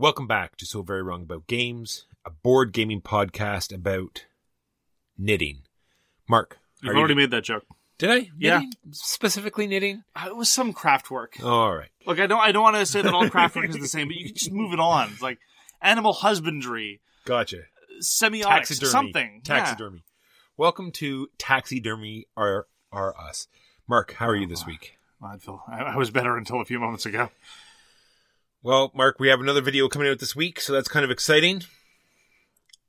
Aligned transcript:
Welcome 0.00 0.26
back 0.26 0.56
to 0.56 0.64
So 0.64 0.80
Very 0.80 1.02
Wrong 1.02 1.24
About 1.24 1.46
Games, 1.46 2.06
a 2.24 2.30
board 2.30 2.72
gaming 2.72 3.02
podcast 3.02 3.70
about 3.70 4.24
knitting. 5.18 5.58
Mark, 6.26 6.58
You've 6.82 6.96
already 6.96 7.12
you- 7.12 7.16
made 7.18 7.30
that 7.32 7.44
joke. 7.44 7.66
Did 7.98 8.10
I? 8.10 8.30
Yeah. 8.38 8.62
Specifically 8.92 9.66
knitting? 9.66 10.04
Uh, 10.16 10.28
It 10.28 10.36
was 10.36 10.48
some 10.48 10.72
craft 10.72 11.10
work. 11.10 11.36
All 11.44 11.76
right. 11.76 11.90
Look, 12.06 12.18
I 12.18 12.26
don't. 12.26 12.40
I 12.40 12.50
don't 12.50 12.62
want 12.62 12.76
to 12.76 12.86
say 12.86 13.02
that 13.02 13.12
all 13.12 13.28
craft 13.28 13.56
work 13.56 13.68
is 13.68 13.76
the 13.78 13.86
same, 13.88 14.08
but 14.08 14.16
you 14.16 14.24
can 14.28 14.34
just 14.34 14.50
move 14.50 14.72
it 14.72 14.80
on. 14.80 15.10
It's 15.12 15.20
like 15.20 15.38
animal 15.82 16.14
husbandry, 16.14 17.02
Gotcha. 17.26 17.64
semiotics, 18.02 18.44
Taxidermy. 18.44 18.90
something. 18.90 19.42
Yeah. 19.46 19.54
Taxidermy. 19.56 20.02
Welcome 20.56 20.92
to 20.92 21.28
Taxidermy 21.36 22.26
Are, 22.38 22.66
are 22.90 23.14
Us. 23.20 23.48
Mark, 23.86 24.14
how 24.14 24.28
are 24.28 24.36
you 24.36 24.46
this 24.46 24.64
week? 24.64 24.96
I'd 25.22 25.42
feel, 25.42 25.62
I, 25.68 25.80
I 25.82 25.96
was 25.98 26.10
better 26.10 26.38
until 26.38 26.62
a 26.62 26.64
few 26.64 26.80
moments 26.80 27.04
ago. 27.04 27.28
Well, 28.62 28.92
Mark, 28.94 29.18
we 29.18 29.28
have 29.28 29.40
another 29.40 29.62
video 29.62 29.88
coming 29.88 30.08
out 30.08 30.18
this 30.18 30.36
week, 30.36 30.60
so 30.60 30.74
that's 30.74 30.88
kind 30.88 31.02
of 31.02 31.10
exciting. 31.10 31.62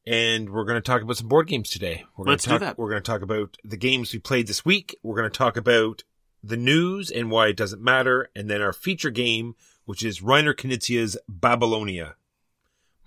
And 0.06 0.50
we're 0.50 0.66
going 0.66 0.76
to 0.76 0.82
talk 0.82 1.02
about 1.02 1.16
some 1.16 1.30
board 1.30 1.48
games 1.48 1.70
today. 1.70 2.04
We're 2.18 2.26
going 2.26 2.34
Let's 2.34 2.44
to 2.44 2.50
do 2.50 2.54
talk, 2.56 2.60
that. 2.60 2.78
We're 2.78 2.90
going 2.90 3.02
to 3.02 3.10
talk 3.10 3.22
about 3.22 3.56
the 3.64 3.78
games 3.78 4.12
we 4.12 4.20
played 4.20 4.48
this 4.48 4.66
week. 4.66 4.98
We're 5.02 5.16
going 5.16 5.32
to 5.32 5.38
talk 5.38 5.56
about 5.56 6.04
the 6.44 6.58
news 6.58 7.10
and 7.10 7.32
why 7.32 7.48
it 7.48 7.56
doesn't 7.56 7.82
matter, 7.82 8.30
and 8.36 8.50
then 8.50 8.62
our 8.62 8.74
feature 8.74 9.12
game, 9.12 9.56
which 9.86 10.04
is 10.04 10.20
Reiner 10.20 10.54
Knizia's 10.54 11.18
Babylonia. 11.30 12.16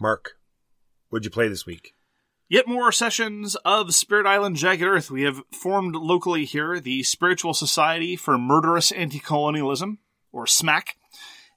Mark, 0.01 0.39
what'd 1.11 1.27
you 1.27 1.31
play 1.31 1.49
this 1.49 1.67
week? 1.67 1.95
Yet 2.49 2.67
more 2.67 2.93
sessions 2.93 3.57
of 3.57 3.95
Spirit 3.95 4.25
Island 4.25 4.57
Jagged 4.57 4.83
Earth. 4.85 5.11
We 5.11 5.23
have 5.23 5.43
formed 5.53 5.97
locally 5.97 6.47
here 6.47 6.81
the 6.81 7.03
Spiritual 7.03 7.53
Society 7.53 8.17
for 8.17 8.39
Murderous 8.39 8.91
Anti-Colonialism, 8.91 9.99
or 10.33 10.47
SMAC, 10.47 10.95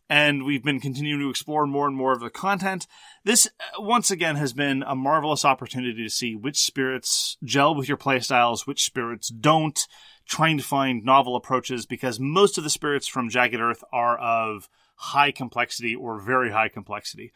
and 0.10 0.46
we've 0.46 0.64
been 0.64 0.80
continuing 0.80 1.22
to 1.22 1.30
explore 1.30 1.68
more 1.68 1.88
and 1.88 1.96
more 1.96 2.14
of 2.14 2.20
the 2.20 2.30
content. 2.30 2.88
This, 3.24 3.48
uh, 3.48 3.82
once 3.82 4.10
again, 4.10 4.36
has 4.36 4.54
been 4.54 4.84
a 4.84 4.96
marvelous 4.96 5.44
opportunity 5.44 6.04
to 6.04 6.10
see 6.10 6.36
which 6.36 6.58
spirits 6.58 7.38
gel 7.44 7.76
with 7.76 7.88
your 7.88 7.98
playstyles, 7.98 8.66
which 8.66 8.84
spirits 8.84 9.30
don't, 9.30 9.88
trying 10.28 10.58
to 10.58 10.64
find 10.64 11.04
novel 11.04 11.36
approaches, 11.36 11.86
because 11.86 12.20
most 12.20 12.58
of 12.58 12.64
the 12.64 12.70
spirits 12.70 13.08
from 13.08 13.30
Jagged 13.30 13.60
Earth 13.60 13.84
are 13.92 14.18
of 14.18 14.70
high 14.96 15.32
complexity 15.32 15.96
or 15.96 16.20
very 16.20 16.52
high 16.52 16.70
complexity. 16.70 17.32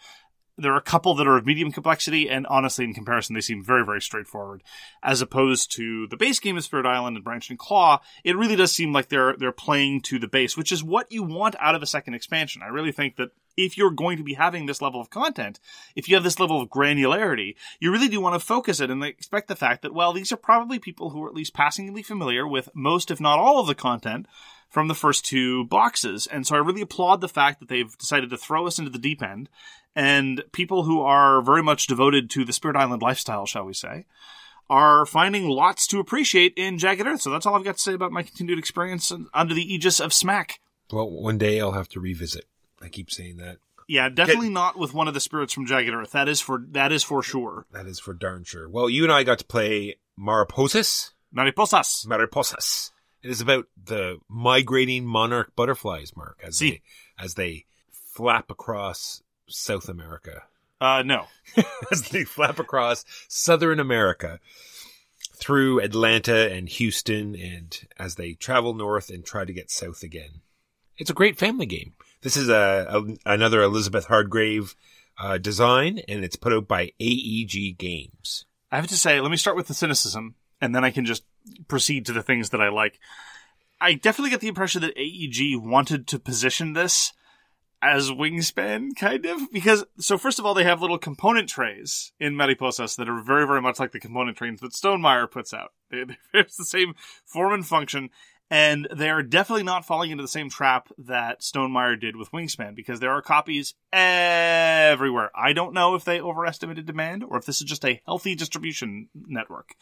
There 0.62 0.74
are 0.74 0.78
a 0.78 0.82
couple 0.82 1.16
that 1.16 1.28
are 1.28 1.38
of 1.38 1.46
medium 1.46 1.72
complexity, 1.72 2.30
and 2.30 2.46
honestly, 2.48 2.86
in 2.86 2.94
comparison, 2.94 3.34
they 3.34 3.42
seem 3.42 3.64
very, 3.64 3.86
very 3.86 4.02
straightforward. 4.02 4.64
As 5.04 5.22
opposed 5.22 5.72
to 5.74 6.08
the 6.08 6.18
base 6.18 6.40
game 6.40 6.58
of 6.58 6.64
Spirit 6.64 6.86
Island 6.86 7.18
and 7.18 7.24
Branch 7.24 7.50
and 7.50 7.60
Claw, 7.60 8.00
it 8.24 8.38
really 8.38 8.56
does 8.56 8.72
seem 8.72 8.94
like 8.94 9.10
they're 9.10 9.36
they're 9.38 9.52
playing 9.52 10.02
to 10.02 10.20
the 10.20 10.28
base, 10.28 10.56
which 10.56 10.72
is 10.72 10.84
what 10.84 11.12
you 11.12 11.24
want 11.24 11.56
out 11.60 11.76
of 11.76 11.82
a 11.82 11.88
second 11.88 12.14
expansion. 12.14 12.62
I 12.64 12.68
really 12.68 12.92
think 12.92 13.16
that 13.16 13.32
if 13.58 13.78
you're 13.78 13.92
going 13.92 14.18
to 14.18 14.24
be 14.24 14.34
having 14.34 14.66
this 14.66 14.82
level 14.82 15.02
of 15.02 15.10
content, 15.10 15.60
if 15.96 16.08
you 16.08 16.16
have 16.16 16.24
this 16.24 16.40
level 16.40 16.62
of 16.62 16.70
granularity, 16.70 17.56
you 17.80 17.92
really 17.92 18.08
do 18.08 18.22
want 18.22 18.34
to 18.34 18.46
focus 18.46 18.80
it 18.80 18.90
and 18.90 19.04
expect 19.04 19.48
the 19.48 19.56
fact 19.56 19.82
that 19.82 19.94
well, 19.94 20.14
these 20.14 20.32
are 20.32 20.38
probably 20.38 20.80
people 20.80 21.10
who 21.10 21.24
are 21.24 21.30
at 21.30 21.36
least 21.36 21.54
passingly 21.54 22.04
familiar 22.04 22.48
with 22.48 22.70
most, 22.74 23.12
if 23.12 23.20
not 23.20 23.40
all, 23.40 23.60
of 23.60 23.68
the 23.68 23.76
content 23.76 24.28
from 24.72 24.88
the 24.88 24.96
first 24.96 25.26
two 25.26 25.66
boxes. 25.66 26.28
And 26.28 26.48
so 26.48 26.56
I 26.56 26.60
really 26.60 26.82
applaud 26.82 27.20
the 27.20 27.28
fact 27.28 27.60
that 27.60 27.68
they've 27.68 27.96
decided 27.98 28.30
to 28.30 28.38
throw 28.38 28.66
us 28.66 28.80
into 28.80 28.90
the 28.90 28.98
deep 28.98 29.22
end. 29.22 29.50
And 29.96 30.44
people 30.52 30.84
who 30.84 31.02
are 31.02 31.42
very 31.42 31.62
much 31.62 31.88
devoted 31.88 32.30
to 32.32 32.46
the 32.46 32.54
Spirit 32.54 32.78
Island 32.78 33.02
lifestyle, 33.02 33.46
shall 33.46 33.66
we 33.66 33.74
say, 33.74 34.06
are 34.70 35.06
finding 35.06 35.50
lots 35.50 35.86
to 35.88 36.00
appreciate 36.00 36.54
in 36.56 36.78
Jagged 36.78 37.06
Earth. 37.06 37.22
So 37.22 37.30
that's 37.30 37.46
all 37.46 37.56
I've 37.56 37.66
got 37.66 37.76
to 37.76 37.82
say 37.82 37.94
about 37.94 38.14
my 38.14 38.24
continued 38.24 38.58
experience 38.58 39.12
under 39.34 39.54
the 39.54 39.74
aegis 39.74 40.00
of 40.00 40.14
Smack. 40.14 40.60
Well, 40.92 41.10
one 41.10 41.38
day 41.38 41.60
I'll 41.60 41.74
have 41.74 41.90
to 41.90 42.00
revisit. 42.00 42.46
I 42.82 42.88
keep 42.88 43.12
saying 43.12 43.38
that. 43.38 43.58
Yeah, 43.88 44.08
definitely 44.08 44.50
not 44.50 44.78
with 44.78 44.94
one 44.94 45.10
of 45.10 45.14
the 45.14 45.20
spirits 45.20 45.52
from 45.52 45.66
Jagged 45.66 45.94
Earth. 45.94 46.12
That 46.12 46.30
is 46.30 46.40
for 46.40 46.64
that 46.70 46.94
is 46.94 47.04
for 47.04 47.22
sure. 47.22 47.66
That 47.74 47.88
is 47.88 48.00
for 48.00 48.14
darn 48.14 48.46
sure. 48.46 48.70
Well, 48.70 48.90
you 48.90 49.04
and 49.04 49.12
I 49.12 49.24
got 49.24 49.40
to 49.40 49.46
play 49.46 49.98
Mariposas. 50.18 51.12
Mariposas. 51.36 52.06
Mariposas. 52.08 52.92
It 53.22 53.30
is 53.30 53.42
about 53.42 53.66
the 53.84 54.20
migrating 54.30 55.06
monarch 55.06 55.54
butterflies, 55.56 56.16
Mark, 56.16 56.40
as 56.42 56.60
they 56.60 56.82
as 57.20 57.34
they 57.34 57.66
flap 57.92 58.50
across 58.50 59.22
South 59.52 59.90
America. 59.90 60.44
Uh, 60.80 61.04
no. 61.06 61.28
as 61.92 62.10
they 62.10 62.24
flap 62.24 62.60
across 62.60 63.06
Southern 63.28 63.80
America 63.80 64.40
through 65.36 65.80
Atlanta 65.80 66.52
and 66.52 66.70
Houston 66.70 67.36
and 67.36 67.88
as 67.98 68.16
they 68.16 68.34
travel 68.34 68.74
north 68.74 69.10
and 69.10 69.26
try 69.26 69.46
to 69.46 69.54
get 69.54 69.72
south 69.72 70.04
again. 70.04 70.42
It's 70.98 71.10
a 71.10 71.16
great 71.16 71.38
family 71.38 71.66
game. 71.66 71.94
This 72.22 72.38
is 72.38 72.50
a, 72.50 72.86
a 72.90 73.34
another 73.34 73.62
Elizabeth 73.62 74.06
Hargrave 74.06 74.76
uh, 75.20 75.38
design 75.38 76.00
and 76.08 76.24
it's 76.24 76.36
put 76.36 76.54
out 76.54 76.68
by 76.68 76.92
AEG 77.00 77.78
Games. 77.78 78.46
I 78.72 78.78
have 78.78 78.88
to 78.88 78.98
say, 78.98 79.20
let 79.20 79.32
me 79.32 79.38
start 79.38 79.58
with 79.58 79.68
the 79.68 79.74
cynicism, 79.74 80.36
and 80.62 80.74
then 80.74 80.86
I 80.86 80.92
can 80.92 81.06
just 81.06 81.24
proceed 81.68 82.06
to 82.06 82.14
the 82.14 82.24
things 82.24 82.52
that 82.52 82.62
I 82.62 82.70
like. 82.70 83.00
I 83.82 83.96
definitely 83.96 84.30
get 84.30 84.40
the 84.40 84.48
impression 84.48 84.82
that 84.82 84.98
AEG 84.98 85.58
wanted 85.62 86.08
to 86.08 86.20
position 86.20 86.74
this 86.74 87.12
as 87.82 88.12
Wingspan, 88.12 88.96
kind 88.96 89.26
of, 89.26 89.52
because 89.52 89.84
so 89.98 90.18
first 90.18 90.40
of 90.40 90.46
all, 90.46 90.54
they 90.54 90.64
have 90.64 90.82
little 90.82 91.00
component 91.00 91.50
trays 91.50 92.12
in 92.20 92.36
Mariposas 92.36 92.96
that 92.98 93.10
are 93.10 93.22
very, 93.22 93.48
very 93.48 93.62
much 93.62 93.80
like 93.80 93.92
the 93.92 94.00
component 94.00 94.38
trays 94.38 94.60
that 94.60 94.74
Stonemaier 94.74 95.30
puts 95.30 95.54
out. 95.54 95.74
They, 95.92 96.06
it's 96.34 96.56
the 96.56 96.64
same 96.64 96.96
form 97.26 97.54
and 97.54 97.68
function, 97.68 98.12
and 98.50 98.88
they 98.96 99.10
are 99.10 99.24
definitely 99.24 99.64
not 99.64 99.86
falling 99.86 100.12
into 100.12 100.22
the 100.22 100.28
same 100.28 100.50
trap 100.50 100.88
that 100.98 101.42
Stonemaier 101.42 102.00
did 102.00 102.16
with 102.16 102.32
Wingspan 102.32 102.76
because 102.76 103.00
there 103.00 103.12
are 103.12 103.22
copies 103.22 103.74
everywhere. 103.92 105.32
I 105.36 105.54
don't 105.54 105.74
know 105.74 105.96
if 105.96 106.06
they 106.06 106.22
overestimated 106.22 106.86
demand 106.86 107.24
or 107.24 107.38
if 107.38 107.46
this 107.46 107.62
is 107.62 107.68
just 107.68 107.84
a 107.84 108.02
healthy 108.06 108.36
distribution 108.36 109.10
network 109.14 109.76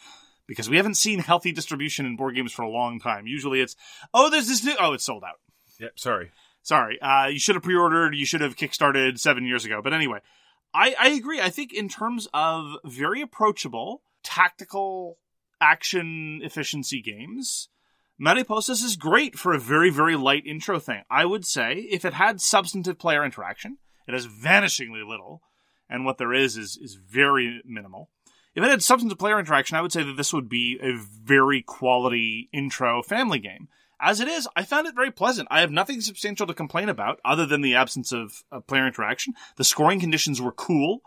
because 0.46 0.68
we 0.68 0.78
haven't 0.78 0.96
seen 0.96 1.20
healthy 1.20 1.52
distribution 1.52 2.06
in 2.06 2.16
board 2.16 2.34
games 2.34 2.52
for 2.52 2.62
a 2.62 2.68
long 2.68 2.98
time. 2.98 3.26
Usually 3.28 3.60
it's, 3.60 3.76
oh, 4.12 4.30
there's 4.30 4.48
this 4.48 4.64
new, 4.64 4.74
oh, 4.80 4.94
it's 4.94 5.04
sold 5.04 5.22
out. 5.22 5.38
Yep. 5.78 5.98
Sorry. 5.98 6.30
Sorry, 6.62 7.00
uh, 7.00 7.26
you 7.26 7.38
should 7.38 7.56
have 7.56 7.64
pre-ordered. 7.64 8.14
You 8.14 8.26
should 8.26 8.42
have 8.42 8.56
kickstarted 8.56 9.18
seven 9.18 9.46
years 9.46 9.64
ago. 9.64 9.80
But 9.82 9.94
anyway, 9.94 10.18
I, 10.74 10.94
I 10.98 11.08
agree. 11.08 11.40
I 11.40 11.50
think 11.50 11.72
in 11.72 11.88
terms 11.88 12.28
of 12.32 12.76
very 12.84 13.20
approachable 13.22 14.02
tactical 14.22 15.18
action 15.60 16.40
efficiency 16.42 17.00
games, 17.00 17.68
Mariposas 18.20 18.84
is 18.84 18.96
great 18.96 19.38
for 19.38 19.52
a 19.52 19.58
very 19.58 19.90
very 19.90 20.16
light 20.16 20.46
intro 20.46 20.78
thing. 20.78 21.02
I 21.10 21.24
would 21.24 21.46
say 21.46 21.86
if 21.90 22.04
it 22.04 22.14
had 22.14 22.40
substantive 22.40 22.98
player 22.98 23.24
interaction, 23.24 23.78
it 24.06 24.12
has 24.12 24.26
vanishingly 24.26 25.06
little, 25.06 25.42
and 25.88 26.04
what 26.04 26.18
there 26.18 26.34
is 26.34 26.56
is 26.56 26.76
is 26.76 26.94
very 26.94 27.62
minimal. 27.64 28.10
If 28.54 28.64
it 28.64 28.70
had 28.70 28.82
substantive 28.82 29.18
player 29.18 29.38
interaction, 29.38 29.76
I 29.76 29.80
would 29.80 29.92
say 29.92 30.02
that 30.02 30.16
this 30.16 30.32
would 30.32 30.48
be 30.48 30.78
a 30.82 30.92
very 30.96 31.62
quality 31.62 32.48
intro 32.52 33.02
family 33.02 33.38
game. 33.38 33.68
As 34.00 34.20
it 34.20 34.28
is, 34.28 34.48
I 34.56 34.64
found 34.64 34.86
it 34.86 34.94
very 34.94 35.10
pleasant. 35.10 35.48
I 35.50 35.60
have 35.60 35.70
nothing 35.70 36.00
substantial 36.00 36.46
to 36.46 36.54
complain 36.54 36.88
about 36.88 37.20
other 37.24 37.44
than 37.44 37.60
the 37.60 37.74
absence 37.74 38.12
of, 38.12 38.42
of 38.50 38.66
player 38.66 38.86
interaction. 38.86 39.34
The 39.56 39.64
scoring 39.64 40.00
conditions 40.00 40.40
were 40.40 40.52
cool. 40.52 41.02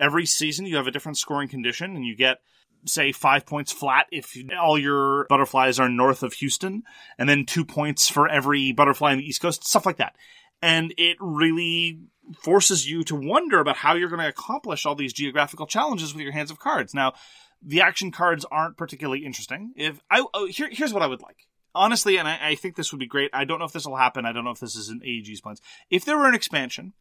Every 0.00 0.24
season 0.24 0.64
you 0.64 0.76
have 0.76 0.86
a 0.86 0.90
different 0.90 1.18
scoring 1.18 1.48
condition 1.48 1.94
and 1.94 2.04
you 2.06 2.16
get, 2.16 2.38
say, 2.86 3.12
five 3.12 3.44
points 3.44 3.72
flat 3.72 4.06
if 4.10 4.34
all 4.58 4.78
your 4.78 5.26
butterflies 5.28 5.78
are 5.78 5.88
north 5.88 6.22
of 6.22 6.32
Houston 6.34 6.84
and 7.18 7.28
then 7.28 7.44
two 7.44 7.64
points 7.64 8.08
for 8.08 8.28
every 8.28 8.72
butterfly 8.72 9.12
on 9.12 9.18
the 9.18 9.28
East 9.28 9.42
Coast, 9.42 9.64
stuff 9.64 9.84
like 9.84 9.98
that. 9.98 10.16
And 10.62 10.94
it 10.96 11.16
really 11.20 12.00
forces 12.42 12.88
you 12.88 13.04
to 13.04 13.14
wonder 13.14 13.60
about 13.60 13.76
how 13.76 13.94
you're 13.94 14.08
going 14.08 14.20
to 14.20 14.28
accomplish 14.28 14.86
all 14.86 14.94
these 14.94 15.12
geographical 15.12 15.66
challenges 15.66 16.14
with 16.14 16.22
your 16.22 16.32
hands 16.32 16.50
of 16.50 16.58
cards. 16.58 16.94
Now, 16.94 17.14
the 17.62 17.80
action 17.80 18.10
cards 18.10 18.44
aren't 18.50 18.76
particularly 18.76 19.24
interesting. 19.24 19.72
If 19.76 20.00
I 20.10 20.24
oh, 20.32 20.46
here, 20.46 20.68
here's 20.70 20.92
what 20.92 21.02
I 21.02 21.06
would 21.06 21.22
like 21.22 21.47
honestly, 21.78 22.18
and 22.18 22.28
I, 22.28 22.38
I, 22.50 22.54
think 22.54 22.76
this 22.76 22.92
would 22.92 22.98
be 22.98 23.06
great. 23.06 23.30
I 23.32 23.44
don't 23.44 23.58
know 23.58 23.64
if 23.64 23.72
this 23.72 23.86
will 23.86 23.96
happen. 23.96 24.26
I 24.26 24.32
don't 24.32 24.44
know 24.44 24.50
if 24.50 24.60
this 24.60 24.76
is 24.76 24.88
an 24.88 25.00
AEG's 25.00 25.40
plans. 25.40 25.60
If 25.90 26.04
there 26.04 26.18
were 26.18 26.28
an 26.28 26.34
expansion 26.34 26.92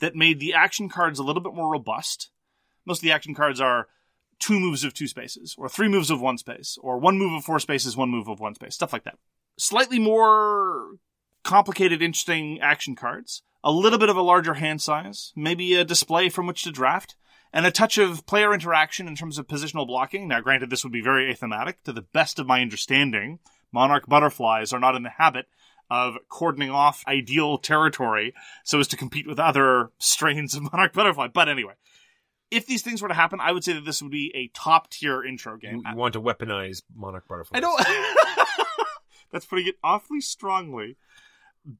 that 0.00 0.16
made 0.16 0.40
the 0.40 0.54
action 0.54 0.88
cards 0.88 1.18
a 1.18 1.22
little 1.22 1.42
bit 1.42 1.54
more 1.54 1.70
robust, 1.70 2.30
most 2.84 2.98
of 2.98 3.02
the 3.02 3.12
action 3.12 3.34
cards 3.34 3.60
are 3.60 3.88
two 4.40 4.58
moves 4.58 4.82
of 4.82 4.92
two 4.92 5.06
spaces, 5.06 5.54
or 5.56 5.68
three 5.68 5.88
moves 5.88 6.10
of 6.10 6.20
one 6.20 6.36
space, 6.36 6.76
or 6.82 6.98
one 6.98 7.16
move 7.16 7.32
of 7.32 7.44
four 7.44 7.60
spaces, 7.60 7.96
one 7.96 8.10
move 8.10 8.28
of 8.28 8.40
one 8.40 8.54
space, 8.54 8.74
stuff 8.74 8.92
like 8.92 9.04
that. 9.04 9.18
Slightly 9.56 9.98
more 9.98 10.96
complicated, 11.44 12.02
interesting 12.02 12.60
action 12.60 12.96
cards, 12.96 13.42
a 13.62 13.70
little 13.70 13.98
bit 13.98 14.08
of 14.08 14.16
a 14.16 14.22
larger 14.22 14.54
hand 14.54 14.82
size, 14.82 15.32
maybe 15.36 15.74
a 15.74 15.84
display 15.84 16.28
from 16.28 16.46
which 16.46 16.64
to 16.64 16.72
draft, 16.72 17.14
and 17.52 17.66
a 17.66 17.70
touch 17.70 17.98
of 17.98 18.26
player 18.26 18.52
interaction 18.54 19.06
in 19.06 19.14
terms 19.14 19.38
of 19.38 19.46
positional 19.46 19.86
blocking. 19.86 20.26
Now, 20.26 20.40
granted, 20.40 20.70
this 20.70 20.82
would 20.84 20.92
be 20.92 21.02
very 21.02 21.30
athematic. 21.30 21.82
To 21.84 21.92
the 21.92 22.02
best 22.02 22.38
of 22.38 22.46
my 22.46 22.62
understanding, 22.62 23.38
monarch 23.72 24.06
butterflies 24.06 24.72
are 24.72 24.78
not 24.78 24.94
in 24.94 25.02
the 25.02 25.10
habit 25.10 25.46
of 25.90 26.16
cordoning 26.28 26.70
off 26.70 27.04
ideal 27.06 27.58
territory 27.58 28.32
so 28.64 28.80
as 28.80 28.88
to 28.88 28.96
compete 28.96 29.26
with 29.26 29.38
other 29.38 29.90
strains 29.98 30.54
of 30.54 30.62
monarch 30.62 30.92
butterfly. 30.92 31.28
But 31.28 31.48
anyway, 31.48 31.74
if 32.50 32.66
these 32.66 32.82
things 32.82 33.02
were 33.02 33.08
to 33.08 33.14
happen, 33.14 33.40
I 33.40 33.52
would 33.52 33.64
say 33.64 33.72
that 33.74 33.84
this 33.84 34.02
would 34.02 34.10
be 34.10 34.32
a 34.34 34.48
top 34.56 34.90
tier 34.90 35.24
intro 35.24 35.56
game. 35.56 35.82
You, 35.84 35.90
you 35.90 35.96
want 35.96 36.12
to 36.14 36.20
weaponize 36.20 36.82
monarch 36.94 37.26
butterflies? 37.28 37.58
I 37.58 37.60
don't. 37.60 37.86
That's 39.32 39.46
putting 39.46 39.66
it 39.66 39.76
awfully 39.82 40.20
strongly. 40.20 40.96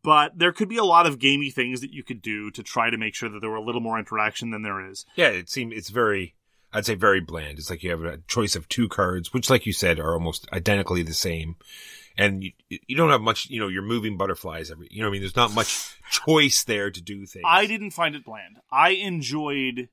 But 0.03 0.38
there 0.38 0.53
could 0.53 0.69
be 0.69 0.77
a 0.77 0.85
lot 0.85 1.06
of 1.06 1.19
gamey 1.19 1.50
things 1.50 1.81
that 1.81 1.93
you 1.93 2.05
could 2.05 2.23
do 2.23 2.50
to 2.53 2.62
try 2.62 2.88
to 2.88 2.97
make 2.97 3.15
sure 3.15 3.29
that 3.29 3.41
there 3.41 3.50
were 3.50 3.56
a 3.56 3.62
little 3.62 3.81
more 3.81 3.99
interaction 3.99 4.50
than 4.50 4.62
there 4.62 4.87
is. 4.88 5.05
Yeah, 5.17 5.29
it 5.29 5.49
seems 5.49 5.75
it's 5.75 5.91
very 5.91 6.37
I'd 6.73 6.87
say 6.87 6.95
very 6.95 7.21
bland. 7.21 7.59
It's 7.59 7.71
like 7.71 7.83
you 7.83 7.91
have 7.91 8.05
a 8.05 8.19
choice 8.29 8.57
of 8.57 8.69
two 8.69 8.89
cards, 8.89 9.33
which, 9.33 9.51
like 9.51 9.67
you 9.67 9.73
said, 9.73 10.01
are 10.01 10.15
almost 10.15 10.49
identically 10.53 11.03
the 11.03 11.15
same. 11.15 11.57
And 12.17 12.43
you, 12.43 12.53
you 12.69 12.97
don't 12.97 13.11
have 13.11 13.21
much, 13.21 13.49
you 13.51 13.61
know, 13.61 13.69
you're 13.69 13.83
moving 13.83 14.17
butterflies 14.17 14.71
every, 14.71 14.89
you 14.91 15.03
know, 15.03 15.09
I 15.09 15.11
mean, 15.11 15.23
there's 15.23 15.37
not 15.37 15.55
much 15.55 15.97
choice 16.11 16.65
there 16.65 16.91
to 16.91 17.01
do 17.01 17.27
things. 17.27 17.45
I 17.47 17.67
didn't 17.67 17.93
find 17.93 18.15
it 18.15 18.25
bland. 18.25 18.59
I 18.71 18.91
enjoyed 18.91 19.89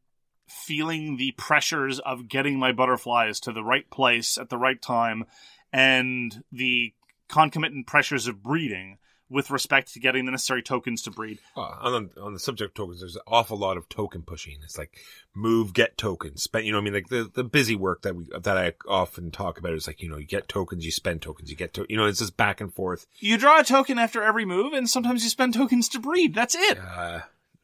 feeling 0.48 1.18
the 1.18 1.31
pressures 1.38 2.00
of 2.00 2.28
getting 2.28 2.58
my 2.58 2.72
butterflies 2.72 3.40
to 3.42 3.52
the 3.52 3.64
right 3.64 3.90
place 3.90 4.38
at 4.38 4.50
the 4.50 4.58
right 4.58 4.81
time 4.81 5.26
and 5.72 6.44
the 6.52 6.94
concomitant 7.28 7.88
pressures 7.88 8.28
of 8.28 8.42
breeding 8.42 8.98
with 9.30 9.52
respect 9.52 9.94
to 9.94 10.00
getting 10.00 10.26
the 10.26 10.31
necessary 10.31 10.64
tokens 10.64 11.02
to 11.04 11.12
breed. 11.12 11.40
Uh, 11.56 11.76
on 11.81 12.10
on 12.22 12.34
the 12.34 12.40
subject 12.40 12.72
of 12.72 12.74
tokens, 12.74 13.00
there's 13.02 13.16
an 13.16 13.22
awful 13.28 13.58
lot 13.58 13.78
of 13.78 13.88
token 13.90 14.24
pushing. 14.24 14.58
It's 14.64 14.78
like 14.78 14.98
move, 15.36 15.74
get 15.74 15.98
tokens, 15.98 16.44
spend. 16.44 16.66
You 16.66 16.72
know, 16.72 16.80
I 16.80 16.81
mean, 16.81 16.94
like 16.94 17.10
the, 17.10 17.30
the 17.34 17.44
busy 17.44 17.76
work 17.76 18.02
that 18.02 18.16
we 18.16 18.26
that 18.38 18.58
I 18.58 18.74
often 18.88 19.31
talk 19.31 19.58
about 19.58 19.74
is 19.74 19.88
like 19.88 20.02
you 20.02 20.10
know, 20.10 20.18
you 20.18 20.26
get 20.26 20.48
tokens, 20.48 20.86
you 20.86 20.92
spend 20.92 21.22
tokens, 21.22 21.50
you 21.50 21.56
get 21.56 21.74
to, 21.76 21.86
you 21.90 21.98
know, 21.98 22.06
it's 22.06 22.20
just 22.20 22.38
back 22.38 22.60
and 22.62 22.74
forth. 22.74 23.06
You 23.20 23.38
draw 23.38 23.60
a 23.60 23.64
token 23.64 24.00
after 24.00 24.24
every 24.24 24.46
move, 24.46 24.74
and 24.74 24.90
sometimes 24.90 25.24
you 25.24 25.30
spend 25.30 25.54
tokens 25.54 25.90
to 25.90 26.00
breed. 26.00 26.34
That's 26.34 26.56
it. 26.56 26.80
Uh, 26.80 27.22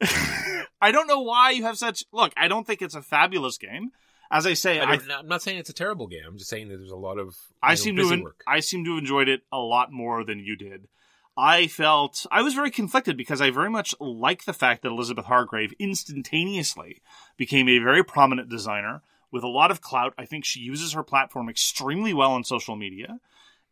I 0.80 0.92
don't 0.92 1.06
know 1.06 1.20
why 1.20 1.50
you 1.50 1.64
have 1.64 1.78
such. 1.78 2.04
Look, 2.12 2.32
I 2.36 2.48
don't 2.48 2.66
think 2.66 2.82
it's 2.82 2.94
a 2.94 3.02
fabulous 3.02 3.58
game. 3.58 3.92
As 4.30 4.44
I 4.44 4.54
say, 4.54 4.80
I, 4.80 4.94
am 4.94 5.28
not 5.28 5.40
saying 5.42 5.58
it's 5.58 5.70
a 5.70 5.74
terrible 5.74 6.08
game. 6.08 6.22
I'm 6.26 6.36
just 6.36 6.50
saying 6.50 6.68
that 6.68 6.78
there's 6.78 6.90
a 6.90 6.96
lot 6.96 7.18
of 7.18 7.36
I 7.62 7.76
seem 7.76 7.94
to 7.96 8.10
en- 8.10 8.22
work. 8.22 8.42
I 8.46 8.58
seem 8.58 8.84
to 8.84 8.90
have 8.94 8.98
enjoyed 8.98 9.28
it 9.28 9.42
a 9.52 9.58
lot 9.58 9.92
more 9.92 10.24
than 10.24 10.40
you 10.40 10.56
did. 10.56 10.88
I 11.36 11.66
felt 11.66 12.24
I 12.30 12.40
was 12.40 12.54
very 12.54 12.70
conflicted 12.70 13.16
because 13.16 13.40
I 13.42 13.50
very 13.50 13.68
much 13.68 13.94
like 14.00 14.44
the 14.44 14.54
fact 14.54 14.82
that 14.82 14.90
Elizabeth 14.90 15.26
Hargrave 15.26 15.74
instantaneously 15.78 17.02
became 17.36 17.68
a 17.68 17.78
very 17.78 18.02
prominent 18.02 18.48
designer 18.48 19.02
with 19.30 19.44
a 19.44 19.48
lot 19.48 19.70
of 19.70 19.82
clout. 19.82 20.14
I 20.16 20.24
think 20.24 20.44
she 20.44 20.60
uses 20.60 20.92
her 20.92 21.02
platform 21.02 21.50
extremely 21.50 22.14
well 22.14 22.32
on 22.32 22.44
social 22.44 22.74
media, 22.74 23.18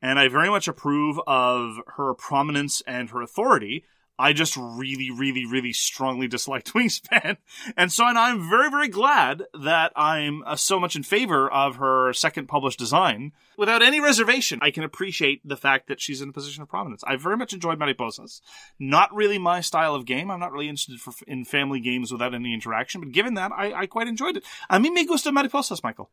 and 0.02 0.18
I 0.18 0.28
very 0.28 0.50
much 0.50 0.68
approve 0.68 1.18
of 1.26 1.76
her 1.96 2.12
prominence 2.12 2.82
and 2.86 3.08
her 3.10 3.22
authority. 3.22 3.84
I 4.18 4.32
just 4.32 4.56
really, 4.56 5.10
really, 5.10 5.44
really 5.44 5.72
strongly 5.72 6.28
disliked 6.28 6.72
Wingspan. 6.74 7.36
And 7.76 7.90
so 7.90 8.06
and 8.06 8.18
I'm 8.18 8.48
very, 8.48 8.70
very 8.70 8.88
glad 8.88 9.42
that 9.60 9.92
I'm 9.96 10.42
uh, 10.46 10.56
so 10.56 10.78
much 10.78 10.94
in 10.94 11.02
favor 11.02 11.50
of 11.50 11.76
her 11.76 12.12
second 12.12 12.46
published 12.46 12.78
design. 12.78 13.32
Without 13.58 13.82
any 13.82 14.00
reservation, 14.00 14.58
I 14.62 14.70
can 14.70 14.84
appreciate 14.84 15.40
the 15.44 15.56
fact 15.56 15.88
that 15.88 16.00
she's 16.00 16.20
in 16.20 16.28
a 16.28 16.32
position 16.32 16.62
of 16.62 16.68
prominence. 16.68 17.02
I 17.06 17.16
very 17.16 17.36
much 17.36 17.52
enjoyed 17.52 17.78
Mariposas. 17.78 18.40
Not 18.78 19.14
really 19.14 19.38
my 19.38 19.60
style 19.60 19.94
of 19.94 20.04
game. 20.04 20.30
I'm 20.30 20.40
not 20.40 20.52
really 20.52 20.68
interested 20.68 21.00
for, 21.00 21.12
in 21.26 21.44
family 21.44 21.80
games 21.80 22.12
without 22.12 22.34
any 22.34 22.54
interaction, 22.54 23.00
but 23.00 23.12
given 23.12 23.34
that, 23.34 23.52
I, 23.52 23.72
I 23.72 23.86
quite 23.86 24.06
enjoyed 24.06 24.36
it. 24.36 24.44
A 24.70 24.78
mí 24.78 24.92
me 24.92 25.06
gusta 25.06 25.30
Mariposas, 25.30 25.82
Michael. 25.82 26.10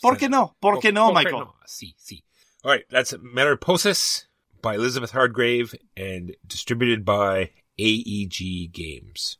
¿Por 0.00 0.16
qué 0.16 0.30
no? 0.30 0.54
¿Por 0.60 0.80
qué 0.80 0.92
no, 0.92 1.10
Oh, 1.10 1.12
Michael? 1.12 1.54
See, 1.66 1.94
see. 1.98 2.24
All 2.64 2.70
right, 2.70 2.84
that's 2.90 3.12
Mariposas 3.14 4.24
by 4.62 4.74
Elizabeth 4.74 5.10
Hargrave 5.12 5.74
and 5.96 6.34
distributed 6.46 7.04
by 7.04 7.50
AEG 7.78 8.72
Games. 8.72 9.38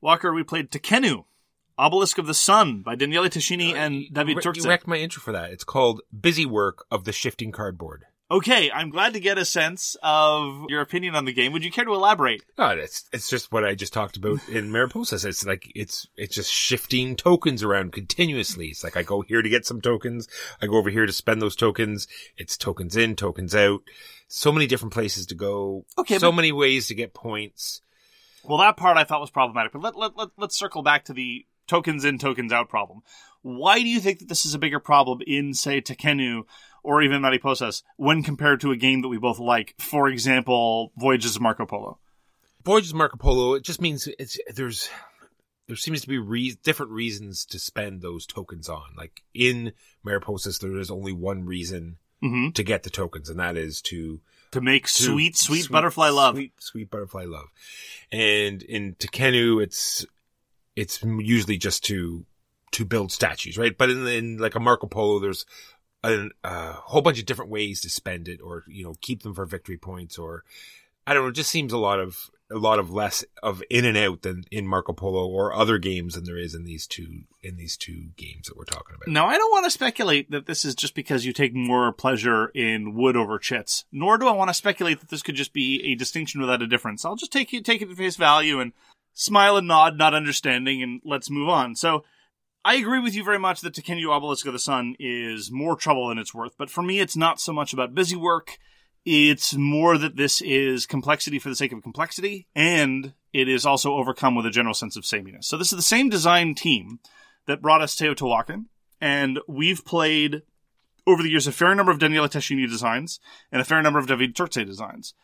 Walker, 0.00 0.32
we 0.32 0.42
played 0.42 0.70
Tekhenu, 0.70 1.24
Obelisk 1.76 2.18
of 2.18 2.26
the 2.26 2.34
Sun 2.34 2.82
by 2.82 2.94
Daniele 2.94 3.28
Tascini 3.28 3.72
uh, 3.72 3.76
and 3.76 4.04
David 4.12 4.36
You 4.36 4.40
Turczi. 4.42 4.66
wrecked 4.66 4.86
my 4.86 4.96
intro 4.96 5.20
for 5.20 5.32
that. 5.32 5.50
It's 5.50 5.64
called 5.64 6.02
Busy 6.18 6.46
Work 6.46 6.84
of 6.90 7.04
the 7.04 7.12
Shifting 7.12 7.52
Cardboard. 7.52 8.04
Okay, 8.32 8.70
I'm 8.70 8.90
glad 8.90 9.14
to 9.14 9.20
get 9.20 9.38
a 9.38 9.44
sense 9.44 9.96
of 10.04 10.66
your 10.68 10.82
opinion 10.82 11.16
on 11.16 11.24
the 11.24 11.32
game. 11.32 11.52
Would 11.52 11.64
you 11.64 11.70
care 11.72 11.84
to 11.84 11.94
elaborate? 11.94 12.44
Oh, 12.56 12.68
it's 12.68 13.08
it's 13.12 13.28
just 13.28 13.50
what 13.50 13.64
I 13.64 13.74
just 13.74 13.92
talked 13.92 14.16
about 14.16 14.48
in 14.48 14.70
Mariposas. 14.70 15.24
It's 15.24 15.44
like 15.44 15.72
it's 15.74 16.06
it's 16.16 16.36
just 16.36 16.52
shifting 16.52 17.16
tokens 17.16 17.64
around 17.64 17.92
continuously. 17.92 18.68
It's 18.68 18.84
like 18.84 18.96
I 18.96 19.02
go 19.02 19.22
here 19.22 19.42
to 19.42 19.48
get 19.48 19.66
some 19.66 19.80
tokens, 19.80 20.28
I 20.62 20.66
go 20.66 20.76
over 20.76 20.90
here 20.90 21.06
to 21.06 21.12
spend 21.12 21.42
those 21.42 21.56
tokens. 21.56 22.06
It's 22.36 22.56
tokens 22.56 22.96
in, 22.96 23.16
tokens 23.16 23.52
out. 23.52 23.80
So 24.28 24.52
many 24.52 24.68
different 24.68 24.92
places 24.94 25.26
to 25.26 25.34
go. 25.34 25.84
Okay, 25.98 26.18
so 26.18 26.30
but- 26.30 26.36
many 26.36 26.52
ways 26.52 26.86
to 26.86 26.94
get 26.94 27.14
points. 27.14 27.82
Well, 28.44 28.58
that 28.58 28.76
part 28.76 28.96
I 28.96 29.04
thought 29.04 29.20
was 29.20 29.30
problematic, 29.30 29.72
but 29.72 29.82
let, 29.82 29.96
let, 29.96 30.16
let, 30.16 30.28
let's 30.38 30.56
circle 30.56 30.82
back 30.82 31.04
to 31.06 31.12
the 31.12 31.44
tokens 31.66 32.06
in, 32.06 32.16
tokens 32.16 32.52
out 32.52 32.70
problem. 32.70 33.02
Why 33.42 33.80
do 33.80 33.88
you 33.88 34.00
think 34.00 34.18
that 34.20 34.28
this 34.28 34.46
is 34.46 34.54
a 34.54 34.58
bigger 34.58 34.80
problem 34.80 35.20
in, 35.26 35.52
say, 35.52 35.80
Tekhenu 35.80 36.44
or 36.82 37.02
even 37.02 37.22
Mariposas 37.22 37.82
when 37.96 38.22
compared 38.22 38.60
to 38.60 38.70
a 38.72 38.76
game 38.76 39.02
that 39.02 39.08
we 39.08 39.18
both 39.18 39.38
like? 39.38 39.74
For 39.78 40.08
example, 40.08 40.92
Voyages 40.96 41.36
of 41.36 41.42
Marco 41.42 41.66
Polo. 41.66 41.98
Voyages 42.64 42.90
of 42.90 42.96
Marco 42.96 43.16
Polo. 43.16 43.54
It 43.54 43.62
just 43.64 43.80
means 43.80 44.06
it's 44.18 44.38
there's 44.54 44.90
there 45.66 45.76
seems 45.76 46.00
to 46.02 46.08
be 46.08 46.18
re- 46.18 46.56
different 46.64 46.92
reasons 46.92 47.44
to 47.46 47.58
spend 47.58 48.02
those 48.02 48.26
tokens 48.26 48.68
on. 48.68 48.82
Like 48.96 49.22
in 49.34 49.72
Mariposas, 50.04 50.58
there 50.60 50.76
is 50.78 50.90
only 50.90 51.12
one 51.12 51.44
reason 51.44 51.98
Mm-hmm. 52.22 52.50
to 52.50 52.62
get 52.62 52.82
the 52.82 52.90
tokens, 52.90 53.30
and 53.30 53.40
that 53.40 53.56
is 53.56 53.80
to 53.80 54.20
To 54.50 54.60
make 54.60 54.84
to- 54.84 54.90
sweet, 54.92 55.38
sweet, 55.38 55.70
butterfly 55.70 56.10
love. 56.10 56.34
Sweet, 56.34 56.52
sweet 56.58 56.90
butterfly 56.90 57.24
love. 57.24 57.46
And 58.12 58.60
in 58.62 58.94
Tekhenu, 58.96 59.62
it's 59.62 60.04
it's 60.76 61.02
usually 61.02 61.56
just 61.56 61.82
to 61.84 62.26
to 62.72 62.84
build 62.84 63.10
statues, 63.10 63.56
right? 63.56 63.74
But 63.76 63.88
in, 63.88 64.06
in 64.06 64.36
like 64.36 64.54
a 64.54 64.60
Marco 64.60 64.86
Polo, 64.86 65.18
there's 65.18 65.46
a, 66.02 66.28
a 66.44 66.72
whole 66.72 67.02
bunch 67.02 67.18
of 67.18 67.26
different 67.26 67.50
ways 67.50 67.80
to 67.82 67.90
spend 67.90 68.28
it, 68.28 68.40
or 68.40 68.64
you 68.68 68.84
know, 68.84 68.94
keep 69.00 69.22
them 69.22 69.34
for 69.34 69.46
victory 69.46 69.76
points, 69.76 70.18
or 70.18 70.44
I 71.06 71.14
don't 71.14 71.24
know. 71.24 71.28
It 71.30 71.34
just 71.34 71.50
seems 71.50 71.72
a 71.72 71.78
lot 71.78 72.00
of 72.00 72.30
a 72.50 72.58
lot 72.58 72.80
of 72.80 72.90
less 72.90 73.24
of 73.42 73.62
in 73.70 73.84
and 73.84 73.96
out 73.96 74.22
than 74.22 74.44
in 74.50 74.66
Marco 74.66 74.92
Polo 74.92 75.28
or 75.28 75.54
other 75.54 75.78
games 75.78 76.14
than 76.14 76.24
there 76.24 76.36
is 76.36 76.54
in 76.54 76.64
these 76.64 76.86
two 76.86 77.22
in 77.42 77.56
these 77.56 77.76
two 77.76 78.08
games 78.16 78.48
that 78.48 78.56
we're 78.56 78.64
talking 78.64 78.96
about. 78.96 79.08
Now, 79.08 79.26
I 79.26 79.36
don't 79.36 79.52
want 79.52 79.64
to 79.64 79.70
speculate 79.70 80.30
that 80.30 80.46
this 80.46 80.64
is 80.64 80.74
just 80.74 80.94
because 80.94 81.24
you 81.24 81.32
take 81.32 81.54
more 81.54 81.92
pleasure 81.92 82.48
in 82.48 82.94
wood 82.94 83.16
over 83.16 83.38
chits, 83.38 83.84
nor 83.92 84.18
do 84.18 84.26
I 84.26 84.32
want 84.32 84.48
to 84.48 84.54
speculate 84.54 85.00
that 85.00 85.10
this 85.10 85.22
could 85.22 85.36
just 85.36 85.52
be 85.52 85.92
a 85.92 85.94
distinction 85.94 86.40
without 86.40 86.62
a 86.62 86.66
difference. 86.66 87.04
I'll 87.04 87.16
just 87.16 87.32
take 87.32 87.54
it, 87.54 87.64
take 87.64 87.82
it 87.82 87.90
at 87.90 87.96
face 87.96 88.16
value 88.16 88.58
and 88.60 88.72
smile 89.12 89.56
and 89.56 89.68
nod, 89.68 89.96
not 89.96 90.14
understanding, 90.14 90.82
and 90.82 91.00
let's 91.04 91.30
move 91.30 91.48
on. 91.48 91.76
So, 91.76 92.04
I 92.62 92.74
agree 92.74 93.00
with 93.00 93.14
you 93.14 93.24
very 93.24 93.38
much 93.38 93.62
that 93.62 93.74
Tekhenu 93.74 94.10
Obelisk 94.10 94.44
of 94.46 94.52
the 94.52 94.58
Sun 94.58 94.96
is 94.98 95.50
more 95.50 95.76
trouble 95.76 96.08
than 96.08 96.18
it's 96.18 96.34
worth, 96.34 96.52
but 96.58 96.68
for 96.68 96.82
me, 96.82 97.00
it's 97.00 97.16
not 97.16 97.40
so 97.40 97.54
much 97.54 97.72
about 97.72 97.94
busy 97.94 98.16
work. 98.16 98.58
It's 99.06 99.54
more 99.54 99.96
that 99.96 100.16
this 100.16 100.42
is 100.42 100.84
complexity 100.84 101.38
for 101.38 101.48
the 101.48 101.56
sake 101.56 101.72
of 101.72 101.82
complexity, 101.82 102.48
and 102.54 103.14
it 103.32 103.48
is 103.48 103.64
also 103.64 103.94
overcome 103.94 104.34
with 104.34 104.44
a 104.44 104.50
general 104.50 104.74
sense 104.74 104.94
of 104.94 105.06
sameness. 105.06 105.48
So 105.48 105.56
this 105.56 105.72
is 105.72 105.76
the 105.76 105.82
same 105.82 106.10
design 106.10 106.54
team 106.54 106.98
that 107.46 107.62
brought 107.62 107.80
us 107.80 107.96
Teotihuacan, 107.96 108.66
and 109.00 109.40
we've 109.48 109.82
played 109.86 110.42
over 111.06 111.22
the 111.22 111.30
years 111.30 111.46
a 111.46 111.52
fair 111.52 111.74
number 111.74 111.90
of 111.90 111.98
Daniele 111.98 112.28
Tascini 112.28 112.68
designs 112.68 113.20
and 113.50 113.62
a 113.62 113.64
fair 113.64 113.80
number 113.80 113.98
of 113.98 114.06
David 114.06 114.36
Turczi 114.36 114.66
designs. 114.66 115.14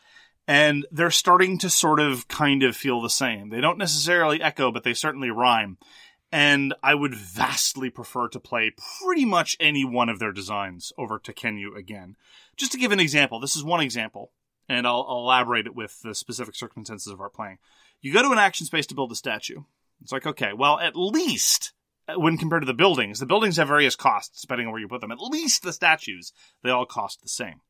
And 0.49 0.87
they're 0.93 1.11
starting 1.11 1.59
to 1.59 1.69
sort 1.69 1.99
of 1.99 2.29
kind 2.29 2.63
of 2.63 2.77
feel 2.77 3.03
the 3.03 3.11
same. 3.11 3.51
They 3.51 3.61
don't 3.61 3.79
necessarily 3.79 4.41
echo, 4.41 4.71
but 4.71 4.85
they 4.85 4.95
certainly 4.95 5.29
rhyme. 5.29 5.77
And 6.33 6.75
I 6.83 6.95
would 6.95 7.15
vastly 7.15 7.89
prefer 7.89 8.29
to 8.29 8.41
play 8.41 8.73
pretty 9.01 9.25
much 9.25 9.57
any 9.61 9.85
one 9.85 10.09
of 10.09 10.19
their 10.19 10.33
designs 10.33 10.93
over 10.99 11.19
Tekhenu 11.19 11.77
again. 11.77 12.17
Just 12.57 12.73
to 12.73 12.79
give 12.79 12.93
an 12.93 13.01
example, 13.01 13.39
this 13.39 13.57
is 13.57 13.63
one 13.63 13.81
example, 13.81 14.33
and 14.69 14.87
I'll, 14.87 15.07
I'll 15.09 15.19
elaborate 15.19 15.67
it 15.67 15.75
with 15.75 16.01
the 16.03 16.15
specific 16.15 16.57
circumstances 16.57 17.13
of 17.13 17.21
our 17.21 17.31
playing. 17.31 17.59
You 18.01 18.13
go 18.13 18.23
to 18.23 18.33
an 18.33 18.39
action 18.39 18.67
space 18.67 18.87
to 18.89 18.95
build 18.95 19.13
a 19.13 19.17
statue. 19.17 19.63
It's 20.03 20.13
like, 20.13 20.27
okay, 20.27 20.53
well, 20.53 20.79
at 20.79 20.97
least 20.97 21.73
uh, 22.09 22.19
when 22.19 22.37
compared 22.37 22.63
to 22.63 22.67
the 22.67 22.75
buildings, 22.75 23.19
the 23.19 23.27
buildings 23.27 23.57
have 23.57 23.69
various 23.69 23.97
costs 23.97 24.41
depending 24.41 24.67
on 24.67 24.73
where 24.73 24.81
you 24.81 24.89
put 24.89 25.01
them. 25.01 25.13
At 25.13 25.21
least 25.21 25.63
the 25.63 25.73
statues, 25.73 26.33
they 26.63 26.71
all 26.71 26.87
cost 26.87 27.23
the 27.23 27.29
same. 27.29 27.61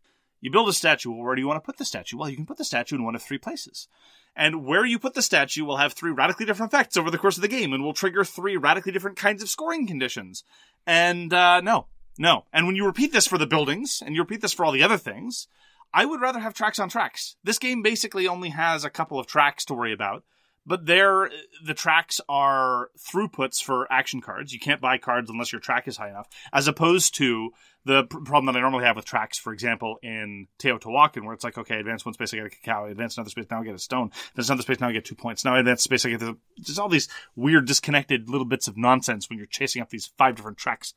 You 0.47 0.53
build 0.53 0.69
a 0.69 0.73
statue. 0.73 1.11
Well, 1.11 1.25
where 1.25 1.35
do 1.35 1.41
you 1.41 1.49
want 1.49 1.61
to 1.61 1.67
put 1.67 1.77
the 1.77 1.85
statue? 1.85 2.17
Well, 2.17 2.31
you 2.31 2.37
can 2.37 2.47
put 2.47 2.57
the 2.57 2.65
statue 2.65 2.95
in 2.95 3.03
one 3.03 3.17
of 3.17 3.23
three 3.25 3.37
places. 3.37 3.89
And 4.37 4.65
where 4.65 4.87
you 4.87 4.97
put 4.97 5.15
the 5.15 5.21
statue 5.21 5.65
will 5.65 5.79
have 5.79 5.93
three 5.93 6.13
radically 6.13 6.47
different 6.47 6.73
effects 6.73 6.97
over 6.97 7.11
the 7.11 7.19
course 7.19 7.35
of 7.37 7.43
the 7.43 7.49
game 7.49 7.73
and 7.73 7.83
will 7.83 7.93
trigger 7.93 8.25
three 8.25 8.57
radically 8.57 8.93
different 8.93 9.17
kinds 9.17 9.43
of 9.43 9.49
scoring 9.49 9.89
conditions. 9.89 10.45
And, 10.87 11.33
uh, 11.33 11.63
no, 11.63 11.87
no. 12.17 12.45
And 12.53 12.65
when 12.65 12.77
you 12.77 12.87
repeat 12.87 13.13
this 13.13 13.27
for 13.27 13.39
the 13.39 13.47
buildings 13.49 14.01
and 14.07 14.15
you 14.15 14.21
repeat 14.23 14.41
this 14.41 14.53
for 14.53 14.65
all 14.65 14.71
the 14.71 14.85
other 14.85 14.99
things, 14.99 15.49
I 15.93 16.05
would 16.05 16.21
rather 16.21 16.39
have 16.39 16.55
tracks 16.55 16.79
on 16.79 16.91
tracks. 16.91 17.35
This 17.43 17.59
game 17.59 17.83
basically 17.83 18.29
only 18.29 18.51
has 18.51 18.85
a 18.85 18.91
couple 18.91 19.19
of 19.19 19.27
tracks 19.27 19.65
to 19.65 19.75
worry 19.75 19.93
about, 19.93 20.23
but 20.65 20.87
there, 20.87 21.29
the 21.65 21.75
tracks 21.75 22.21
are 22.29 22.91
throughputs 22.97 23.61
for 23.61 23.91
action 23.91 24.21
cards. 24.21 24.53
You 24.53 24.61
can't 24.61 24.81
buy 24.81 24.99
cards 24.99 25.29
unless 25.29 25.51
your 25.51 25.61
track 25.61 25.89
is 25.89 25.97
high 25.97 26.11
enough, 26.11 26.29
as 26.53 26.69
opposed 26.69 27.17
to 27.17 27.51
the 27.87 28.05
pr- 28.05 28.19
problem 28.19 28.47
that 28.47 28.59
I 28.59 28.61
normally 28.61 28.85
have 28.85 28.97
with 28.97 29.05
tracks, 29.05 29.39
for 29.39 29.53
example, 29.53 29.99
in 30.03 30.49
Teotihuacan, 30.59 31.25
where 31.25 31.33
it's 31.33 31.45
like, 31.45 31.57
okay, 31.57 31.79
advance 31.79 32.05
one 32.05 32.15
space, 32.15 32.35
I 32.35 32.39
get 32.39 32.47
a 32.47 32.51
cacao, 32.51 32.87
advance 32.87 33.17
another 33.17 33.31
space, 33.31 33.47
now 33.49 33.61
I 33.61 33.65
get 33.65 33.75
a 33.75 33.79
stone, 33.79 34.11
advance 34.31 34.49
another 34.49 34.63
space, 34.63 34.81
now 34.81 34.89
I 34.89 34.93
get 34.93 35.05
two 35.05 35.15
points, 35.15 35.45
now 35.45 35.55
I 35.55 35.61
advance 35.61 35.83
space, 35.83 36.05
I 36.05 36.11
get 36.11 36.21
the, 36.21 36.37
just 36.61 36.81
all 36.81 36.89
these 36.89 37.09
weird, 37.37 37.67
disconnected 37.67 38.29
little 38.29 38.45
bits 38.45 38.67
of 38.67 38.77
nonsense 38.77 39.31
when 39.31 39.39
you're 39.39 39.47
chasing 39.47 39.81
up 39.81 39.91
these 39.91 40.13
five 40.19 40.35
different 40.35 40.59
tracks. 40.59 40.95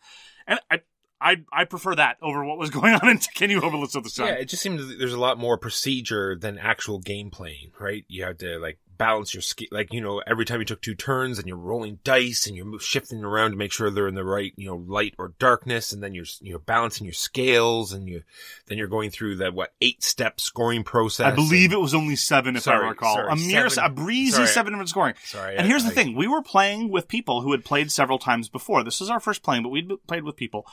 And 0.48 0.60
I, 0.72 0.82
I, 1.22 1.38
I 1.54 1.66
prefer 1.66 1.94
that 1.96 2.18
over 2.24 2.44
what 2.44 2.58
was 2.58 2.70
going 2.72 2.96
on 2.96 3.08
in 3.08 3.20
Tekhenu 3.20 3.62
Obelisk 3.62 3.96
of 3.96 4.04
the 4.04 4.10
Sun. 4.10 4.28
Yeah, 4.28 4.34
it 4.34 4.46
just 4.46 4.64
seems 4.64 4.98
there's 4.98 5.14
a 5.14 5.20
lot 5.20 5.38
more 5.38 5.58
procedure 5.58 6.36
than 6.36 6.58
actual 6.58 7.00
game 7.00 7.30
playing, 7.30 7.72
right? 7.80 8.04
You 8.08 8.24
have 8.24 8.40
to 8.40 8.58
like 8.58 8.80
balance 9.00 9.34
your 9.34 9.42
ski, 9.42 9.68
like 9.72 9.92
you 9.92 10.00
know, 10.02 10.22
every 10.28 10.46
time 10.46 10.60
you 10.60 10.66
took 10.66 10.82
two 10.84 10.94
turns 10.94 11.40
and 11.40 11.48
you're 11.48 11.58
rolling 11.58 11.98
dice 12.04 12.46
and 12.46 12.56
you're 12.56 12.80
shifting 12.80 13.24
around 13.24 13.50
to 13.52 13.58
make 13.58 13.72
sure 13.72 13.90
they're 13.90 14.08
in 14.08 14.14
the 14.14 14.24
right, 14.24 14.54
you 14.58 14.68
know, 14.68 14.76
light 14.76 15.16
or 15.18 15.34
darkness, 15.40 15.92
and 15.92 16.04
then 16.04 16.14
you're 16.14 16.26
you're 16.42 16.60
balancing 16.60 17.06
your 17.06 17.14
scales 17.16 17.92
and 17.94 18.08
you 18.08 18.22
then 18.68 18.78
you're 18.78 18.88
going 18.88 19.10
through 19.10 19.38
that 19.38 19.56
what 19.56 19.74
eight 19.82 20.04
step 20.04 20.40
scoring 20.40 20.84
process. 20.84 21.26
I 21.26 21.32
believe 21.36 21.72
and- 21.72 21.80
it 21.80 21.82
was 21.82 21.96
only 21.96 22.16
seven, 22.16 22.56
if 22.56 22.68
I 22.68 22.76
recall. 22.76 23.16
sorry, 23.16 23.32
a 23.32 23.36
mere, 23.36 23.70
seven. 23.70 23.92
a 23.92 23.96
breezy 23.96 24.32
Sorry. 24.34 24.48
seven 24.48 24.74
different 24.74 24.90
scoring. 24.90 25.16
Sorry, 25.24 25.56
And 25.56 25.66
I- 25.66 25.68
here's 25.68 25.86
the 25.86 25.90
I- 25.92 25.94
thing: 25.96 26.16
we 26.16 26.28
were 26.28 26.44
playing 26.44 26.92
with 26.92 27.08
people 27.08 27.42
who 27.42 27.52
had 27.54 27.66
played 27.66 27.92
several 27.92 28.20
times 28.20 28.50
before. 28.50 28.84
This 28.84 29.02
is 29.02 29.10
our 29.10 29.20
first 29.20 29.42
playing, 29.42 29.64
but 29.64 29.70
we'd 29.70 29.90
played 30.08 30.24
with 30.24 30.36
people. 30.36 30.68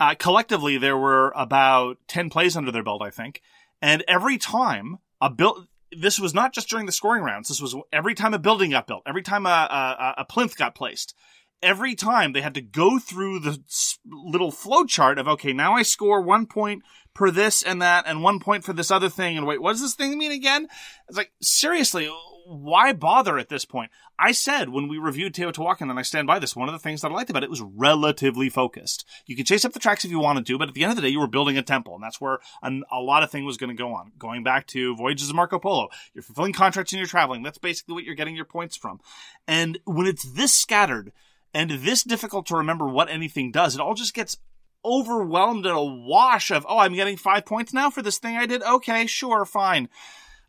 Uh, 0.00 0.14
collectively, 0.18 0.78
there 0.78 0.96
were 0.96 1.32
about 1.36 1.98
ten 2.08 2.30
plays 2.30 2.56
under 2.56 2.72
their 2.72 2.82
belt, 2.82 3.02
I 3.02 3.10
think. 3.10 3.42
And 3.82 4.02
every 4.08 4.38
time 4.38 4.98
a 5.20 5.28
build, 5.30 5.68
this 5.92 6.18
was 6.18 6.34
not 6.34 6.52
just 6.52 6.68
during 6.68 6.86
the 6.86 6.92
scoring 6.92 7.22
rounds. 7.22 7.48
This 7.48 7.60
was 7.60 7.76
every 7.92 8.14
time 8.14 8.34
a 8.34 8.38
building 8.38 8.70
got 8.70 8.86
built, 8.86 9.02
every 9.06 9.22
time 9.22 9.46
a, 9.46 9.48
a, 9.48 10.14
a 10.18 10.24
plinth 10.24 10.56
got 10.56 10.74
placed. 10.74 11.14
Every 11.62 11.94
time 11.94 12.32
they 12.32 12.42
had 12.42 12.54
to 12.54 12.60
go 12.60 12.98
through 12.98 13.38
the 13.38 13.58
little 14.06 14.50
flow 14.50 14.84
chart 14.84 15.18
of 15.18 15.26
okay, 15.28 15.54
now 15.54 15.72
I 15.72 15.82
score 15.82 16.20
one 16.20 16.44
point 16.44 16.82
per 17.14 17.30
this 17.30 17.62
and 17.62 17.80
that, 17.80 18.04
and 18.06 18.22
one 18.22 18.38
point 18.38 18.64
for 18.64 18.74
this 18.74 18.90
other 18.90 19.08
thing. 19.08 19.38
And 19.38 19.46
wait, 19.46 19.62
what 19.62 19.72
does 19.72 19.80
this 19.80 19.94
thing 19.94 20.18
mean 20.18 20.32
again? 20.32 20.68
It's 21.08 21.16
like 21.16 21.32
seriously, 21.40 22.10
why 22.46 22.92
bother 22.92 23.38
at 23.38 23.48
this 23.48 23.64
point? 23.64 23.90
I 24.18 24.32
said 24.32 24.68
when 24.68 24.88
we 24.88 24.98
reviewed 24.98 25.34
Teotihuacan, 25.34 25.90
and 25.90 25.98
I 25.98 26.02
stand 26.02 26.26
by 26.26 26.38
this, 26.38 26.54
one 26.54 26.68
of 26.68 26.72
the 26.72 26.78
things 26.78 27.00
that 27.00 27.10
I 27.10 27.14
liked 27.14 27.30
about 27.30 27.42
it 27.42 27.50
was 27.50 27.62
relatively 27.62 28.48
focused. 28.48 29.06
You 29.26 29.36
could 29.36 29.46
chase 29.46 29.64
up 29.64 29.72
the 29.72 29.78
tracks 29.78 30.04
if 30.04 30.10
you 30.10 30.18
wanted 30.18 30.46
to, 30.46 30.58
but 30.58 30.68
at 30.68 30.74
the 30.74 30.82
end 30.82 30.90
of 30.90 30.96
the 30.96 31.02
day, 31.02 31.08
you 31.08 31.20
were 31.20 31.26
building 31.26 31.58
a 31.58 31.62
temple, 31.62 31.94
and 31.94 32.02
that's 32.02 32.20
where 32.20 32.38
an, 32.62 32.84
a 32.92 33.00
lot 33.00 33.22
of 33.22 33.30
thing 33.30 33.44
was 33.44 33.56
going 33.56 33.74
to 33.74 33.82
go 33.82 33.94
on. 33.94 34.12
Going 34.18 34.42
back 34.42 34.66
to 34.68 34.96
Voyages 34.96 35.30
of 35.30 35.36
Marco 35.36 35.58
Polo, 35.58 35.88
you're 36.12 36.22
fulfilling 36.22 36.52
contracts 36.52 36.92
and 36.92 36.98
you're 36.98 37.06
traveling. 37.06 37.42
That's 37.42 37.58
basically 37.58 37.94
what 37.94 38.04
you're 38.04 38.14
getting 38.14 38.36
your 38.36 38.44
points 38.44 38.76
from. 38.76 39.00
And 39.46 39.78
when 39.84 40.06
it's 40.06 40.24
this 40.32 40.52
scattered 40.52 41.12
and 41.52 41.70
this 41.70 42.02
difficult 42.02 42.46
to 42.46 42.56
remember 42.56 42.86
what 42.86 43.10
anything 43.10 43.50
does, 43.50 43.74
it 43.74 43.80
all 43.80 43.94
just 43.94 44.14
gets 44.14 44.36
overwhelmed 44.84 45.64
in 45.64 45.72
a 45.72 45.82
wash 45.82 46.50
of, 46.50 46.66
oh, 46.68 46.78
I'm 46.78 46.94
getting 46.94 47.16
five 47.16 47.46
points 47.46 47.72
now 47.72 47.90
for 47.90 48.02
this 48.02 48.18
thing 48.18 48.36
I 48.36 48.46
did. 48.46 48.62
Okay, 48.62 49.06
sure, 49.06 49.44
fine. 49.44 49.88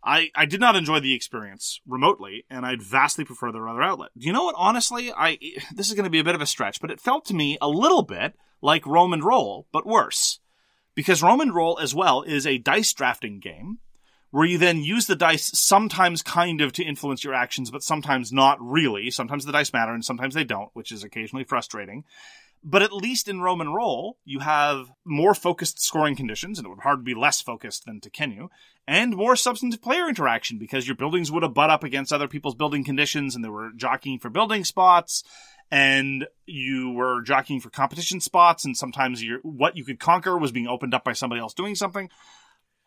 I, 0.05 0.29
I 0.35 0.45
did 0.45 0.59
not 0.59 0.75
enjoy 0.75 0.99
the 0.99 1.15
experience 1.15 1.81
remotely, 1.87 2.45
and 2.49 2.63
I'd 2.63 2.83
vastly 2.83 3.25
prefer 3.25 3.51
the 3.51 3.59
other 3.59 3.81
outlet. 3.81 4.11
Do 4.15 4.27
you 4.27 4.33
know 4.33 4.43
what? 4.43 4.55
Honestly, 4.57 5.11
I 5.11 5.39
this 5.73 5.89
is 5.89 5.95
going 5.95 6.03
to 6.03 6.11
be 6.11 6.19
a 6.19 6.23
bit 6.23 6.35
of 6.35 6.41
a 6.41 6.45
stretch, 6.45 6.79
but 6.79 6.91
it 6.91 7.01
felt 7.01 7.25
to 7.25 7.33
me 7.33 7.57
a 7.59 7.67
little 7.67 8.03
bit 8.03 8.35
like 8.61 8.85
Rome 8.85 9.19
& 9.21 9.23
Roll, 9.23 9.67
but 9.71 9.85
worse. 9.85 10.39
Because 10.93 11.23
Rome 11.23 11.49
& 11.49 11.53
Roll 11.53 11.79
as 11.79 11.95
well 11.95 12.21
is 12.21 12.45
a 12.45 12.59
dice 12.59 12.93
drafting 12.93 13.39
game 13.39 13.79
where 14.31 14.45
you 14.45 14.57
then 14.57 14.83
use 14.83 15.07
the 15.07 15.15
dice 15.15 15.57
sometimes 15.57 16.21
kind 16.21 16.61
of 16.61 16.73
to 16.73 16.83
influence 16.83 17.23
your 17.23 17.33
actions, 17.33 17.71
but 17.71 17.83
sometimes 17.83 18.31
not 18.31 18.57
really. 18.61 19.09
Sometimes 19.09 19.45
the 19.45 19.51
dice 19.51 19.71
matter 19.71 19.93
and 19.93 20.03
sometimes 20.03 20.33
they 20.33 20.43
don't, 20.43 20.69
which 20.73 20.91
is 20.91 21.03
occasionally 21.03 21.45
frustrating. 21.45 22.03
But 22.67 22.81
at 22.81 22.91
least 22.91 23.27
in 23.27 23.41
Rome 23.41 23.61
& 23.61 23.75
Roll, 23.75 24.17
you 24.25 24.39
have 24.39 24.87
more 25.05 25.35
focused 25.35 25.79
scoring 25.79 26.15
conditions, 26.15 26.57
and 26.57 26.65
it 26.65 26.69
would 26.69 26.79
hard 26.79 27.01
to 27.01 27.03
be 27.03 27.13
less 27.13 27.39
focused 27.39 27.85
than 27.85 27.99
Tekhenu, 27.99 28.47
and 28.87 29.15
more 29.15 29.35
substantive 29.35 29.83
player 29.83 30.09
interaction 30.09 30.57
because 30.57 30.87
your 30.87 30.95
buildings 30.95 31.31
would 31.31 31.43
have 31.43 31.53
butt 31.53 31.69
up 31.69 31.83
against 31.83 32.11
other 32.11 32.27
people's 32.27 32.55
building 32.55 32.83
conditions, 32.83 33.35
and 33.35 33.45
they 33.45 33.49
were 33.49 33.69
jockeying 33.75 34.17
for 34.17 34.31
building 34.31 34.63
spots, 34.63 35.23
and 35.69 36.25
you 36.47 36.89
were 36.89 37.21
jockeying 37.21 37.61
for 37.61 37.69
competition 37.69 38.19
spots, 38.19 38.65
and 38.65 38.75
sometimes 38.75 39.23
your 39.23 39.41
what 39.43 39.77
you 39.77 39.85
could 39.85 39.99
conquer 39.99 40.35
was 40.35 40.51
being 40.51 40.67
opened 40.67 40.95
up 40.95 41.03
by 41.03 41.13
somebody 41.13 41.41
else 41.41 41.53
doing 41.53 41.75
something. 41.75 42.09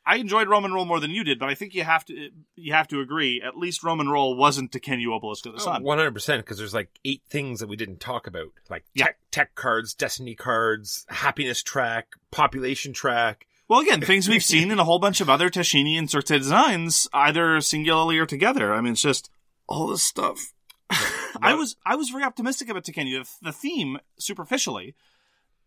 I 0.09 0.17
enjoyed 0.17 0.49
Rome 0.49 0.73
& 0.73 0.73
Roll 0.73 0.87
more 0.87 1.01
than 1.01 1.11
you 1.11 1.23
did, 1.23 1.39
but 1.39 1.51
I 1.51 1.55
think 1.55 1.75
you 1.75 1.85
have 1.85 2.03
to 2.07 2.31
you 2.57 2.73
have 2.73 2.89
to 2.89 3.01
agree. 3.01 3.43
At 3.47 3.59
least 3.59 3.85
Rome 3.85 4.01
& 4.09 4.11
Roll 4.11 4.35
wasn't 4.35 4.73
Tekhenu 4.73 5.15
Obelisk 5.15 5.45
of 5.45 5.53
the 5.53 5.61
Sun. 5.61 5.83
Oh, 5.83 5.85
one 5.85 5.99
hundred 5.99 6.15
percent, 6.15 6.43
because 6.45 6.57
there's 6.57 6.73
like 6.73 6.89
eight 7.05 7.23
things 7.29 7.61
that 7.61 7.69
we 7.69 7.77
didn't 7.77 8.01
talk 8.01 8.27
about, 8.27 8.49
like 8.71 8.85
Yeah. 8.95 9.05
tech, 9.07 9.19
tech 9.31 9.55
cards, 9.55 9.93
destiny 9.93 10.35
cards, 10.35 11.05
happiness 11.11 11.63
track, 11.63 12.15
population 12.31 12.95
track. 12.95 13.47
Well, 13.69 13.81
again, 13.81 14.01
things 14.01 14.29
we've 14.31 14.43
seen 14.43 14.71
in 14.71 14.79
a 14.79 14.85
whole 14.85 14.99
bunch 14.99 15.21
of 15.21 15.29
other 15.29 15.51
Tascini 15.51 15.99
and 15.99 16.09
designs, 16.09 17.07
either 17.13 17.61
singularly 17.61 18.19
or 18.19 18.25
together. 18.25 18.73
I 18.73 18.81
mean, 18.81 18.93
it's 18.93 19.03
just 19.03 19.31
all 19.69 19.89
this 19.89 20.03
stuff. 20.03 20.55
I 21.43 21.53
was 21.55 21.77
I 21.85 21.95
was 21.97 22.09
very 22.09 22.25
optimistic 22.25 22.71
about 22.71 22.85
Tekhenu. 22.85 23.29
The 23.43 23.53
theme, 23.53 23.99
superficially, 24.19 24.95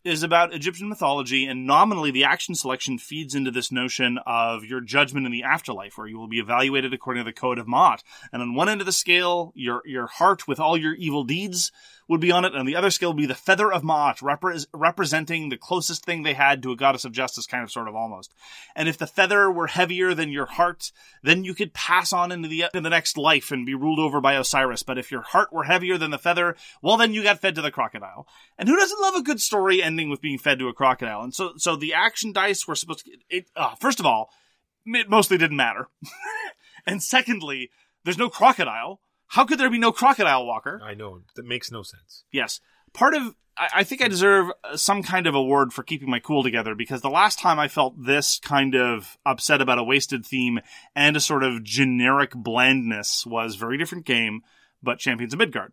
is 0.04 0.22
about 0.22 0.54
Egyptian 0.54 0.88
mythology, 0.88 1.46
and 1.46 1.66
nominally 1.66 2.10
the 2.10 2.24
action 2.24 2.54
selection 2.54 2.98
feeds 2.98 3.34
into 3.34 3.50
this 3.50 3.70
notion 3.70 4.18
of 4.26 4.64
your 4.64 4.80
judgment 4.80 5.26
in 5.26 5.32
the 5.32 5.42
afterlife, 5.42 5.96
where 5.96 6.06
you 6.06 6.18
will 6.18 6.28
be 6.28 6.38
evaluated 6.38 6.92
according 6.92 7.24
to 7.24 7.28
the 7.28 7.32
code 7.32 7.58
of 7.58 7.68
Maat. 7.68 8.02
And 8.32 8.42
on 8.42 8.54
one 8.54 8.68
end 8.68 8.80
of 8.80 8.86
the 8.86 8.92
scale, 8.92 9.52
your 9.54 9.82
your 9.84 10.06
heart 10.06 10.48
with 10.48 10.58
all 10.58 10.76
your 10.76 10.94
evil 10.94 11.24
deeds 11.24 11.72
would 12.08 12.20
be 12.20 12.32
on 12.32 12.44
it, 12.44 12.52
and 12.52 12.58
on 12.58 12.66
the 12.66 12.76
other 12.76 12.90
scale 12.90 13.10
would 13.10 13.16
be 13.16 13.26
the 13.26 13.34
feather 13.34 13.72
of 13.72 13.84
Maat, 13.84 14.18
repre- 14.18 14.66
representing 14.74 15.48
the 15.48 15.56
closest 15.56 16.04
thing 16.04 16.22
they 16.22 16.34
had 16.34 16.62
to 16.62 16.72
a 16.72 16.76
goddess 16.76 17.04
of 17.04 17.12
justice, 17.12 17.46
kind 17.46 17.62
of, 17.62 17.70
sort 17.70 17.88
of, 17.88 17.94
almost. 17.94 18.34
And 18.76 18.88
if 18.88 18.98
the 18.98 19.06
feather 19.06 19.50
were 19.50 19.68
heavier 19.68 20.12
than 20.12 20.30
your 20.30 20.46
heart, 20.46 20.92
then 21.22 21.44
you 21.44 21.54
could 21.54 21.72
pass 21.72 22.12
on 22.12 22.32
into 22.32 22.48
the 22.48 22.64
into 22.74 22.80
the 22.80 22.90
next 22.90 23.16
life 23.16 23.50
and 23.50 23.64
be 23.64 23.74
ruled 23.74 23.98
over 23.98 24.20
by 24.20 24.34
Osiris. 24.34 24.82
But 24.82 24.98
if 24.98 25.10
your 25.10 25.22
heart 25.22 25.52
were 25.52 25.64
heavier 25.64 25.96
than 25.96 26.10
the 26.10 26.18
feather, 26.18 26.56
well, 26.82 26.96
then 26.96 27.14
you 27.14 27.22
got 27.22 27.40
fed 27.40 27.54
to 27.54 27.62
the 27.62 27.70
crocodile. 27.70 28.26
And 28.58 28.68
who 28.68 28.76
doesn't 28.76 29.00
love 29.00 29.14
a 29.14 29.22
good 29.22 29.40
story 29.40 29.82
ending 29.92 30.10
with 30.10 30.20
being 30.20 30.38
fed 30.38 30.58
to 30.58 30.68
a 30.68 30.72
crocodile? 30.72 31.22
And 31.22 31.34
so, 31.34 31.52
so 31.56 31.76
the 31.76 31.94
action 31.94 32.32
dice 32.32 32.66
were 32.66 32.74
supposed 32.74 33.04
to. 33.04 33.12
It 33.28 33.46
uh, 33.54 33.74
first 33.76 34.00
of 34.00 34.06
all, 34.06 34.30
it 34.86 35.08
mostly 35.08 35.38
didn't 35.38 35.56
matter. 35.56 35.88
And 36.86 37.02
secondly, 37.02 37.70
there's 38.04 38.18
no 38.18 38.28
crocodile. 38.28 39.00
How 39.28 39.44
could 39.44 39.58
there 39.58 39.70
be 39.70 39.78
no 39.78 39.92
crocodile 39.92 40.46
walker? 40.46 40.80
I 40.82 40.94
know 40.94 41.22
that 41.36 41.44
makes 41.44 41.70
no 41.70 41.82
sense. 41.82 42.24
Yes. 42.32 42.60
Part 42.92 43.14
of, 43.14 43.34
I, 43.56 43.68
I 43.76 43.84
think 43.84 44.02
I 44.02 44.08
deserve 44.08 44.50
some 44.74 45.02
kind 45.02 45.26
of 45.26 45.34
award 45.34 45.72
for 45.72 45.82
keeping 45.82 46.10
my 46.10 46.18
cool 46.18 46.42
together 46.42 46.74
because 46.74 47.00
the 47.00 47.10
last 47.10 47.38
time 47.38 47.58
I 47.58 47.68
felt 47.68 48.04
this 48.04 48.38
kind 48.40 48.74
of 48.74 49.16
upset 49.24 49.60
about 49.60 49.78
a 49.78 49.84
wasted 49.84 50.26
theme 50.26 50.60
and 50.94 51.16
a 51.16 51.20
sort 51.20 51.44
of 51.44 51.62
generic 51.62 52.32
blandness 52.34 53.24
was 53.24 53.54
very 53.54 53.78
different 53.78 54.04
game, 54.04 54.42
but 54.82 54.98
Champions 54.98 55.32
of 55.32 55.38
Midgard. 55.38 55.72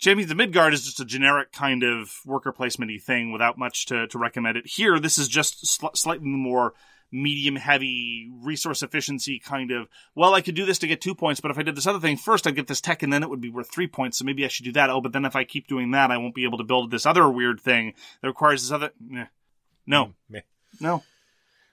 Champions 0.00 0.30
the 0.30 0.34
Midgard 0.34 0.72
is 0.72 0.84
just 0.84 0.98
a 0.98 1.04
generic 1.04 1.52
kind 1.52 1.82
of 1.82 2.20
worker 2.24 2.52
placement 2.52 2.90
thing 3.02 3.32
without 3.32 3.58
much 3.58 3.84
to, 3.86 4.06
to 4.08 4.18
recommend 4.18 4.56
it. 4.56 4.66
Here, 4.66 4.98
this 4.98 5.18
is 5.18 5.28
just 5.28 5.66
sl- 5.66 5.88
slightly 5.94 6.26
more 6.26 6.72
medium 7.12 7.56
heavy 7.56 8.30
resource 8.42 8.82
efficiency 8.82 9.38
kind 9.38 9.70
of, 9.70 9.88
well, 10.14 10.32
I 10.32 10.40
could 10.40 10.54
do 10.54 10.64
this 10.64 10.78
to 10.78 10.86
get 10.86 11.00
two 11.00 11.14
points, 11.14 11.40
but 11.40 11.50
if 11.50 11.58
I 11.58 11.62
did 11.62 11.76
this 11.76 11.86
other 11.86 12.00
thing 12.00 12.16
first, 12.16 12.46
I'd 12.46 12.56
get 12.56 12.66
this 12.66 12.80
tech 12.80 13.02
and 13.02 13.12
then 13.12 13.22
it 13.22 13.28
would 13.28 13.40
be 13.40 13.50
worth 13.50 13.70
three 13.70 13.88
points. 13.88 14.18
So 14.18 14.24
maybe 14.24 14.44
I 14.44 14.48
should 14.48 14.64
do 14.64 14.72
that. 14.72 14.88
Oh, 14.88 15.02
but 15.02 15.12
then 15.12 15.26
if 15.26 15.36
I 15.36 15.44
keep 15.44 15.66
doing 15.66 15.90
that, 15.90 16.10
I 16.10 16.16
won't 16.16 16.34
be 16.34 16.44
able 16.44 16.58
to 16.58 16.64
build 16.64 16.90
this 16.90 17.04
other 17.04 17.28
weird 17.28 17.60
thing 17.60 17.92
that 18.22 18.28
requires 18.28 18.62
this 18.62 18.72
other. 18.72 18.90
Meh. 18.98 19.26
No, 19.86 20.06
mm, 20.06 20.14
Meh. 20.30 20.40
no. 20.80 21.02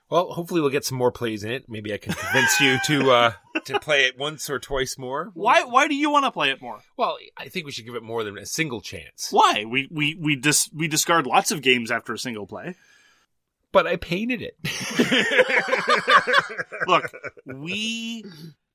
Well, 0.10 0.32
hopefully 0.32 0.62
we'll 0.62 0.70
get 0.70 0.86
some 0.86 0.98
more 0.98 1.12
plays 1.12 1.44
in 1.44 1.52
it. 1.52 1.66
Maybe 1.68 1.94
I 1.94 1.98
can 1.98 2.14
convince 2.14 2.60
you 2.62 2.78
to 2.86 3.12
uh 3.12 3.32
to 3.66 3.80
play 3.80 4.06
it 4.06 4.18
once 4.18 4.50
or 4.50 4.60
twice 4.60 4.98
more. 4.98 5.32
Why, 5.34 5.64
why 5.64 5.88
do 5.88 5.96
you 5.96 6.10
want 6.10 6.26
to 6.26 6.32
play 6.32 6.50
it 6.50 6.62
more? 6.62 6.80
Well, 6.96 7.18
I 7.36 7.50
think 7.50 7.66
we 7.66 7.72
should 7.72 7.86
give 7.86 7.96
it 7.96 8.04
more 8.04 8.24
than 8.24 8.38
a 8.38 8.46
single 8.46 8.82
chance. 8.82 9.28
Why? 9.32 9.66
We, 9.68 9.88
we, 9.92 10.16
we 10.16 10.36
dis, 10.36 10.70
we 10.74 10.88
discard 10.88 11.26
lots 11.26 11.52
of 11.52 11.62
games 11.62 11.92
after 11.92 12.14
a 12.14 12.20
single 12.20 12.48
play. 12.48 12.76
But 13.74 13.86
I 13.86 13.98
painted 13.98 14.42
it. 14.42 14.56
Look, 16.88 17.12
we 17.46 18.24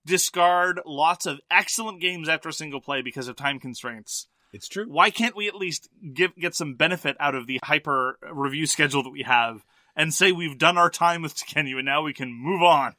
discard 0.04 0.80
lots 0.84 1.24
of 1.24 1.40
excellent 1.50 2.00
games 2.00 2.28
after 2.28 2.50
a 2.50 2.52
single 2.52 2.80
play 2.80 3.00
because 3.00 3.26
of 3.26 3.36
time 3.36 3.58
constraints. 3.58 4.28
it's 4.52 4.68
true. 4.68 4.84
Why 4.86 5.08
can't 5.10 5.34
we 5.34 5.48
at 5.48 5.54
least 5.54 5.88
give 6.12 6.36
get 6.36 6.54
some 6.54 6.74
benefit 6.74 7.16
out 7.18 7.34
of 7.34 7.46
the 7.46 7.58
hyper 7.64 8.18
review 8.30 8.66
schedule 8.66 9.02
that 9.04 9.10
we 9.10 9.22
have 9.22 9.64
and 9.96 10.12
say 10.12 10.32
we've 10.32 10.58
done 10.58 10.78
our 10.78 10.90
time 10.90 11.22
with 11.22 11.37
Tekhenu 11.37 11.76
and 11.76 11.87
now 11.87 12.02
we 12.02 12.12
can 12.12 12.32
move 12.32 12.62
on? 12.62 12.94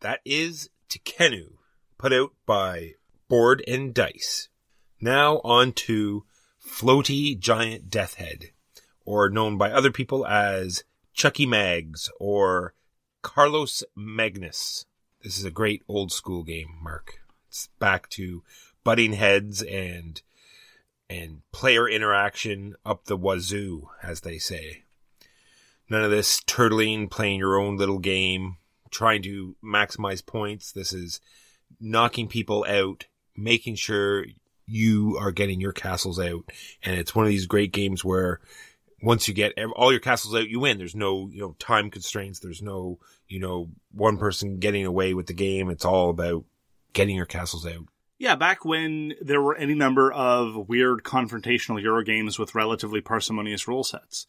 That 0.00 0.20
is 0.24 0.70
Tekhenu, 0.88 1.54
put 1.98 2.12
out 2.12 2.32
by 2.44 2.94
Board 3.28 3.62
and 3.66 3.94
Dice. 3.94 4.48
Now 5.00 5.38
on 5.38 5.72
to 5.72 6.24
Floaty 6.64 7.38
Giant 7.38 7.90
Deathhead, 7.90 8.50
or 9.04 9.30
known 9.30 9.56
by 9.56 9.70
other 9.70 9.90
people 9.90 10.26
as 10.26 10.84
Chucky 11.12 11.46
Mags 11.46 12.10
or 12.18 12.74
Carlos 13.22 13.84
Magnus. 13.94 14.84
This 15.22 15.38
is 15.38 15.44
a 15.44 15.50
great 15.50 15.82
old 15.88 16.12
school 16.12 16.44
game, 16.44 16.78
Mark. 16.82 17.20
It's 17.48 17.68
back 17.78 18.08
to 18.10 18.42
butting 18.84 19.14
heads 19.14 19.62
and 19.62 20.20
and 21.08 21.42
player 21.52 21.88
interaction 21.88 22.74
up 22.84 23.04
the 23.04 23.16
wazoo, 23.16 23.88
as 24.02 24.20
they 24.20 24.38
say. 24.38 24.84
None 25.88 26.02
of 26.02 26.10
this 26.10 26.40
turtling, 26.42 27.10
playing 27.10 27.38
your 27.38 27.58
own 27.58 27.76
little 27.76 27.98
game, 27.98 28.56
trying 28.90 29.22
to 29.22 29.56
maximize 29.64 30.24
points. 30.24 30.72
This 30.72 30.92
is 30.92 31.20
knocking 31.80 32.28
people 32.28 32.64
out, 32.68 33.06
making 33.36 33.76
sure 33.76 34.26
you 34.66 35.16
are 35.20 35.30
getting 35.30 35.60
your 35.60 35.72
castles 35.72 36.18
out. 36.18 36.50
And 36.82 36.98
it's 36.98 37.14
one 37.14 37.24
of 37.24 37.30
these 37.30 37.46
great 37.46 37.72
games 37.72 38.04
where 38.04 38.40
once 39.02 39.28
you 39.28 39.34
get 39.34 39.52
all 39.76 39.92
your 39.92 40.00
castles 40.00 40.34
out, 40.34 40.48
you 40.48 40.58
win. 40.58 40.78
There's 40.78 40.96
no, 40.96 41.28
you 41.30 41.40
know, 41.40 41.54
time 41.58 41.90
constraints. 41.90 42.40
There's 42.40 42.62
no, 42.62 42.98
you 43.28 43.38
know, 43.38 43.68
one 43.92 44.18
person 44.18 44.58
getting 44.58 44.86
away 44.86 45.14
with 45.14 45.26
the 45.26 45.34
game. 45.34 45.70
It's 45.70 45.84
all 45.84 46.10
about 46.10 46.44
getting 46.92 47.14
your 47.14 47.26
castles 47.26 47.66
out. 47.66 47.84
Yeah, 48.18 48.34
back 48.34 48.64
when 48.64 49.12
there 49.20 49.42
were 49.42 49.54
any 49.54 49.74
number 49.74 50.10
of 50.10 50.68
weird 50.68 51.02
confrontational 51.02 51.80
Euro 51.82 52.02
games 52.02 52.38
with 52.38 52.54
relatively 52.54 53.02
parsimonious 53.02 53.68
rule 53.68 53.84
sets. 53.84 54.26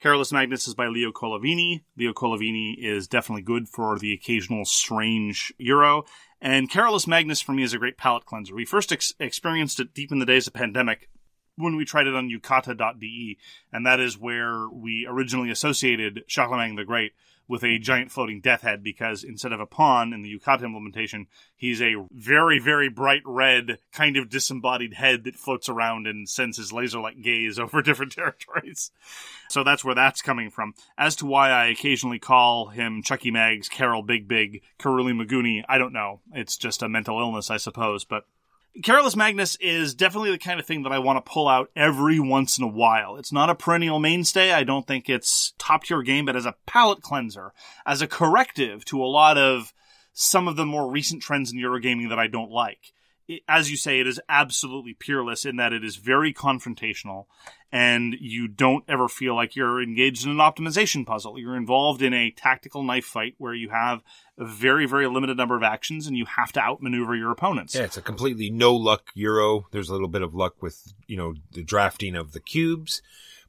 Carolus 0.00 0.30
Magnus 0.30 0.68
is 0.68 0.74
by 0.74 0.88
Leo 0.88 1.10
Colovini. 1.10 1.82
Leo 1.96 2.12
Colovini 2.12 2.76
is 2.78 3.08
definitely 3.08 3.42
good 3.42 3.68
for 3.68 3.98
the 3.98 4.12
occasional 4.12 4.64
strange 4.64 5.52
Euro. 5.58 6.04
And 6.40 6.70
Carolus 6.70 7.06
Magnus 7.06 7.40
for 7.40 7.52
me 7.52 7.62
is 7.62 7.72
a 7.72 7.78
great 7.78 7.96
palate 7.96 8.26
cleanser. 8.26 8.54
We 8.54 8.66
first 8.66 8.92
ex- 8.92 9.14
experienced 9.18 9.80
it 9.80 9.94
deep 9.94 10.12
in 10.12 10.18
the 10.18 10.26
days 10.26 10.46
of 10.46 10.52
pandemic 10.52 11.08
when 11.56 11.76
we 11.76 11.86
tried 11.86 12.06
it 12.06 12.14
on 12.14 12.28
yucata.de, 12.28 13.38
and 13.72 13.86
that 13.86 13.98
is 13.98 14.18
where 14.18 14.68
we 14.68 15.06
originally 15.08 15.50
associated 15.50 16.24
Charlemagne 16.26 16.76
the 16.76 16.84
Great 16.84 17.12
with 17.48 17.62
a 17.62 17.78
giant 17.78 18.10
floating 18.10 18.40
death 18.40 18.62
head 18.62 18.82
because 18.82 19.22
instead 19.22 19.52
of 19.52 19.60
a 19.60 19.66
pawn 19.66 20.12
in 20.12 20.22
the 20.22 20.38
Yucata 20.38 20.64
implementation, 20.64 21.26
he's 21.54 21.80
a 21.80 21.94
very, 22.12 22.58
very 22.58 22.88
bright 22.88 23.22
red 23.24 23.78
kind 23.92 24.16
of 24.16 24.28
disembodied 24.28 24.94
head 24.94 25.24
that 25.24 25.36
floats 25.36 25.68
around 25.68 26.06
and 26.06 26.28
sends 26.28 26.56
his 26.56 26.72
laser 26.72 26.98
like 26.98 27.20
gaze 27.22 27.58
over 27.58 27.82
different 27.82 28.12
territories. 28.12 28.90
So 29.48 29.62
that's 29.62 29.84
where 29.84 29.94
that's 29.94 30.22
coming 30.22 30.50
from. 30.50 30.74
As 30.98 31.16
to 31.16 31.26
why 31.26 31.50
I 31.50 31.66
occasionally 31.66 32.18
call 32.18 32.68
him 32.68 33.02
Chucky 33.02 33.30
Mags, 33.30 33.68
Carol 33.68 34.02
Big 34.02 34.26
Big, 34.26 34.62
Karuli 34.78 35.12
Maguni, 35.12 35.62
I 35.68 35.78
don't 35.78 35.92
know. 35.92 36.20
It's 36.32 36.56
just 36.56 36.82
a 36.82 36.88
mental 36.88 37.20
illness, 37.20 37.50
I 37.50 37.56
suppose, 37.56 38.04
but 38.04 38.24
Carolus 38.82 39.16
Magnus 39.16 39.56
is 39.56 39.94
definitely 39.94 40.30
the 40.30 40.38
kind 40.38 40.60
of 40.60 40.66
thing 40.66 40.82
that 40.82 40.92
I 40.92 40.98
want 40.98 41.24
to 41.24 41.30
pull 41.30 41.48
out 41.48 41.70
every 41.74 42.20
once 42.20 42.58
in 42.58 42.64
a 42.64 42.68
while. 42.68 43.16
It's 43.16 43.32
not 43.32 43.50
a 43.50 43.54
perennial 43.54 43.98
mainstay. 43.98 44.52
I 44.52 44.64
don't 44.64 44.86
think 44.86 45.08
it's 45.08 45.54
top 45.58 45.84
tier 45.84 46.02
game, 46.02 46.26
but 46.26 46.36
as 46.36 46.46
a 46.46 46.56
palate 46.66 47.00
cleanser, 47.00 47.52
as 47.86 48.02
a 48.02 48.06
corrective 48.06 48.84
to 48.86 49.02
a 49.02 49.06
lot 49.06 49.38
of 49.38 49.72
some 50.12 50.48
of 50.48 50.56
the 50.56 50.66
more 50.66 50.90
recent 50.90 51.22
trends 51.22 51.52
in 51.52 51.58
Eurogaming 51.58 52.08
that 52.10 52.18
I 52.18 52.26
don't 52.26 52.50
like. 52.50 52.92
As 53.48 53.70
you 53.70 53.76
say, 53.76 54.00
it 54.00 54.06
is 54.06 54.20
absolutely 54.28 54.94
peerless 54.94 55.44
in 55.44 55.56
that 55.56 55.72
it 55.72 55.84
is 55.84 55.96
very 55.96 56.32
confrontational 56.32 57.26
and 57.72 58.14
you 58.20 58.46
don't 58.46 58.84
ever 58.88 59.08
feel 59.08 59.34
like 59.34 59.56
you're 59.56 59.82
engaged 59.82 60.24
in 60.24 60.30
an 60.30 60.38
optimization 60.38 61.04
puzzle. 61.04 61.38
You're 61.38 61.56
involved 61.56 62.02
in 62.02 62.14
a 62.14 62.30
tactical 62.30 62.82
knife 62.82 63.04
fight 63.04 63.34
where 63.38 63.54
you 63.54 63.70
have 63.70 64.02
a 64.38 64.44
very, 64.44 64.86
very 64.86 65.08
limited 65.08 65.36
number 65.36 65.56
of 65.56 65.62
actions 65.62 66.06
and 66.06 66.16
you 66.16 66.24
have 66.24 66.52
to 66.52 66.60
outmaneuver 66.60 67.16
your 67.16 67.32
opponents. 67.32 67.74
Yeah, 67.74 67.82
it's 67.82 67.96
a 67.96 68.02
completely 68.02 68.50
no 68.50 68.74
luck 68.74 69.10
Euro. 69.14 69.66
There's 69.72 69.88
a 69.88 69.92
little 69.92 70.08
bit 70.08 70.22
of 70.22 70.34
luck 70.34 70.62
with, 70.62 70.94
you 71.06 71.16
know, 71.16 71.34
the 71.52 71.64
drafting 71.64 72.14
of 72.14 72.32
the 72.32 72.40
cubes. 72.40 73.02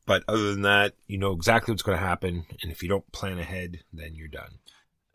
But 0.07 0.23
other 0.27 0.53
than 0.53 0.61
that, 0.61 0.93
you 1.07 1.17
know 1.17 1.33
exactly 1.33 1.73
what's 1.73 1.83
going 1.83 1.97
to 1.97 2.03
happen. 2.03 2.45
And 2.63 2.71
if 2.71 2.81
you 2.81 2.89
don't 2.89 3.11
plan 3.11 3.39
ahead, 3.39 3.79
then 3.91 4.15
you're 4.15 4.29
done. 4.29 4.59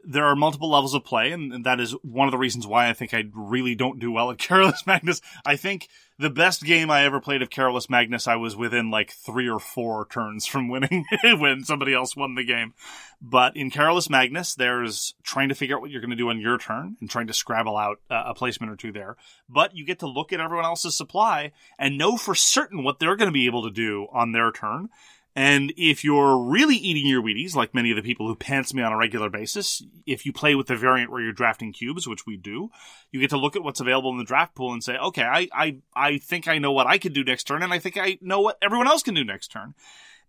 There 0.05 0.25
are 0.25 0.37
multiple 0.37 0.71
levels 0.71 0.95
of 0.95 1.05
play, 1.05 1.33
and, 1.33 1.65
that 1.65 1.81
is 1.81 1.93
one 2.03 2.27
of 2.29 2.33
the 2.33 2.38
reasons 2.38 2.67
why 2.67 2.88
I 2.88 2.93
think 2.93 3.15
I 3.15 3.25
really 3.33 3.75
don't 3.75 3.99
do 3.99 4.11
well 4.11 4.31
at 4.31 4.38
Carolus 4.38 4.87
Magnus. 4.87 5.21
I 5.45 5.57
think 5.57 5.88
the 6.19 6.31
best 6.31 6.62
game 6.62 6.91
I 6.91 7.05
ever 7.05 7.21
played 7.21 7.43
of 7.43 7.51
Carolus 7.51 7.88
Magnus, 7.88 8.27
I 8.29 8.37
was 8.37 8.57
within 8.57 8.91
like 8.91 9.12
three 9.12 9.49
or 9.49 9.59
four 9.59 10.07
turns 10.07 10.47
from 10.53 10.69
winning 10.69 11.05
when 11.23 11.65
somebody 11.65 11.95
else 11.95 12.17
won 12.17 12.35
the 12.35 12.45
game. 12.45 12.75
But 13.21 13.57
in 13.57 13.71
Carolus 13.71 14.11
Magnus, 14.11 14.55
there's 14.55 15.15
trying 15.23 15.49
to 15.49 15.55
figure 15.55 15.77
out 15.77 15.83
what 15.83 15.91
you're 15.91 16.01
going 16.01 16.11
to 16.11 16.17
do 16.17 16.31
on 16.31 16.41
your 16.41 16.59
turn 16.59 16.97
and 17.01 17.09
trying 17.09 17.29
to 17.29 17.33
scrabble 17.33 17.77
out 17.77 18.01
uh, 18.11 18.25
a 18.27 18.35
placement 18.35 18.73
or 18.73 18.77
two 18.77 18.93
there. 18.93 19.17
But 19.49 19.77
you 19.77 19.85
get 19.85 20.01
to 20.01 20.09
look 20.09 20.33
at 20.33 20.41
everyone 20.41 20.65
else's 20.65 20.97
supply 20.97 21.53
and 21.79 21.99
know 21.99 22.17
for 22.17 22.35
certain 22.35 22.83
what 22.83 22.99
they're 22.99 23.17
going 23.17 23.29
to 23.29 23.33
be 23.33 23.47
able 23.47 23.62
to 23.62 23.71
do 23.71 24.09
on 24.12 24.33
their 24.33 24.51
turn. 24.51 24.88
And 25.35 25.73
if 25.79 26.05
you're 26.05 26.38
really 26.38 26.77
eating 26.77 27.07
your 27.07 27.23
Wheaties, 27.23 27.55
like 27.55 27.75
many 27.75 27.90
of 27.90 27.97
the 27.97 28.03
people 28.03 28.27
who 28.27 28.35
pants 28.35 28.75
me 28.75 28.83
on 28.83 28.92
a 28.92 28.99
regular 28.99 29.31
basis, 29.31 29.83
if 30.05 30.27
you 30.27 30.33
play 30.33 30.55
with 30.55 30.66
the 30.66 30.77
variant 30.77 31.11
where 31.11 31.23
you're 31.23 31.33
drafting 31.33 31.73
cubes, 31.73 32.07
which 32.07 32.27
we 32.27 32.37
do, 32.37 32.68
you 33.11 33.18
get 33.18 33.31
to 33.31 33.38
look 33.38 33.57
at 33.57 33.62
what's 33.62 33.81
available 33.81 34.11
in 34.11 34.18
the 34.18 34.25
draft 34.25 34.55
pool 34.55 34.75
and 34.75 34.85
say, 34.85 34.97
okay, 34.99 35.23
I, 35.23 35.49
I, 35.55 35.77
I 35.97 36.18
think 36.18 36.49
I 36.49 36.59
know 36.59 36.73
what 36.73 36.87
I 36.87 36.99
could 36.99 37.14
do 37.14 37.25
next 37.25 37.45
turn, 37.45 37.62
and 37.62 37.73
I 37.73 37.79
think 37.79 37.97
I 37.97 38.18
know 38.21 38.40
what 38.40 38.59
everyone 38.61 38.88
else 38.88 39.03
can 39.03 39.14
do 39.14 39.25
next 39.25 39.49
turn. 39.49 39.75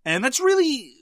And 0.05 0.23
that's 0.23 0.39
really, 0.39 0.95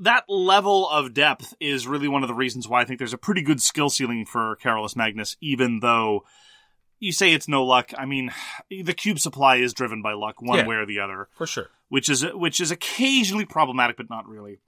that 0.00 0.24
level 0.28 0.86
of 0.90 1.14
depth 1.14 1.54
is 1.60 1.86
really 1.86 2.08
one 2.08 2.22
of 2.22 2.28
the 2.28 2.34
reasons 2.34 2.68
why 2.68 2.82
I 2.82 2.84
think 2.84 2.98
there's 2.98 3.14
a 3.14 3.18
pretty 3.18 3.42
good 3.42 3.62
skill 3.62 3.88
ceiling 3.88 4.26
for 4.26 4.56
Carolus 4.56 4.96
Magnus, 4.96 5.38
even 5.40 5.80
though 5.80 6.24
you 7.00 7.12
say 7.12 7.32
it's 7.32 7.48
no 7.48 7.64
luck. 7.64 7.92
I 7.98 8.04
mean, 8.06 8.30
the 8.70 8.94
cube 8.94 9.18
supply 9.18 9.56
is 9.56 9.72
driven 9.74 10.02
by 10.02 10.12
luck 10.12 10.40
one 10.40 10.58
Yeah. 10.58 10.66
way 10.66 10.76
or 10.76 10.86
the 10.86 11.00
other 11.00 11.28
For 11.36 11.46
sure. 11.46 11.70
which 11.88 12.08
is 12.08 12.24
which 12.32 12.60
is 12.60 12.70
occasionally 12.70 13.46
problematic, 13.46 13.96
but 13.96 14.08
not 14.08 14.28
really. 14.28 14.58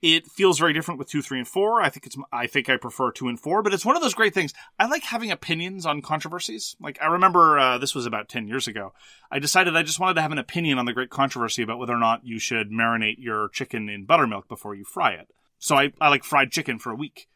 It 0.00 0.26
feels 0.26 0.58
very 0.58 0.72
different 0.72 0.98
with 0.98 1.08
two, 1.08 1.22
three, 1.22 1.38
and 1.38 1.46
four. 1.46 1.80
I 1.80 1.88
think 1.88 2.06
it's 2.06 2.16
I 2.32 2.48
think 2.48 2.68
I 2.68 2.76
prefer 2.76 3.12
two 3.12 3.28
and 3.28 3.38
four, 3.38 3.62
but 3.62 3.72
it's 3.72 3.84
one 3.84 3.94
of 3.94 4.02
those 4.02 4.14
great 4.14 4.34
things. 4.34 4.52
I 4.76 4.86
like 4.86 5.04
having 5.04 5.30
opinions 5.30 5.86
on 5.86 6.02
controversies. 6.02 6.74
Like 6.80 6.98
I 7.00 7.06
remember 7.06 7.56
uh, 7.56 7.78
this 7.78 7.94
was 7.94 8.04
about 8.04 8.28
ten 8.28 8.48
years 8.48 8.66
ago. 8.66 8.94
I 9.30 9.38
decided 9.38 9.76
I 9.76 9.84
just 9.84 10.00
wanted 10.00 10.14
to 10.14 10.22
have 10.22 10.32
an 10.32 10.38
opinion 10.38 10.78
on 10.78 10.86
the 10.86 10.92
great 10.92 11.10
controversy 11.10 11.62
about 11.62 11.78
whether 11.78 11.94
or 11.94 11.98
not 12.00 12.26
you 12.26 12.40
should 12.40 12.72
marinate 12.72 13.18
your 13.18 13.48
chicken 13.50 13.88
in 13.88 14.04
buttermilk 14.04 14.48
before 14.48 14.74
you 14.74 14.84
fry 14.84 15.12
it. 15.12 15.28
So 15.60 15.76
I, 15.76 15.92
I 16.00 16.08
like 16.08 16.24
fried 16.24 16.50
chicken 16.50 16.80
for 16.80 16.90
a 16.90 16.96
week. 16.96 17.28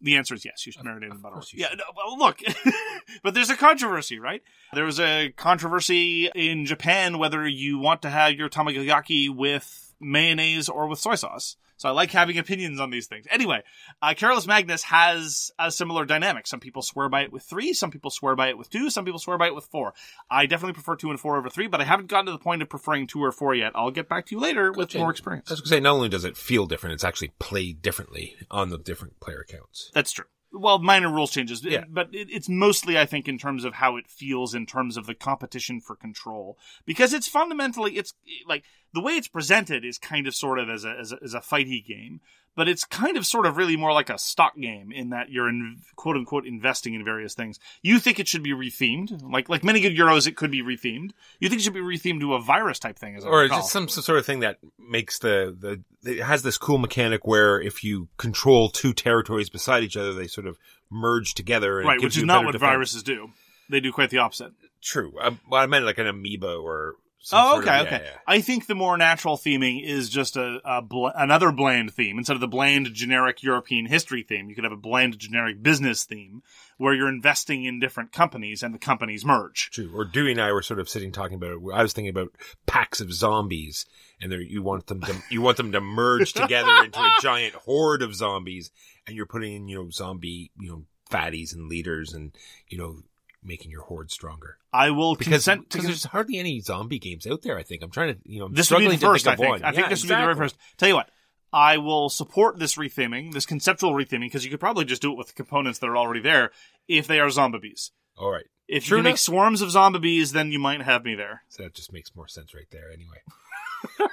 The 0.00 0.16
answer 0.16 0.34
is 0.34 0.44
yes. 0.44 0.64
You 0.64 0.72
should 0.72 0.82
marinate 0.82 1.10
in 1.10 1.18
you 1.18 1.42
Yeah. 1.54 1.74
No, 1.76 1.84
well, 1.96 2.18
look, 2.18 2.40
but 3.22 3.34
there's 3.34 3.50
a 3.50 3.56
controversy, 3.56 4.18
right? 4.18 4.42
There 4.72 4.84
was 4.84 5.00
a 5.00 5.30
controversy 5.36 6.30
in 6.34 6.66
Japan 6.66 7.18
whether 7.18 7.46
you 7.46 7.78
want 7.78 8.02
to 8.02 8.10
have 8.10 8.32
your 8.32 8.48
tamagoyaki 8.48 9.34
with 9.34 9.94
mayonnaise 10.00 10.68
or 10.68 10.86
with 10.86 11.00
soy 11.00 11.16
sauce. 11.16 11.56
So 11.78 11.88
I 11.88 11.92
like 11.92 12.10
having 12.10 12.38
opinions 12.38 12.80
on 12.80 12.90
these 12.90 13.06
things. 13.06 13.26
Anyway, 13.30 13.62
uh, 14.02 14.14
Carolus 14.16 14.46
Magnus 14.46 14.82
has 14.82 15.50
a 15.58 15.70
similar 15.70 16.04
dynamic. 16.04 16.46
Some 16.46 16.60
people 16.60 16.82
swear 16.82 17.08
by 17.08 17.22
it 17.22 17.32
with 17.32 17.44
three, 17.44 17.72
some 17.72 17.90
people 17.90 18.10
swear 18.10 18.36
by 18.36 18.48
it 18.48 18.58
with 18.58 18.68
two, 18.68 18.90
some 18.90 19.04
people 19.04 19.20
swear 19.20 19.38
by 19.38 19.46
it 19.46 19.54
with 19.54 19.64
four. 19.64 19.94
I 20.30 20.46
definitely 20.46 20.74
prefer 20.74 20.96
two 20.96 21.10
and 21.10 21.18
four 21.18 21.36
over 21.36 21.48
three, 21.48 21.68
but 21.68 21.80
I 21.80 21.84
haven't 21.84 22.08
gotten 22.08 22.26
to 22.26 22.32
the 22.32 22.38
point 22.38 22.62
of 22.62 22.68
preferring 22.68 23.06
two 23.06 23.22
or 23.22 23.32
four 23.32 23.54
yet. 23.54 23.72
I'll 23.74 23.90
get 23.90 24.08
back 24.08 24.26
to 24.26 24.34
you 24.34 24.40
later 24.40 24.72
with 24.72 24.94
more 24.94 25.10
experience. 25.10 25.50
I 25.50 25.54
was 25.54 25.60
going 25.60 25.68
to 25.68 25.74
say, 25.76 25.80
not 25.80 25.94
only 25.94 26.08
does 26.08 26.24
it 26.24 26.36
feel 26.36 26.66
different, 26.66 26.94
it's 26.94 27.04
actually 27.04 27.32
played 27.38 27.80
differently 27.80 28.34
on 28.50 28.70
the 28.70 28.78
different 28.78 29.20
player 29.20 29.40
accounts. 29.40 29.90
That's 29.94 30.12
true. 30.12 30.26
Well, 30.52 30.78
minor 30.78 31.12
rules 31.12 31.30
changes, 31.30 31.62
Yeah. 31.62 31.84
but 31.88 32.08
it, 32.14 32.28
it's 32.30 32.48
mostly, 32.48 32.98
I 32.98 33.04
think, 33.04 33.28
in 33.28 33.36
terms 33.38 33.64
of 33.64 33.74
how 33.74 33.96
it 33.96 34.08
feels 34.08 34.54
in 34.54 34.64
terms 34.64 34.96
of 34.96 35.06
the 35.06 35.14
competition 35.14 35.80
for 35.80 35.94
control, 35.94 36.58
because 36.86 37.12
it's 37.12 37.28
fundamentally, 37.28 37.98
it's 37.98 38.14
like 38.46 38.64
the 38.94 39.02
way 39.02 39.12
it's 39.12 39.28
presented 39.28 39.84
is 39.84 39.98
kind 39.98 40.26
of 40.26 40.34
sort 40.34 40.58
of 40.58 40.70
as 40.70 40.84
a 40.84 40.90
as 40.98 41.12
a, 41.12 41.18
as 41.22 41.34
a 41.34 41.40
fighty 41.40 41.84
game, 41.84 42.20
but 42.58 42.68
it's 42.68 42.82
kind 42.82 43.16
of 43.16 43.24
sort 43.24 43.46
of 43.46 43.56
really 43.56 43.76
more 43.76 43.92
like 43.92 44.10
a 44.10 44.18
stock 44.18 44.56
game 44.56 44.90
in 44.90 45.10
that 45.10 45.30
you're 45.30 45.48
in 45.48 45.76
quote 45.94 46.16
unquote 46.16 46.44
investing 46.44 46.92
in 46.92 47.04
various 47.04 47.32
things. 47.32 47.60
You 47.82 48.00
think 48.00 48.18
it 48.18 48.26
should 48.26 48.42
be 48.42 48.50
rethemed, 48.50 49.22
like 49.22 49.48
like 49.48 49.62
many 49.62 49.78
good 49.78 49.96
Euros, 49.96 50.26
it 50.26 50.34
could 50.34 50.50
be 50.50 50.60
rethemed. 50.60 51.12
You 51.38 51.48
think 51.48 51.60
it 51.60 51.62
should 51.62 51.72
be 51.72 51.78
rethemed 51.78 52.18
to 52.18 52.34
a 52.34 52.40
virus 52.40 52.80
type 52.80 52.98
thing, 52.98 53.14
as 53.14 53.24
I 53.24 53.28
or 53.28 53.42
recall. 53.42 53.60
just 53.60 53.70
some 53.70 53.88
sort 53.88 54.18
of 54.18 54.26
thing 54.26 54.40
that 54.40 54.58
makes 54.76 55.20
the, 55.20 55.56
the 55.56 56.10
it 56.10 56.20
has 56.20 56.42
this 56.42 56.58
cool 56.58 56.78
mechanic 56.78 57.28
where 57.28 57.60
if 57.60 57.84
you 57.84 58.08
control 58.16 58.70
two 58.70 58.92
territories 58.92 59.48
beside 59.48 59.84
each 59.84 59.96
other, 59.96 60.12
they 60.12 60.26
sort 60.26 60.48
of 60.48 60.58
merge 60.90 61.34
together. 61.34 61.78
And 61.78 61.88
right, 61.88 62.02
which 62.02 62.16
is 62.16 62.24
not 62.24 62.44
what 62.44 62.52
defense. 62.52 62.70
viruses 62.70 63.02
do. 63.04 63.30
They 63.70 63.78
do 63.78 63.92
quite 63.92 64.10
the 64.10 64.18
opposite. 64.18 64.50
True. 64.82 65.12
I, 65.22 65.38
well, 65.48 65.62
I 65.62 65.66
meant 65.66 65.84
like 65.84 65.98
an 65.98 66.08
amoeba 66.08 66.56
or. 66.56 66.96
Oh, 67.32 67.52
sort 67.54 67.64
of- 67.64 67.68
okay, 67.68 67.76
yeah, 67.76 67.82
okay. 67.96 68.04
yeah. 68.06 68.18
I 68.26 68.40
think 68.40 68.66
the 68.66 68.74
more 68.74 68.96
natural 68.96 69.36
theming 69.36 69.82
is 69.84 70.08
just 70.08 70.36
a, 70.36 70.60
a 70.64 70.80
bl- 70.82 71.08
another 71.14 71.50
bland 71.52 71.92
theme 71.92 72.16
instead 72.16 72.34
of 72.34 72.40
the 72.40 72.48
bland 72.48 72.92
generic 72.94 73.42
European 73.42 73.86
history 73.86 74.22
theme. 74.22 74.48
You 74.48 74.54
could 74.54 74.64
have 74.64 74.72
a 74.72 74.76
bland 74.76 75.18
generic 75.18 75.62
business 75.62 76.04
theme 76.04 76.42
where 76.76 76.94
you're 76.94 77.08
investing 77.08 77.64
in 77.64 77.80
different 77.80 78.12
companies 78.12 78.62
and 78.62 78.72
the 78.72 78.78
companies 78.78 79.24
merge. 79.24 79.70
True. 79.72 79.90
Or 79.94 80.04
Dewey 80.04 80.32
and 80.32 80.40
I 80.40 80.52
were 80.52 80.62
sort 80.62 80.78
of 80.78 80.88
sitting 80.88 81.10
talking 81.10 81.34
about 81.36 81.50
it. 81.50 81.58
I 81.74 81.82
was 81.82 81.92
thinking 81.92 82.10
about 82.10 82.32
packs 82.66 83.00
of 83.00 83.12
zombies, 83.12 83.84
and 84.20 84.32
you 84.32 84.62
want 84.62 84.86
them 84.86 85.00
to 85.02 85.14
you 85.30 85.42
want 85.42 85.56
them 85.56 85.72
to 85.72 85.80
merge 85.80 86.32
together 86.34 86.84
into 86.84 87.00
a 87.00 87.10
giant 87.20 87.54
horde 87.54 88.02
of 88.02 88.14
zombies, 88.14 88.70
and 89.06 89.16
you're 89.16 89.26
putting 89.26 89.54
in 89.54 89.68
you 89.68 89.76
know 89.82 89.90
zombie 89.90 90.50
you 90.58 90.70
know 90.70 90.84
fatties 91.10 91.52
and 91.52 91.68
leaders, 91.68 92.12
and 92.12 92.32
you 92.68 92.78
know 92.78 93.02
making 93.42 93.70
your 93.70 93.82
horde 93.82 94.10
stronger. 94.10 94.58
I 94.72 94.90
will 94.90 95.14
Because, 95.14 95.32
consent 95.44 95.68
because 95.68 95.84
there's 95.86 96.04
hardly 96.04 96.38
any 96.38 96.60
zombie 96.60 96.98
games 96.98 97.26
out 97.26 97.42
there. 97.42 97.56
I 97.58 97.62
think 97.62 97.82
I'm 97.82 97.90
trying 97.90 98.14
to 98.14 98.20
you 98.24 98.40
know 98.40 98.46
I'm 98.46 98.54
this 98.54 98.70
would 98.70 98.78
be 98.78 98.96
struggling 98.96 98.98
the 98.98 99.06
first. 99.06 99.24
to 99.24 99.30
I 99.30 99.36
think 99.36 99.48
of 99.48 99.52
think. 99.54 99.62
one. 99.62 99.64
I 99.64 99.72
think 99.72 99.84
Yeah, 99.86 99.88
this 99.90 100.02
would 100.02 100.08
be 100.08 100.14
the 100.14 100.20
very 100.22 100.34
first. 100.34 100.56
Tell 100.76 100.88
you 100.88 100.94
what, 100.96 101.10
I 101.52 101.78
will 101.78 102.08
support 102.08 102.58
this 102.58 102.74
retheming, 102.76 103.32
this 103.32 103.46
conceptual 103.46 103.92
retheming, 103.92 104.20
because 104.26 104.44
you 104.44 104.50
could 104.50 104.60
probably 104.60 104.84
just 104.84 105.00
do 105.02 105.12
it 105.12 105.16
with 105.18 105.28
the 105.28 105.32
components 105.34 105.78
that 105.78 105.86
are 105.86 105.96
already 105.96 106.20
there 106.20 106.50
if 106.88 107.06
they 107.06 107.20
are 107.20 107.30
zombies. 107.30 107.92
All 108.16 108.30
right. 108.30 108.44
If 108.66 108.84
you 108.84 108.88
True 108.88 108.98
can 108.98 109.04
make 109.04 109.18
swarms 109.18 109.62
of 109.62 109.70
zombies, 109.70 110.32
then 110.32 110.52
you 110.52 110.58
might 110.58 110.82
have 110.82 111.04
me 111.04 111.14
there. 111.14 111.42
So 111.48 111.62
that 111.62 111.74
just 111.74 111.90
makes 111.92 112.14
more 112.14 112.28
sense 112.28 112.52
right 112.54 112.66
there 112.70 112.90
anyway. 112.92 113.18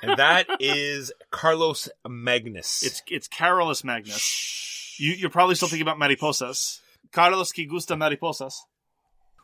and 0.02 0.18
that 0.18 0.48
is 0.62 1.12
Carlos 1.32 1.90
Magnus. 2.08 2.84
It's 2.84 3.02
it's 3.08 3.28
Carolus 3.28 3.84
Magnus. 3.84 4.96
You, 4.98 5.12
you're 5.12 5.30
probably 5.30 5.56
still 5.56 5.68
thinking 5.68 5.86
about 5.88 5.98
mariposas. 5.98 6.80
Carlos 7.12 7.52
que 7.52 7.68
gusta 7.68 7.96
mariposas. 7.96 8.54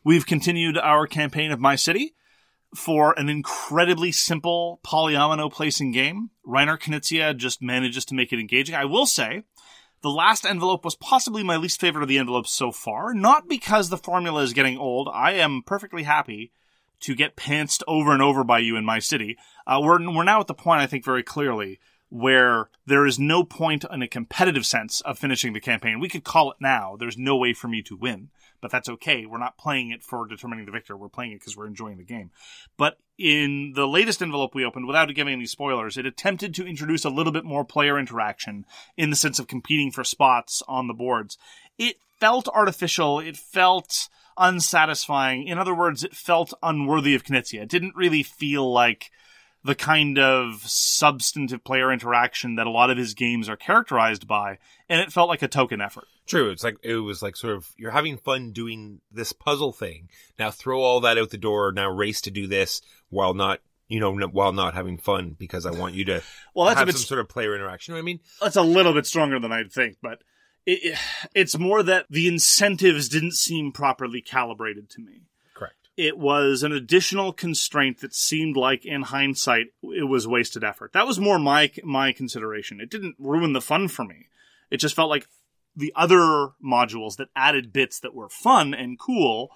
We've 0.04 0.26
continued 0.26 0.80
our 0.80 1.06
campaign 1.06 1.52
of 1.52 1.60
My 1.60 1.76
City 1.76 2.16
for 2.76 3.14
an 3.20 3.30
incredibly 3.30 4.12
simple 4.12 4.80
polyomino 4.84 5.52
placing 5.52 5.92
game. 5.92 6.32
Reiner 6.44 6.80
Knizia 6.80 7.38
just 7.38 7.62
manages 7.62 8.04
to 8.06 8.16
make 8.16 8.34
it 8.34 8.40
engaging. 8.40 8.74
I 8.74 8.86
will 8.86 9.06
say, 9.06 9.44
the 10.02 10.10
last 10.10 10.44
envelope 10.44 10.84
was 10.84 10.96
possibly 10.96 11.44
my 11.44 11.56
least 11.56 11.80
favorite 11.80 12.02
of 12.02 12.10
the 12.10 12.18
envelopes 12.18 12.52
so 12.52 12.72
far. 12.72 13.14
Not 13.14 13.48
because 13.48 13.90
the 13.90 13.98
formula 13.98 14.42
is 14.42 14.54
getting 14.54 14.76
old. 14.76 15.08
I 15.14 15.34
am 15.34 15.62
perfectly 15.64 16.02
happy 16.02 16.52
to 17.02 17.14
get 17.14 17.36
pantsed 17.36 17.84
over 17.88 18.12
and 18.12 18.24
over 18.24 18.44
by 18.44 18.58
you 18.58 18.78
in 18.78 18.86
my 18.86 18.98
city. 18.98 19.38
Uh, 19.68 19.80
we're 19.84 20.00
we're 20.12 20.24
now 20.24 20.40
at 20.40 20.48
the 20.48 20.56
point, 20.56 20.82
I 20.82 20.88
think, 20.88 21.06
very 21.06 21.22
clearly 21.22 21.80
where 22.10 22.70
there 22.86 23.06
is 23.06 23.20
no 23.20 23.44
point 23.44 23.86
in 23.90 24.02
a 24.02 24.08
competitive 24.08 24.66
sense 24.66 25.00
of 25.02 25.20
finishing 25.20 25.54
the 25.54 25.62
campaign. 25.62 26.00
We 26.00 26.10
could 26.10 26.24
call 26.24 26.52
it 26.52 26.58
now. 26.60 26.98
There's 27.00 27.18
no 27.18 27.38
way 27.38 27.54
for 27.54 27.68
me 27.68 27.82
to 27.84 27.96
win, 27.96 28.30
but 28.62 28.72
that's 28.72 28.90
okay. 28.90 29.26
We're 29.26 29.38
not 29.38 29.58
playing 29.58 29.92
it 29.92 30.04
for 30.04 30.28
determining 30.28 30.66
the 30.66 30.72
victor. 30.72 30.96
We're 30.96 31.10
playing 31.10 31.34
it 31.34 31.40
because 31.40 31.58
we're 31.58 31.68
enjoying 31.68 31.98
the 31.98 32.04
game. 32.04 32.32
But 32.78 32.98
in 33.18 33.74
the 33.76 33.88
latest 33.88 34.22
envelope 34.22 34.56
we 34.56 34.66
opened, 34.66 34.88
without 34.88 35.14
giving 35.14 35.34
any 35.34 35.46
spoilers, 35.46 35.98
it 35.98 36.06
attempted 36.06 36.54
to 36.56 36.66
introduce 36.66 37.04
a 37.04 37.10
little 37.10 37.34
bit 37.34 37.44
more 37.44 37.66
player 37.66 38.00
interaction 38.00 38.66
in 38.96 39.10
the 39.10 39.16
sense 39.16 39.40
of 39.40 39.48
competing 39.48 39.92
for 39.92 40.04
spots 40.04 40.64
on 40.68 40.88
the 40.88 40.94
boards. 40.94 41.38
It 41.78 41.98
felt 42.20 42.48
artificial. 42.48 43.20
It 43.20 43.36
felt 43.38 44.08
unsatisfying. 44.38 45.48
In 45.48 45.58
other 45.58 45.76
words, 45.76 46.04
it 46.04 46.16
felt 46.16 46.54
unworthy 46.64 47.16
of 47.16 47.24
Knizia. 47.24 47.64
It 47.64 47.70
didn't 47.70 47.96
really 47.96 48.24
feel 48.24 48.72
like 48.72 49.12
the 49.64 49.76
kind 49.76 50.18
of 50.18 50.62
substantive 50.64 51.64
player 51.64 51.92
interaction 51.92 52.56
that 52.56 52.68
a 52.68 52.72
lot 52.72 52.90
of 52.90 52.98
his 52.98 53.14
games 53.14 53.48
are 53.48 53.56
characterized 53.56 54.28
by, 54.28 54.58
and 54.90 55.00
it 55.02 55.12
felt 55.12 55.30
like 55.30 55.42
a 55.42 55.48
token 55.48 55.82
effort. 55.82 56.06
True. 56.26 56.50
It's 56.50 56.64
like 56.64 56.78
it 56.84 56.96
was 56.96 57.22
like 57.22 57.36
sort 57.36 57.56
of 57.56 57.70
you're 57.78 57.92
having 57.92 58.18
fun 58.18 58.52
doing 58.52 59.02
this 59.12 59.34
puzzle 59.34 59.74
thing. 59.74 60.10
Now 60.40 60.50
throw 60.52 60.82
all 60.82 61.02
that 61.02 61.18
out 61.18 61.30
the 61.30 61.38
door. 61.38 61.72
Now 61.72 61.90
race 61.90 62.22
to 62.22 62.32
do 62.32 62.48
this 62.48 62.82
while 63.10 63.34
not 63.34 63.60
you 63.88 64.00
know 64.00 64.18
n- 64.18 64.32
while 64.32 64.54
not 64.54 64.74
having 64.74 64.98
fun 64.98 65.36
because 65.38 65.66
I 65.66 65.72
want 65.72 65.94
you 65.94 66.06
to 66.06 66.24
Well, 66.56 66.68
that's 66.68 66.78
a 66.78 66.80
have 66.80 66.88
bit 66.88 66.96
some 66.96 67.06
sort 67.06 67.20
of 67.20 67.30
player 67.30 67.56
interaction. 67.56 67.94
You 67.94 67.98
know 67.98 68.04
what 68.04 68.04
I 68.04 68.14
mean, 68.14 68.20
that's 68.42 68.56
a 68.56 68.62
little 68.62 68.94
bit 68.94 69.06
stronger 69.06 69.40
than 69.40 69.52
I'd 69.52 69.72
think, 69.72 69.98
but 70.02 70.24
it, 70.66 70.80
it, 70.94 71.00
it's 71.36 71.58
more 71.58 71.84
that 71.84 72.06
the 72.10 72.28
incentives 72.28 73.10
didn't 73.10 73.34
seem 73.34 73.72
properly 73.72 74.22
calibrated 74.22 74.90
to 74.92 75.02
me. 75.02 75.24
It 76.02 76.18
was 76.18 76.64
an 76.64 76.72
additional 76.72 77.32
constraint 77.32 78.00
that 78.00 78.16
seemed 78.16 78.58
like, 78.58 78.86
in 78.88 79.04
hindsight, 79.04 79.68
it 79.84 80.08
was 80.08 80.28
wasted 80.28 80.64
effort. 80.64 80.94
That 80.94 81.06
was 81.06 81.20
more 81.20 81.38
my 81.38 81.72
my 81.84 82.12
consideration. 82.12 82.82
It 82.82 82.90
didn't 82.90 83.18
ruin 83.20 83.54
the 83.54 83.62
fun 83.62 83.88
for 83.88 84.04
me. 84.04 84.30
It 84.72 84.78
just 84.78 84.96
felt 84.96 85.12
like 85.12 85.28
the 85.76 85.94
other 85.96 86.54
modules 86.64 87.18
that 87.18 87.30
added 87.36 87.72
bits 87.72 88.00
that 88.00 88.16
were 88.16 88.30
fun 88.30 88.74
and 88.74 88.98
cool 88.98 89.52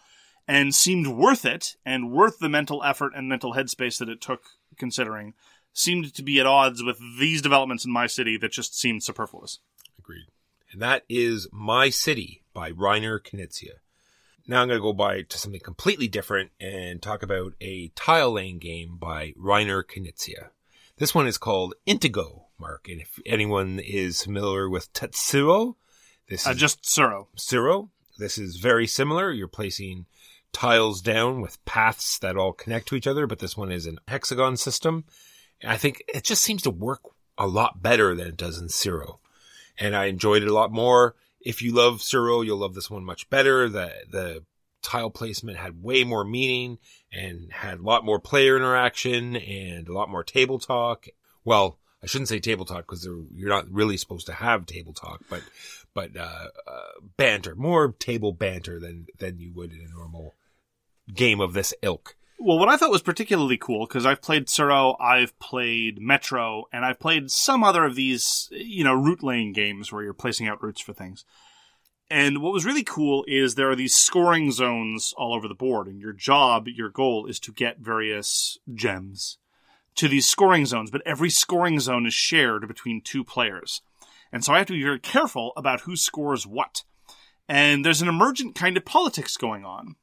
and 0.47 0.75
seemed 0.75 1.07
worth 1.07 1.45
it 1.45 1.77
and 1.83 2.11
worth 2.11 2.37
the 2.37 2.47
mental 2.47 2.83
effort 2.83 3.13
and 3.15 3.27
mental 3.27 3.55
headspace 3.55 3.97
that 3.97 4.09
it 4.09 4.21
took 4.21 4.43
considering 4.77 5.33
seemed 5.73 6.13
to 6.13 6.21
be 6.21 6.39
at 6.39 6.45
odds 6.45 6.83
with 6.83 6.99
these 7.19 7.41
developments 7.41 7.85
in 7.85 7.91
my 7.91 8.05
city 8.05 8.37
that 8.37 8.51
just 8.51 8.79
seemed 8.79 9.03
superfluous. 9.03 9.61
Agreed. 9.97 10.27
And 10.71 10.79
that 10.79 11.05
is 11.09 11.47
My 11.51 11.89
City 11.89 12.43
by 12.53 12.71
Reiner 12.71 13.19
Knizia. 13.19 13.79
Now 14.47 14.61
I'm 14.61 14.67
going 14.67 14.79
to 14.79 14.83
go 14.83 14.93
by 14.93 15.23
to 15.23 15.37
something 15.37 15.59
completely 15.59 16.07
different 16.07 16.51
and 16.59 17.01
talk 17.01 17.23
about 17.23 17.53
a 17.59 17.87
tile 17.95 18.33
laying 18.33 18.59
game 18.59 18.97
by 18.97 19.31
Reiner 19.31 19.83
Knizia. 19.83 20.49
This 20.97 21.15
one 21.15 21.25
is 21.25 21.39
called 21.39 21.73
Indigo, 21.85 22.45
Mark. 22.59 22.87
And 22.87 23.01
if 23.01 23.19
anyone 23.25 23.79
is 23.79 24.23
familiar 24.23 24.69
with 24.69 24.93
Tetsuo, 24.93 25.75
this 26.29 26.45
Uh, 26.45 26.51
is 26.51 26.57
just 26.57 26.83
Tsuro. 26.83 27.27
Tsuro. 27.35 27.89
This 28.19 28.37
is 28.37 28.57
very 28.57 28.85
similar. 28.85 29.31
You're 29.31 29.47
placing 29.47 30.05
tiles 30.53 31.01
down 31.01 31.41
with 31.41 31.63
paths 31.65 32.19
that 32.19 32.37
all 32.37 32.53
connect 32.53 32.87
to 32.89 32.95
each 32.95 33.07
other, 33.07 33.27
but 33.27 33.39
this 33.39 33.57
one 33.57 33.71
is 33.71 33.87
an 33.87 33.99
hexagon 34.07 34.57
system. 34.57 35.05
And 35.59 35.71
I 35.71 35.77
think 35.77 36.03
it 36.07 36.23
just 36.23 36.43
seems 36.43 36.61
to 36.61 36.69
work 36.69 37.01
a 37.37 37.47
lot 37.47 37.81
better 37.81 38.13
than 38.15 38.27
it 38.27 38.37
does 38.37 38.59
in 38.59 38.67
Tsuro. 38.67 39.17
And 39.77 39.95
I 39.95 40.05
enjoyed 40.05 40.43
it 40.43 40.49
a 40.49 40.53
lot 40.53 40.71
more. 40.71 41.15
If 41.45 41.61
you 41.61 41.73
love 41.73 41.99
Tsuro, 41.99 42.45
you'll 42.45 42.57
love 42.57 42.73
this 42.73 42.89
one 42.89 43.05
much 43.05 43.29
better. 43.29 43.69
The, 43.69 43.93
the 44.09 44.43
tile 44.81 45.09
placement 45.09 45.57
had 45.57 45.81
way 45.81 46.03
more 46.03 46.25
meaning 46.25 46.79
and 47.13 47.51
had 47.51 47.79
a 47.79 47.83
lot 47.83 48.03
more 48.03 48.19
player 48.19 48.57
interaction 48.57 49.35
and 49.35 49.87
a 49.87 49.93
lot 49.93 50.09
more 50.09 50.23
table 50.23 50.59
talk. 50.59 51.05
Well, 51.45 51.77
I 52.03 52.07
shouldn't 52.07 52.29
say 52.29 52.39
table 52.39 52.65
talk 52.65 52.85
because 52.85 53.07
you're 53.33 53.49
not 53.49 53.71
really 53.71 53.97
supposed 53.97 54.27
to 54.27 54.33
have 54.33 54.65
table 54.65 54.93
talk, 54.93 55.21
but 55.29 55.41
but 55.93 56.15
uh, 56.15 56.49
uh, 56.67 56.81
banter, 57.17 57.55
more 57.55 57.93
table 57.93 58.31
banter 58.31 58.79
than 58.79 59.07
than 59.17 59.39
you 59.39 59.51
would 59.53 59.71
in 59.71 59.81
a 59.81 59.97
normal 59.97 60.35
game 61.13 61.39
of 61.39 61.53
this 61.53 61.73
ilk. 61.81 62.15
Well, 62.37 62.59
what 62.59 62.69
I 62.69 62.75
thought 62.75 62.91
was 62.91 63.01
particularly 63.01 63.57
cool 63.57 63.87
because 63.87 64.05
I've 64.05 64.21
played 64.21 64.47
Tsuro, 64.47 64.95
I've 64.99 65.37
played 65.39 66.01
Metro, 66.01 66.65
and 66.71 66.85
I've 66.85 66.99
played 66.99 67.31
some 67.31 67.63
other 67.63 67.85
of 67.85 67.95
these, 67.95 68.49
you 68.51 68.83
know, 68.83 68.93
route 68.93 69.23
laying 69.23 69.53
games 69.53 69.91
where 69.91 70.03
you're 70.03 70.13
placing 70.13 70.47
out 70.47 70.61
routes 70.61 70.81
for 70.81 70.93
things. 70.93 71.23
And 72.09 72.41
what 72.41 72.53
was 72.53 72.65
really 72.65 72.83
cool 72.83 73.23
is 73.27 73.55
there 73.55 73.71
are 73.71 73.75
these 73.75 73.95
scoring 73.95 74.51
zones 74.51 75.13
all 75.17 75.33
over 75.33 75.47
the 75.47 75.55
board, 75.55 75.87
and 75.87 75.99
your 75.99 76.13
job, 76.13 76.67
your 76.67 76.89
goal 76.89 77.25
is 77.25 77.39
to 77.39 77.51
get 77.51 77.79
various 77.79 78.59
gems 78.73 79.37
to 79.95 80.07
these 80.07 80.27
scoring 80.27 80.65
zones, 80.65 80.91
but 80.91 81.01
every 81.05 81.29
scoring 81.29 81.79
zone 81.79 82.05
is 82.05 82.13
shared 82.13 82.67
between 82.67 83.01
two 83.01 83.23
players. 83.23 83.81
And 84.31 84.43
so 84.43 84.53
I 84.53 84.57
have 84.57 84.67
to 84.67 84.73
be 84.73 84.83
very 84.83 84.99
careful 84.99 85.53
about 85.55 85.81
who 85.81 85.95
scores 85.95 86.45
what. 86.45 86.83
And 87.47 87.85
there's 87.85 88.01
an 88.01 88.09
emergent 88.09 88.55
kind 88.55 88.75
of 88.75 88.85
politics 88.85 89.37
going 89.37 89.63
on 89.63 89.95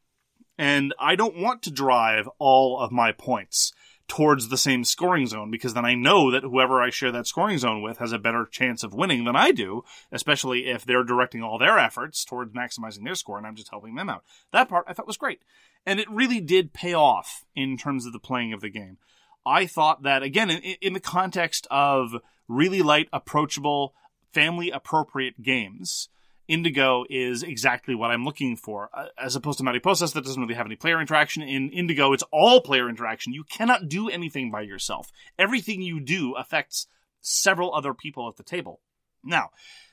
and 0.58 0.94
I 0.98 1.16
don't 1.16 1.36
want 1.36 1.62
to 1.62 1.70
drive 1.70 2.28
all 2.38 2.78
of 2.78 2.92
my 2.92 3.12
points 3.12 3.72
towards 4.08 4.48
the 4.48 4.58
same 4.58 4.84
scoring 4.84 5.26
zone 5.26 5.50
because 5.50 5.74
then 5.74 5.84
I 5.84 5.94
know 5.94 6.30
that 6.30 6.42
whoever 6.42 6.82
I 6.82 6.90
share 6.90 7.12
that 7.12 7.26
scoring 7.26 7.56
zone 7.58 7.80
with 7.82 7.98
has 7.98 8.12
a 8.12 8.18
better 8.18 8.44
chance 8.44 8.82
of 8.82 8.92
winning 8.92 9.24
than 9.24 9.36
I 9.36 9.52
do, 9.52 9.84
especially 10.10 10.66
if 10.66 10.84
they're 10.84 11.04
directing 11.04 11.42
all 11.42 11.58
their 11.58 11.78
efforts 11.78 12.24
towards 12.24 12.52
maximizing 12.52 13.04
their 13.04 13.14
score 13.14 13.38
and 13.38 13.46
I'm 13.46 13.56
just 13.56 13.70
helping 13.70 13.94
them 13.94 14.10
out. 14.10 14.22
That 14.52 14.68
part 14.68 14.84
I 14.86 14.92
thought 14.92 15.06
was 15.06 15.16
great. 15.16 15.40
And 15.86 15.98
it 15.98 16.10
really 16.10 16.40
did 16.40 16.74
pay 16.74 16.92
off 16.92 17.44
in 17.56 17.76
terms 17.76 18.04
of 18.04 18.12
the 18.12 18.18
playing 18.18 18.52
of 18.52 18.60
the 18.60 18.68
game. 18.68 18.98
I 19.44 19.66
thought 19.66 20.02
that, 20.02 20.22
again, 20.22 20.50
in, 20.50 20.76
in 20.80 20.92
the 20.92 21.00
context 21.00 21.66
of 21.70 22.14
really 22.46 22.82
light, 22.82 23.08
approachable, 23.12 23.94
family 24.32 24.70
appropriate 24.70 25.42
games, 25.42 26.08
Indigo 26.48 27.04
is 27.08 27.42
exactly 27.42 27.94
what 27.94 28.10
I'm 28.10 28.24
looking 28.24 28.56
for. 28.56 28.90
Uh, 28.92 29.06
As 29.16 29.36
opposed 29.36 29.58
to 29.58 29.64
Mariposas, 29.64 30.12
that 30.12 30.24
doesn't 30.24 30.40
really 30.40 30.54
have 30.54 30.66
any 30.66 30.76
player 30.76 31.00
interaction. 31.00 31.42
In 31.42 31.70
Indigo, 31.70 32.12
it's 32.12 32.24
all 32.32 32.60
player 32.60 32.88
interaction. 32.88 33.32
You 33.32 33.44
cannot 33.44 33.88
do 33.88 34.08
anything 34.08 34.50
by 34.50 34.62
yourself. 34.62 35.10
Everything 35.38 35.82
you 35.82 36.00
do 36.00 36.34
affects 36.34 36.86
several 37.20 37.74
other 37.74 37.94
people 37.94 38.28
at 38.28 38.36
the 38.36 38.42
table. 38.42 38.80
Now, 39.24 39.50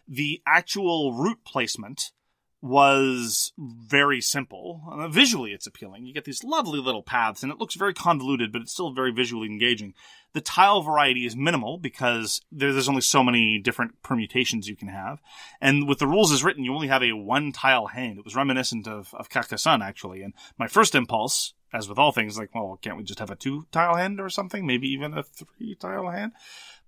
the 0.08 0.42
actual 0.48 1.14
route 1.14 1.44
placement 1.46 2.12
was 2.62 3.54
very 3.58 4.20
simple. 4.20 4.82
Uh, 4.92 5.08
visually, 5.08 5.54
it's 5.54 5.68
appealing. 5.68 6.06
You 6.06 6.14
get 6.14 6.26
these 6.26 6.44
lovely 6.44 6.80
little 6.80 7.04
paths, 7.04 7.42
and 7.42 7.52
it 7.52 7.58
looks 7.58 7.76
very 7.76 7.94
convoluted, 7.94 8.52
but 8.52 8.62
it's 8.62 8.74
still 8.74 8.92
very 8.92 9.12
visually 9.12 9.48
engaging. 9.48 9.94
The 10.34 10.42
tile 10.42 10.82
variety 10.82 11.26
is 11.26 11.36
minimal 11.36 11.78
because 11.78 12.42
there, 12.52 12.74
there's 12.74 12.90
only 12.90 13.02
so 13.02 13.24
many 13.24 13.60
different 13.60 14.02
permutations 14.04 14.68
you 14.68 14.76
can 14.76 14.90
have. 14.90 15.22
And 15.62 15.88
with 15.88 16.00
the 16.00 16.08
rules 16.08 16.32
as 16.32 16.44
written, 16.44 16.64
you 16.64 16.74
only 16.74 16.90
have 16.90 17.02
a 17.02 17.14
one 17.14 17.52
tile 17.52 17.88
hand. 17.88 18.20
It 18.20 18.26
was 18.26 18.36
reminiscent 18.36 18.88
of, 18.88 19.14
of 19.14 19.30
actually. 19.66 20.22
And 20.22 20.34
my 20.58 20.68
first 20.68 20.96
impulse, 20.96 21.54
as 21.74 21.88
with 21.88 21.98
all 21.98 22.12
things, 22.12 22.38
like, 22.38 22.54
well, 22.54 22.78
can't 22.82 22.98
we 22.98 23.04
just 23.04 23.20
have 23.20 23.32
a 23.32 23.36
two 23.36 23.68
tile 23.72 23.96
hand 23.96 24.20
or 24.20 24.30
something? 24.30 24.66
Maybe 24.66 24.90
even 24.90 25.18
a 25.18 25.24
three 25.24 25.76
tile 25.76 26.10
hand? 26.10 26.34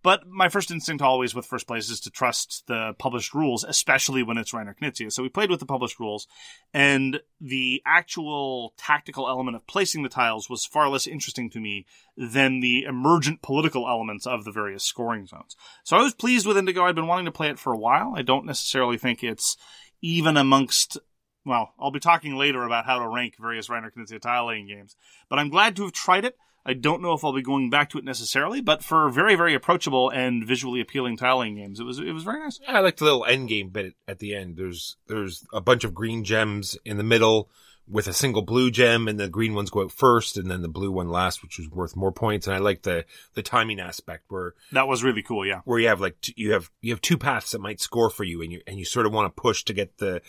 But 0.03 0.27
my 0.27 0.49
first 0.49 0.71
instinct 0.71 1.03
always 1.03 1.35
with 1.35 1.45
first 1.45 1.67
place 1.67 1.89
is 1.89 1.99
to 2.01 2.09
trust 2.09 2.63
the 2.67 2.93
published 2.97 3.33
rules, 3.33 3.63
especially 3.63 4.23
when 4.23 4.37
it's 4.37 4.51
Reiner 4.51 4.75
Knizia. 4.75 5.11
So 5.11 5.21
we 5.21 5.29
played 5.29 5.51
with 5.51 5.59
the 5.59 5.65
published 5.65 5.99
rules, 5.99 6.27
and 6.73 7.21
the 7.39 7.83
actual 7.85 8.73
tactical 8.77 9.27
element 9.27 9.55
of 9.55 9.67
placing 9.67 10.01
the 10.01 10.09
tiles 10.09 10.49
was 10.49 10.65
far 10.65 10.89
less 10.89 11.05
interesting 11.05 11.49
to 11.51 11.59
me 11.59 11.85
than 12.17 12.61
the 12.61 12.83
emergent 12.83 13.41
political 13.41 13.87
elements 13.87 14.25
of 14.25 14.43
the 14.43 14.51
various 14.51 14.83
scoring 14.83 15.27
zones. 15.27 15.55
So 15.83 15.97
I 15.97 16.01
was 16.01 16.13
pleased 16.13 16.47
with 16.47 16.57
Indigo. 16.57 16.83
I'd 16.83 16.95
been 16.95 17.07
wanting 17.07 17.25
to 17.25 17.31
play 17.31 17.49
it 17.49 17.59
for 17.59 17.71
a 17.71 17.77
while. 17.77 18.13
I 18.15 18.23
don't 18.23 18.45
necessarily 18.45 18.97
think 18.97 19.23
it's 19.23 19.55
even 20.01 20.35
amongst 20.35 20.97
well, 21.45 21.73
I'll 21.79 21.91
be 21.91 21.99
talking 21.99 22.35
later 22.35 22.63
about 22.63 22.85
how 22.85 22.99
to 22.99 23.07
rank 23.07 23.35
various 23.39 23.67
Reiner 23.67 23.91
Knizia 23.91 24.21
tile 24.21 24.47
laying 24.47 24.67
games, 24.67 24.95
but 25.29 25.39
I'm 25.39 25.49
glad 25.49 25.75
to 25.75 25.83
have 25.83 25.91
tried 25.91 26.25
it. 26.25 26.37
I 26.65 26.73
don't 26.73 27.01
know 27.01 27.13
if 27.13 27.23
I'll 27.23 27.33
be 27.33 27.41
going 27.41 27.69
back 27.69 27.89
to 27.89 27.97
it 27.97 28.03
necessarily, 28.05 28.61
but 28.61 28.83
for 28.83 29.09
very, 29.09 29.35
very 29.35 29.55
approachable 29.55 30.09
and 30.09 30.45
visually 30.45 30.79
appealing 30.79 31.17
tiling 31.17 31.55
games, 31.55 31.79
it 31.79 31.83
was 31.83 31.99
it 31.99 32.11
was 32.11 32.23
very 32.23 32.39
nice. 32.39 32.59
Yeah, 32.61 32.77
I 32.77 32.79
like 32.81 32.97
the 32.97 33.05
little 33.05 33.25
end 33.25 33.49
game 33.49 33.69
bit 33.69 33.95
at 34.07 34.19
the 34.19 34.35
end. 34.35 34.57
There's 34.57 34.97
there's 35.07 35.45
a 35.51 35.61
bunch 35.61 35.83
of 35.83 35.93
green 35.93 36.23
gems 36.23 36.77
in 36.85 36.97
the 36.97 37.03
middle 37.03 37.49
with 37.87 38.07
a 38.07 38.13
single 38.13 38.43
blue 38.43 38.69
gem, 38.71 39.07
and 39.07 39.19
the 39.19 39.27
green 39.27 39.53
ones 39.55 39.69
go 39.71 39.81
out 39.83 39.91
first, 39.91 40.37
and 40.37 40.49
then 40.49 40.61
the 40.61 40.69
blue 40.69 40.91
one 40.91 41.09
last, 41.09 41.41
which 41.41 41.59
is 41.59 41.69
worth 41.69 41.95
more 41.95 42.11
points. 42.11 42.45
And 42.45 42.55
I 42.55 42.59
like 42.59 42.83
the 42.83 43.05
the 43.33 43.41
timing 43.43 43.79
aspect 43.79 44.25
where 44.29 44.53
That 44.71 44.87
was 44.87 45.03
really 45.03 45.23
cool, 45.23 45.45
yeah. 45.45 45.61
where 45.65 45.79
you 45.79 45.87
have 45.87 45.99
like 45.99 46.21
t- 46.21 46.33
you 46.37 46.53
have 46.53 46.69
you 46.81 46.93
have 46.93 47.01
two 47.01 47.17
paths 47.17 47.51
that 47.51 47.59
might 47.59 47.81
score 47.81 48.09
for 48.09 48.23
you, 48.23 48.41
and 48.41 48.51
you 48.51 48.61
and 48.67 48.77
you 48.77 48.85
sort 48.85 49.07
of 49.07 49.13
want 49.13 49.35
to 49.35 49.41
push 49.41 49.63
to 49.65 49.73
get 49.73 49.97
the 49.97 50.21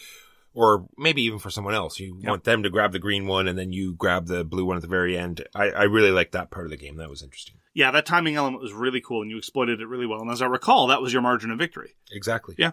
or 0.54 0.86
maybe 0.98 1.22
even 1.22 1.38
for 1.38 1.50
someone 1.50 1.74
else. 1.74 1.98
You 1.98 2.18
Yeah. 2.20 2.30
want 2.30 2.44
them 2.44 2.62
to 2.62 2.70
grab 2.70 2.92
the 2.92 2.98
green 2.98 3.26
one, 3.26 3.48
and 3.48 3.58
then 3.58 3.72
you 3.72 3.94
grab 3.94 4.26
the 4.26 4.44
blue 4.44 4.64
one 4.64 4.76
at 4.76 4.82
the 4.82 4.88
very 4.88 5.16
end. 5.16 5.44
I, 5.54 5.70
I 5.70 5.82
really 5.84 6.10
like 6.10 6.32
that 6.32 6.50
part 6.50 6.66
of 6.66 6.70
the 6.70 6.76
game. 6.76 6.96
That 6.96 7.10
was 7.10 7.22
interesting. 7.22 7.56
Yeah, 7.74 7.90
that 7.92 8.04
timing 8.06 8.36
element 8.36 8.62
was 8.62 8.72
really 8.72 9.00
cool, 9.00 9.22
and 9.22 9.30
you 9.30 9.38
exploited 9.38 9.80
it 9.80 9.86
really 9.86 10.06
well. 10.06 10.20
And 10.20 10.30
as 10.30 10.42
I 10.42 10.46
recall, 10.46 10.88
that 10.88 11.00
was 11.00 11.12
your 11.12 11.22
margin 11.22 11.50
of 11.50 11.58
victory. 11.58 11.94
Exactly. 12.12 12.54
Yeah. 12.58 12.72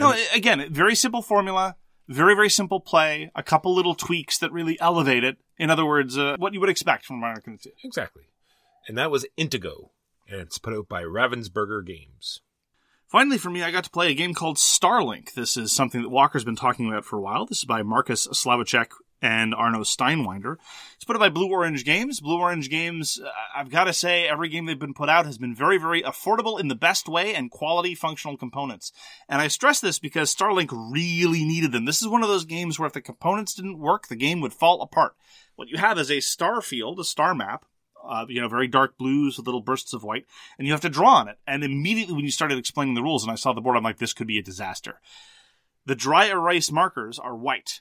No, 0.00 0.12
a- 0.12 0.34
again, 0.36 0.72
very 0.72 0.94
simple 0.94 1.20
formula, 1.22 1.76
very, 2.08 2.34
very 2.34 2.48
simple 2.48 2.80
play, 2.80 3.30
a 3.34 3.42
couple 3.42 3.74
little 3.74 3.94
tweaks 3.94 4.38
that 4.38 4.50
really 4.52 4.80
elevate 4.80 5.24
it. 5.24 5.36
In 5.58 5.68
other 5.70 5.84
words, 5.84 6.16
uh, 6.16 6.36
what 6.38 6.54
you 6.54 6.60
would 6.60 6.70
expect 6.70 7.04
from 7.04 7.16
American. 7.16 7.58
Exactly. 7.84 8.22
And 8.86 8.96
that 8.96 9.10
was 9.10 9.26
Indigo, 9.36 9.90
and 10.26 10.40
it's 10.40 10.56
put 10.56 10.72
out 10.72 10.88
by 10.88 11.02
Ravensburger 11.02 11.84
Games. 11.84 12.40
Finally, 13.08 13.38
for 13.38 13.48
me, 13.48 13.62
I 13.62 13.70
got 13.70 13.84
to 13.84 13.90
play 13.90 14.10
a 14.10 14.14
game 14.14 14.34
called 14.34 14.58
Starlink. 14.58 15.32
This 15.32 15.56
is 15.56 15.72
something 15.72 16.02
that 16.02 16.10
Walker's 16.10 16.44
been 16.44 16.56
talking 16.56 16.88
about 16.88 17.06
for 17.06 17.16
a 17.16 17.22
while. 17.22 17.46
This 17.46 17.60
is 17.60 17.64
by 17.64 17.82
Markus 17.82 18.26
Slawitscheck 18.28 18.88
and 19.22 19.54
Arno 19.54 19.80
Steinwender. 19.80 20.56
It's 20.94 21.04
put 21.06 21.16
out 21.16 21.20
by 21.20 21.30
Blue 21.30 21.48
Orange 21.48 21.86
Games. 21.86 22.20
Blue 22.20 22.38
Orange 22.38 22.68
Games, 22.68 23.18
uh, 23.18 23.30
I've 23.56 23.70
got 23.70 23.84
to 23.84 23.94
say, 23.94 24.28
every 24.28 24.50
game 24.50 24.66
they've 24.66 24.78
been 24.78 24.92
put 24.92 25.08
out 25.08 25.24
has 25.24 25.38
been 25.38 25.54
very, 25.54 25.78
very 25.78 26.02
affordable 26.02 26.60
in 26.60 26.68
the 26.68 26.74
best 26.74 27.08
way 27.08 27.34
and 27.34 27.50
quality 27.50 27.94
functional 27.94 28.36
components. 28.36 28.92
And 29.26 29.40
I 29.40 29.48
stress 29.48 29.80
this 29.80 29.98
because 29.98 30.34
Starlink 30.34 30.68
really 30.92 31.46
needed 31.46 31.72
them. 31.72 31.86
This 31.86 32.02
is 32.02 32.08
one 32.08 32.22
of 32.22 32.28
those 32.28 32.44
games 32.44 32.78
where 32.78 32.86
if 32.86 32.92
the 32.92 33.00
components 33.00 33.54
didn't 33.54 33.78
work, 33.78 34.08
the 34.08 34.16
game 34.16 34.42
would 34.42 34.52
fall 34.52 34.82
apart. 34.82 35.16
What 35.56 35.68
you 35.68 35.78
have 35.78 35.98
is 35.98 36.10
a 36.10 36.20
star 36.20 36.60
field, 36.60 37.00
a 37.00 37.04
star 37.04 37.34
map, 37.34 37.64
uh, 38.06 38.26
you 38.28 38.40
know, 38.40 38.48
very 38.48 38.68
dark 38.68 38.98
blues 38.98 39.36
with 39.36 39.46
little 39.46 39.60
bursts 39.60 39.92
of 39.92 40.02
white, 40.02 40.26
and 40.58 40.66
you 40.66 40.72
have 40.72 40.82
to 40.82 40.88
draw 40.88 41.14
on 41.14 41.28
it. 41.28 41.38
And 41.46 41.64
immediately 41.64 42.14
when 42.14 42.24
you 42.24 42.30
started 42.30 42.58
explaining 42.58 42.94
the 42.94 43.02
rules 43.02 43.22
and 43.22 43.32
I 43.32 43.36
saw 43.36 43.52
the 43.52 43.60
board, 43.60 43.76
I'm 43.76 43.84
like, 43.84 43.98
this 43.98 44.12
could 44.12 44.26
be 44.26 44.38
a 44.38 44.42
disaster. 44.42 45.00
The 45.86 45.94
dry 45.94 46.26
erase 46.26 46.70
markers 46.70 47.18
are 47.18 47.36
white, 47.36 47.80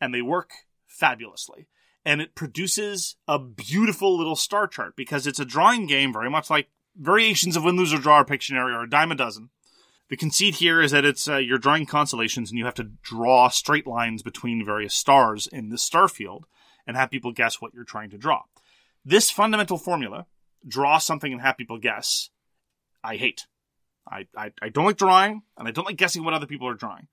and 0.00 0.14
they 0.14 0.22
work 0.22 0.50
fabulously. 0.86 1.66
And 2.04 2.20
it 2.20 2.34
produces 2.34 3.16
a 3.26 3.38
beautiful 3.38 4.16
little 4.16 4.36
star 4.36 4.66
chart 4.66 4.94
because 4.94 5.26
it's 5.26 5.40
a 5.40 5.44
drawing 5.44 5.86
game, 5.86 6.12
very 6.12 6.28
much 6.28 6.50
like 6.50 6.68
variations 6.96 7.56
of 7.56 7.64
Win, 7.64 7.76
Lose, 7.76 7.94
or 7.94 7.98
Draw 7.98 8.20
or 8.20 8.24
Pictionary 8.24 8.74
or 8.74 8.82
a 8.82 8.90
dime 8.90 9.10
a 9.10 9.14
dozen. 9.14 9.50
The 10.10 10.16
conceit 10.16 10.56
here 10.56 10.82
is 10.82 10.90
that 10.90 11.06
it's 11.06 11.28
uh, 11.28 11.38
you're 11.38 11.58
drawing 11.58 11.86
constellations 11.86 12.50
and 12.50 12.58
you 12.58 12.66
have 12.66 12.74
to 12.74 12.90
draw 13.02 13.48
straight 13.48 13.86
lines 13.86 14.22
between 14.22 14.64
various 14.64 14.94
stars 14.94 15.46
in 15.46 15.70
this 15.70 15.82
star 15.82 16.08
field 16.08 16.46
and 16.86 16.96
have 16.96 17.10
people 17.10 17.32
guess 17.32 17.60
what 17.60 17.72
you're 17.72 17.84
trying 17.84 18.10
to 18.10 18.18
draw. 18.18 18.42
This 19.04 19.30
fundamental 19.30 19.78
formula, 19.78 20.26
draw 20.66 20.98
something 20.98 21.32
and 21.32 21.42
have 21.42 21.56
people 21.56 21.78
guess, 21.78 22.30
I 23.02 23.16
hate. 23.16 23.46
I, 24.10 24.26
I, 24.36 24.52
I 24.60 24.68
don't 24.68 24.84
like 24.86 24.96
drawing 24.96 25.42
and 25.56 25.68
I 25.68 25.70
don't 25.70 25.86
like 25.86 25.96
guessing 25.96 26.24
what 26.24 26.34
other 26.34 26.46
people 26.46 26.68
are 26.68 26.74
drawing. 26.74 27.08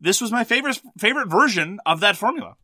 This 0.00 0.20
was 0.20 0.30
my 0.30 0.44
favorite 0.44 0.80
favorite 0.98 1.28
version 1.28 1.78
of 1.86 2.00
that 2.00 2.16
formula. 2.16 2.56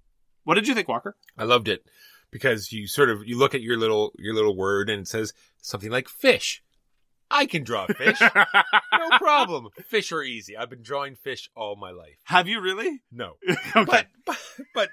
What 0.45 0.55
did 0.57 0.69
you 0.69 0.75
think, 0.75 0.89
Walker? 0.89 1.17
I 1.39 1.45
loved 1.45 1.69
it 1.69 1.87
because 2.31 2.73
you 2.73 2.87
sort 2.87 3.09
of 3.09 3.27
you 3.27 3.39
look 3.39 3.55
at 3.55 3.63
your 3.63 3.79
little 3.79 4.13
your 4.19 4.35
little 4.35 4.57
word 4.57 4.91
and 4.91 5.03
it 5.03 5.09
says 5.09 5.33
something 5.63 5.91
like 5.91 6.09
fish. 6.09 6.63
I 7.31 7.47
can 7.47 7.65
draw 7.65 7.87
fish. 7.87 8.21
no 8.93 9.19
problem. 9.19 9.69
Fish 9.87 10.13
are 10.13 10.23
easy. 10.23 10.55
I've 10.55 10.69
been 10.69 10.83
drawing 10.83 11.15
fish 11.15 11.49
all 11.57 11.77
my 11.77 11.91
life. 11.91 12.19
Have 12.25 12.47
you 12.47 12.61
really? 12.61 13.01
No. 13.11 13.35
Okay. 13.75 13.85
But 13.87 14.07
but, 14.27 14.39
but 14.75 14.89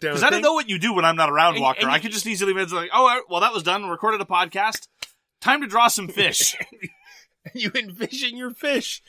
Because 0.00 0.22
I 0.22 0.30
don't 0.30 0.42
know 0.42 0.54
what 0.54 0.68
you 0.68 0.78
do 0.78 0.94
when 0.94 1.04
I'm 1.04 1.16
not 1.16 1.30
around, 1.30 1.60
Walker. 1.60 1.80
and 1.82 1.90
I 1.90 1.98
could 1.98 2.12
just 2.12 2.26
easily 2.26 2.54
be 2.54 2.64
like, 2.64 2.90
oh, 2.92 3.22
well, 3.28 3.40
that 3.40 3.52
was 3.52 3.62
done. 3.62 3.86
Recorded 3.86 4.20
a 4.20 4.24
podcast. 4.24 4.88
Time 5.40 5.60
to 5.60 5.66
draw 5.66 5.88
some 5.88 6.08
fish. 6.08 6.56
you 7.54 7.70
envision 7.74 8.36
your 8.36 8.50
fish. 8.50 9.02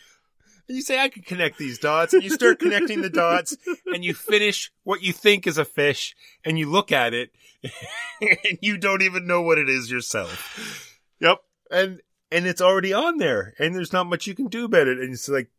And 0.67 0.75
you 0.75 0.81
say, 0.81 0.99
I 0.99 1.09
could 1.09 1.25
connect 1.25 1.57
these 1.57 1.79
dots. 1.79 2.13
And 2.13 2.23
you 2.23 2.29
start 2.29 2.59
connecting 2.59 3.01
the 3.01 3.09
dots 3.09 3.57
and 3.93 4.05
you 4.05 4.13
finish 4.13 4.71
what 4.83 5.01
you 5.01 5.11
think 5.11 5.47
is 5.47 5.57
a 5.57 5.65
fish 5.65 6.15
and 6.45 6.57
you 6.57 6.69
look 6.69 6.91
at 6.91 7.13
it 7.13 7.31
and 8.21 8.57
you 8.61 8.77
don't 8.77 9.01
even 9.01 9.27
know 9.27 9.41
what 9.41 9.57
it 9.57 9.69
is 9.69 9.91
yourself. 9.91 10.97
yep. 11.19 11.39
And, 11.69 12.01
and 12.31 12.45
it's 12.45 12.61
already 12.61 12.93
on 12.93 13.17
there 13.17 13.53
and 13.59 13.75
there's 13.75 13.93
not 13.93 14.07
much 14.07 14.27
you 14.27 14.35
can 14.35 14.47
do 14.47 14.65
about 14.65 14.87
it. 14.87 14.99
And 14.99 15.13
it's 15.13 15.27
like, 15.27 15.49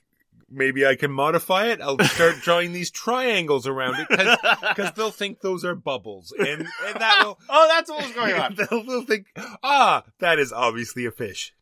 maybe 0.52 0.86
I 0.86 0.94
can 0.94 1.10
modify 1.10 1.66
it. 1.66 1.80
I'll 1.80 1.98
start 1.98 2.36
drawing 2.42 2.72
these 2.72 2.90
triangles 2.90 3.66
around 3.66 3.96
it 3.98 4.08
because 4.08 4.92
they'll 4.92 5.10
think 5.10 5.40
those 5.40 5.64
are 5.64 5.74
bubbles 5.74 6.32
and, 6.38 6.66
and 6.86 7.00
that 7.00 7.22
will, 7.24 7.38
Oh, 7.48 7.68
that's 7.68 7.90
what 7.90 8.02
was 8.04 8.12
going 8.12 8.34
on. 8.34 8.54
they'll, 8.70 8.84
they'll 8.84 9.04
think, 9.04 9.26
ah, 9.62 10.04
that 10.18 10.38
is 10.38 10.52
obviously 10.52 11.06
a 11.06 11.10
fish. 11.10 11.54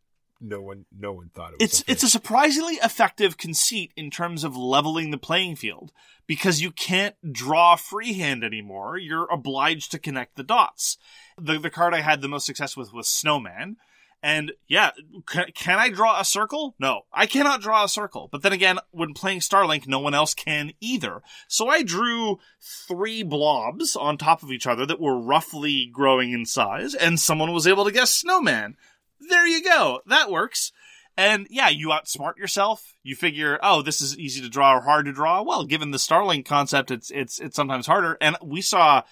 No 0.42 0.62
one, 0.62 0.86
no 0.96 1.12
one 1.12 1.28
thought 1.34 1.52
it 1.52 1.60
was. 1.60 1.68
It's 1.68 1.80
a 1.80 1.90
it's 1.92 2.02
a 2.02 2.08
surprisingly 2.08 2.76
effective 2.76 3.36
conceit 3.36 3.92
in 3.94 4.10
terms 4.10 4.42
of 4.42 4.56
leveling 4.56 5.10
the 5.10 5.18
playing 5.18 5.56
field 5.56 5.92
because 6.26 6.62
you 6.62 6.70
can't 6.70 7.14
draw 7.30 7.76
freehand 7.76 8.42
anymore. 8.42 8.96
You're 8.96 9.28
obliged 9.30 9.90
to 9.90 9.98
connect 9.98 10.36
the 10.36 10.42
dots. 10.42 10.96
The 11.36 11.58
the 11.58 11.68
card 11.68 11.92
I 11.92 12.00
had 12.00 12.22
the 12.22 12.28
most 12.28 12.46
success 12.46 12.74
with 12.74 12.90
was 12.90 13.06
Snowman. 13.06 13.76
And 14.22 14.52
yeah, 14.68 14.90
can, 15.26 15.46
can 15.54 15.78
I 15.78 15.88
draw 15.88 16.20
a 16.20 16.24
circle? 16.24 16.74
No, 16.78 17.02
I 17.12 17.26
cannot 17.26 17.62
draw 17.62 17.84
a 17.84 17.88
circle. 17.88 18.28
But 18.30 18.42
then 18.42 18.52
again, 18.52 18.78
when 18.90 19.14
playing 19.14 19.40
Starlink, 19.40 19.86
no 19.86 19.98
one 19.98 20.12
else 20.12 20.34
can 20.34 20.72
either. 20.80 21.22
So 21.48 21.68
I 21.68 21.82
drew 21.82 22.38
three 22.60 23.22
blobs 23.22 23.96
on 23.96 24.18
top 24.18 24.42
of 24.42 24.52
each 24.52 24.66
other 24.66 24.84
that 24.84 25.00
were 25.00 25.18
roughly 25.18 25.90
growing 25.90 26.32
in 26.32 26.44
size, 26.44 26.94
and 26.94 27.18
someone 27.18 27.52
was 27.52 27.66
able 27.66 27.86
to 27.86 27.92
guess 27.92 28.12
Snowman. 28.12 28.76
There 29.20 29.46
you 29.46 29.64
go. 29.64 30.00
That 30.06 30.30
works. 30.30 30.72
And 31.16 31.46
yeah, 31.50 31.68
you 31.68 31.88
outsmart 31.88 32.36
yourself. 32.36 32.94
You 33.02 33.14
figure, 33.14 33.58
oh, 33.62 33.82
this 33.82 34.00
is 34.00 34.18
easy 34.18 34.40
to 34.42 34.48
draw 34.48 34.76
or 34.76 34.82
hard 34.82 35.06
to 35.06 35.12
draw. 35.12 35.42
Well, 35.42 35.64
given 35.64 35.90
the 35.90 35.98
Starlink 35.98 36.44
concept, 36.44 36.90
it's 36.90 37.10
it's 37.10 37.38
it's 37.38 37.56
sometimes 37.56 37.86
harder. 37.86 38.16
And 38.20 38.36
we 38.42 38.62
saw, 38.62 39.02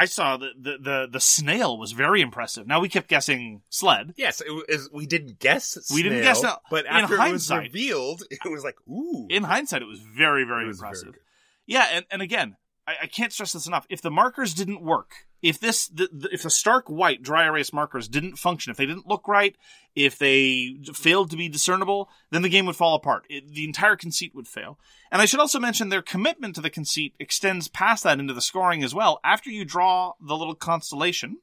I 0.00 0.04
saw 0.04 0.36
the, 0.36 0.50
the 0.58 0.78
the 0.80 1.08
the 1.12 1.20
snail 1.20 1.76
was 1.76 1.90
very 1.92 2.20
impressive. 2.20 2.66
Now 2.66 2.78
we 2.80 2.88
kept 2.88 3.08
guessing 3.08 3.62
sled. 3.68 4.14
Yes, 4.16 4.40
it 4.40 4.50
was, 4.50 4.88
we 4.92 5.06
didn't 5.06 5.40
guess. 5.40 5.76
We 5.92 6.02
didn't 6.04 6.22
guess 6.22 6.40
that. 6.42 6.60
but 6.70 6.84
In 6.86 6.92
after 6.92 7.14
it 7.14 7.18
was 7.18 7.20
hindsight- 7.48 7.62
revealed, 7.64 8.22
it 8.30 8.38
was 8.48 8.62
like, 8.62 8.76
ooh. 8.88 9.26
In 9.28 9.42
hindsight, 9.42 9.82
it 9.82 9.88
was 9.88 10.00
very 10.00 10.44
very 10.44 10.66
was 10.66 10.78
very 10.78 10.90
impressive. 10.90 11.12
good. 11.14 11.22
yeah, 11.66 11.88
and, 11.92 12.06
and 12.10 12.22
again, 12.22 12.56
I, 12.86 12.94
I 13.02 13.06
can't 13.08 13.32
stress 13.32 13.52
this 13.52 13.66
enough. 13.66 13.86
If 13.90 14.00
the 14.00 14.10
markers 14.10 14.54
didn't 14.54 14.80
work, 14.82 15.10
if 15.42 15.60
this 15.60 15.88
the, 15.88 16.08
the, 16.12 16.28
if 16.32 16.42
the 16.42 16.50
stark 16.50 16.88
white 16.88 17.22
dry 17.22 17.46
erase 17.46 17.72
markers 17.72 18.08
didn't 18.08 18.36
function, 18.36 18.70
if 18.70 18.76
they 18.76 18.86
didn't 18.86 19.06
look 19.06 19.28
right, 19.28 19.56
if 19.94 20.18
they 20.18 20.76
failed 20.92 21.30
to 21.30 21.36
be 21.36 21.48
discernible, 21.48 22.08
then 22.30 22.42
the 22.42 22.48
game 22.48 22.66
would 22.66 22.76
fall 22.76 22.94
apart. 22.94 23.24
It, 23.28 23.48
the 23.48 23.64
entire 23.64 23.96
conceit 23.96 24.34
would 24.34 24.48
fail. 24.48 24.78
And 25.10 25.22
I 25.22 25.24
should 25.24 25.40
also 25.40 25.60
mention 25.60 25.88
their 25.88 26.02
commitment 26.02 26.54
to 26.56 26.60
the 26.60 26.70
conceit 26.70 27.14
extends 27.18 27.68
past 27.68 28.04
that 28.04 28.18
into 28.18 28.34
the 28.34 28.40
scoring 28.40 28.82
as 28.82 28.94
well. 28.94 29.20
After 29.24 29.50
you 29.50 29.64
draw 29.64 30.12
the 30.20 30.36
little 30.36 30.54
constellation, 30.54 31.38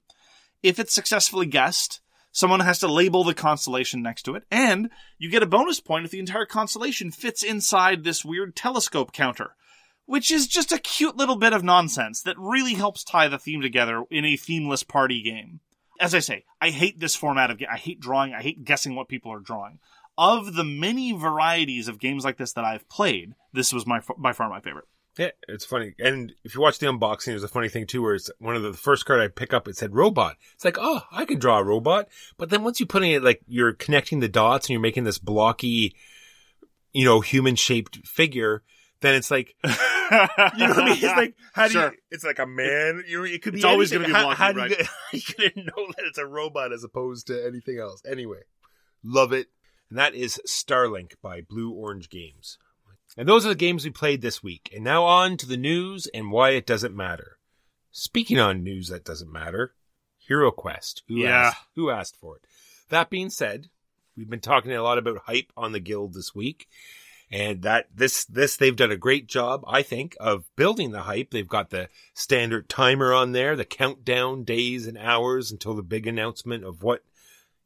if 0.61 0.79
it's 0.79 0.93
successfully 0.93 1.45
guessed, 1.45 2.01
someone 2.31 2.59
has 2.59 2.79
to 2.79 2.87
label 2.87 3.23
the 3.23 3.33
constellation 3.33 4.01
next 4.01 4.23
to 4.23 4.35
it, 4.35 4.43
and 4.51 4.89
you 5.17 5.29
get 5.29 5.43
a 5.43 5.47
bonus 5.47 5.79
point 5.79 6.05
if 6.05 6.11
the 6.11 6.19
entire 6.19 6.45
constellation 6.45 7.11
fits 7.11 7.43
inside 7.43 8.03
this 8.03 8.25
weird 8.25 8.55
telescope 8.55 9.13
counter, 9.13 9.55
which 10.05 10.31
is 10.31 10.47
just 10.47 10.71
a 10.71 10.79
cute 10.79 11.15
little 11.15 11.35
bit 11.35 11.53
of 11.53 11.63
nonsense 11.63 12.21
that 12.21 12.37
really 12.37 12.73
helps 12.73 13.03
tie 13.03 13.27
the 13.27 13.39
theme 13.39 13.61
together 13.61 14.03
in 14.09 14.25
a 14.25 14.37
themeless 14.37 14.83
party 14.83 15.21
game. 15.21 15.59
As 15.99 16.13
I 16.13 16.19
say, 16.19 16.45
I 16.61 16.69
hate 16.71 16.99
this 16.99 17.15
format 17.15 17.49
of 17.49 17.57
game. 17.57 17.69
I 17.71 17.77
hate 17.77 17.99
drawing. 17.99 18.33
I 18.33 18.41
hate 18.41 18.65
guessing 18.65 18.95
what 18.95 19.07
people 19.07 19.31
are 19.31 19.39
drawing. 19.39 19.79
Of 20.17 20.55
the 20.55 20.63
many 20.63 21.11
varieties 21.11 21.87
of 21.87 21.99
games 21.99 22.23
like 22.23 22.37
this 22.37 22.53
that 22.53 22.65
I've 22.65 22.87
played, 22.89 23.35
this 23.53 23.73
was 23.73 23.85
my 23.85 24.01
by 24.17 24.33
far 24.33 24.49
my 24.49 24.61
favorite. 24.61 24.85
Yeah, 25.17 25.31
it's 25.47 25.65
funny. 25.65 25.95
And 25.97 26.33
if 26.43 26.55
you 26.55 26.61
watch 26.61 26.79
the 26.79 26.87
unboxing, 26.87 27.27
there's 27.27 27.43
a 27.43 27.47
funny 27.47 27.69
thing 27.69 27.87
too, 27.87 28.01
where 28.01 28.15
it's 28.15 28.29
one 28.39 28.55
of 28.55 28.63
the, 28.63 28.73
first 28.73 29.05
card 29.05 29.21
I 29.21 29.29
pick 29.29 29.53
up, 29.53 29.67
it 29.67 29.77
said 29.77 29.95
robot. 29.95 30.35
It's 30.53 30.65
like, 30.65 30.77
oh, 30.77 31.03
I 31.09 31.23
can 31.23 31.39
draw 31.39 31.59
a 31.59 31.63
robot. 31.63 32.09
But 32.37 32.49
then 32.49 32.63
once 32.63 32.81
you 32.81 32.85
put 32.85 33.03
in 33.03 33.11
it, 33.11 33.23
like 33.23 33.41
you're 33.47 33.73
connecting 33.73 34.19
the 34.19 34.27
dots 34.27 34.65
and 34.65 34.71
you're 34.71 34.81
making 34.81 35.05
this 35.05 35.17
blocky, 35.17 35.95
you 36.91 37.05
know, 37.05 37.21
human 37.21 37.55
shaped 37.55 38.05
figure, 38.05 38.63
then 39.05 39.15
it's 39.15 39.29
like, 39.31 39.55
you 39.63 39.69
know 39.69 39.77
what 39.77 40.59
I 40.59 40.85
mean? 40.85 40.93
It's 40.93 41.03
like, 41.03 41.35
how 41.53 41.67
do 41.67 41.73
Sure. 41.73 41.91
you, 41.91 41.97
it's 42.11 42.23
like 42.23 42.39
a 42.39 42.45
man, 42.45 43.03
you 43.07 43.19
know, 43.19 43.23
it 43.25 43.41
could 43.41 43.53
be 43.53 43.59
It's 43.59 43.65
always 43.65 43.91
gonna 43.91 44.07
be 44.07 44.11
How- 44.13 44.29
how, 44.31 44.51
do 44.51 44.61
you, 44.61 44.75
how 44.83 45.13
you 45.13 45.49
know 45.55 45.87
that 45.95 46.05
it's 46.07 46.17
a 46.17 46.25
robot 46.25 46.73
as 46.73 46.83
opposed 46.83 47.27
to 47.27 47.45
anything 47.45 47.79
else? 47.79 48.01
Anyway, 48.09 48.41
love 49.03 49.31
it. 49.33 49.47
And 49.89 49.99
that 49.99 50.15
is 50.15 50.41
Starlink 50.47 51.13
by 51.21 51.41
Blue 51.41 51.71
Orange 51.71 52.09
Games. 52.09 52.57
And 53.17 53.29
those 53.29 53.45
are 53.45 53.49
the 53.49 53.55
games 53.55 53.85
we 53.85 53.91
played 53.91 54.21
this 54.21 54.43
week. 54.43 54.69
And 54.73 54.83
now 54.83 55.03
on 55.05 55.37
to 55.37 55.47
the 55.47 55.55
news 55.57 56.07
and 56.13 56.31
why 56.31 56.49
it 56.51 56.65
doesn't 56.65 56.95
matter. 56.95 57.37
Speaking 57.91 58.39
on 58.39 58.63
news 58.63 58.89
that 58.89 59.05
doesn't 59.05 59.31
matter, 59.31 59.73
Hero 60.17 60.51
Quest. 60.51 61.03
Who 61.07 61.19
Yeah. 61.19 61.29
asked, 61.49 61.61
who 61.75 61.89
asked 61.91 62.17
for 62.17 62.37
it? 62.37 62.41
That 62.89 63.09
being 63.09 63.29
said, 63.29 63.69
we've 64.17 64.29
been 64.29 64.39
talking 64.41 64.73
a 64.73 64.83
lot 64.83 64.97
about 64.97 65.19
hype 65.27 65.51
on 65.55 65.71
the 65.71 65.79
guild 65.79 66.13
this 66.13 66.33
week. 66.35 66.67
And 67.35 67.63
that 67.63 67.87
this 67.93 68.23
this 68.23 68.55
they've 68.55 68.75
done 68.75 68.91
a 68.91 68.97
great 68.97 69.27
job, 69.27 69.65
I 69.67 69.81
think, 69.81 70.15
of 70.21 70.45
building 70.55 70.91
the 70.91 71.01
hype. 71.01 71.31
They've 71.31 71.45
got 71.45 71.69
the 71.69 71.89
standard 72.13 72.69
timer 72.69 73.11
on 73.13 73.33
there, 73.33 73.57
the 73.57 73.65
countdown 73.65 74.45
days 74.45 74.87
and 74.87 74.97
hours 74.97 75.51
until 75.51 75.73
the 75.73 75.83
big 75.83 76.07
announcement 76.07 76.63
of 76.63 76.81
what 76.81 77.03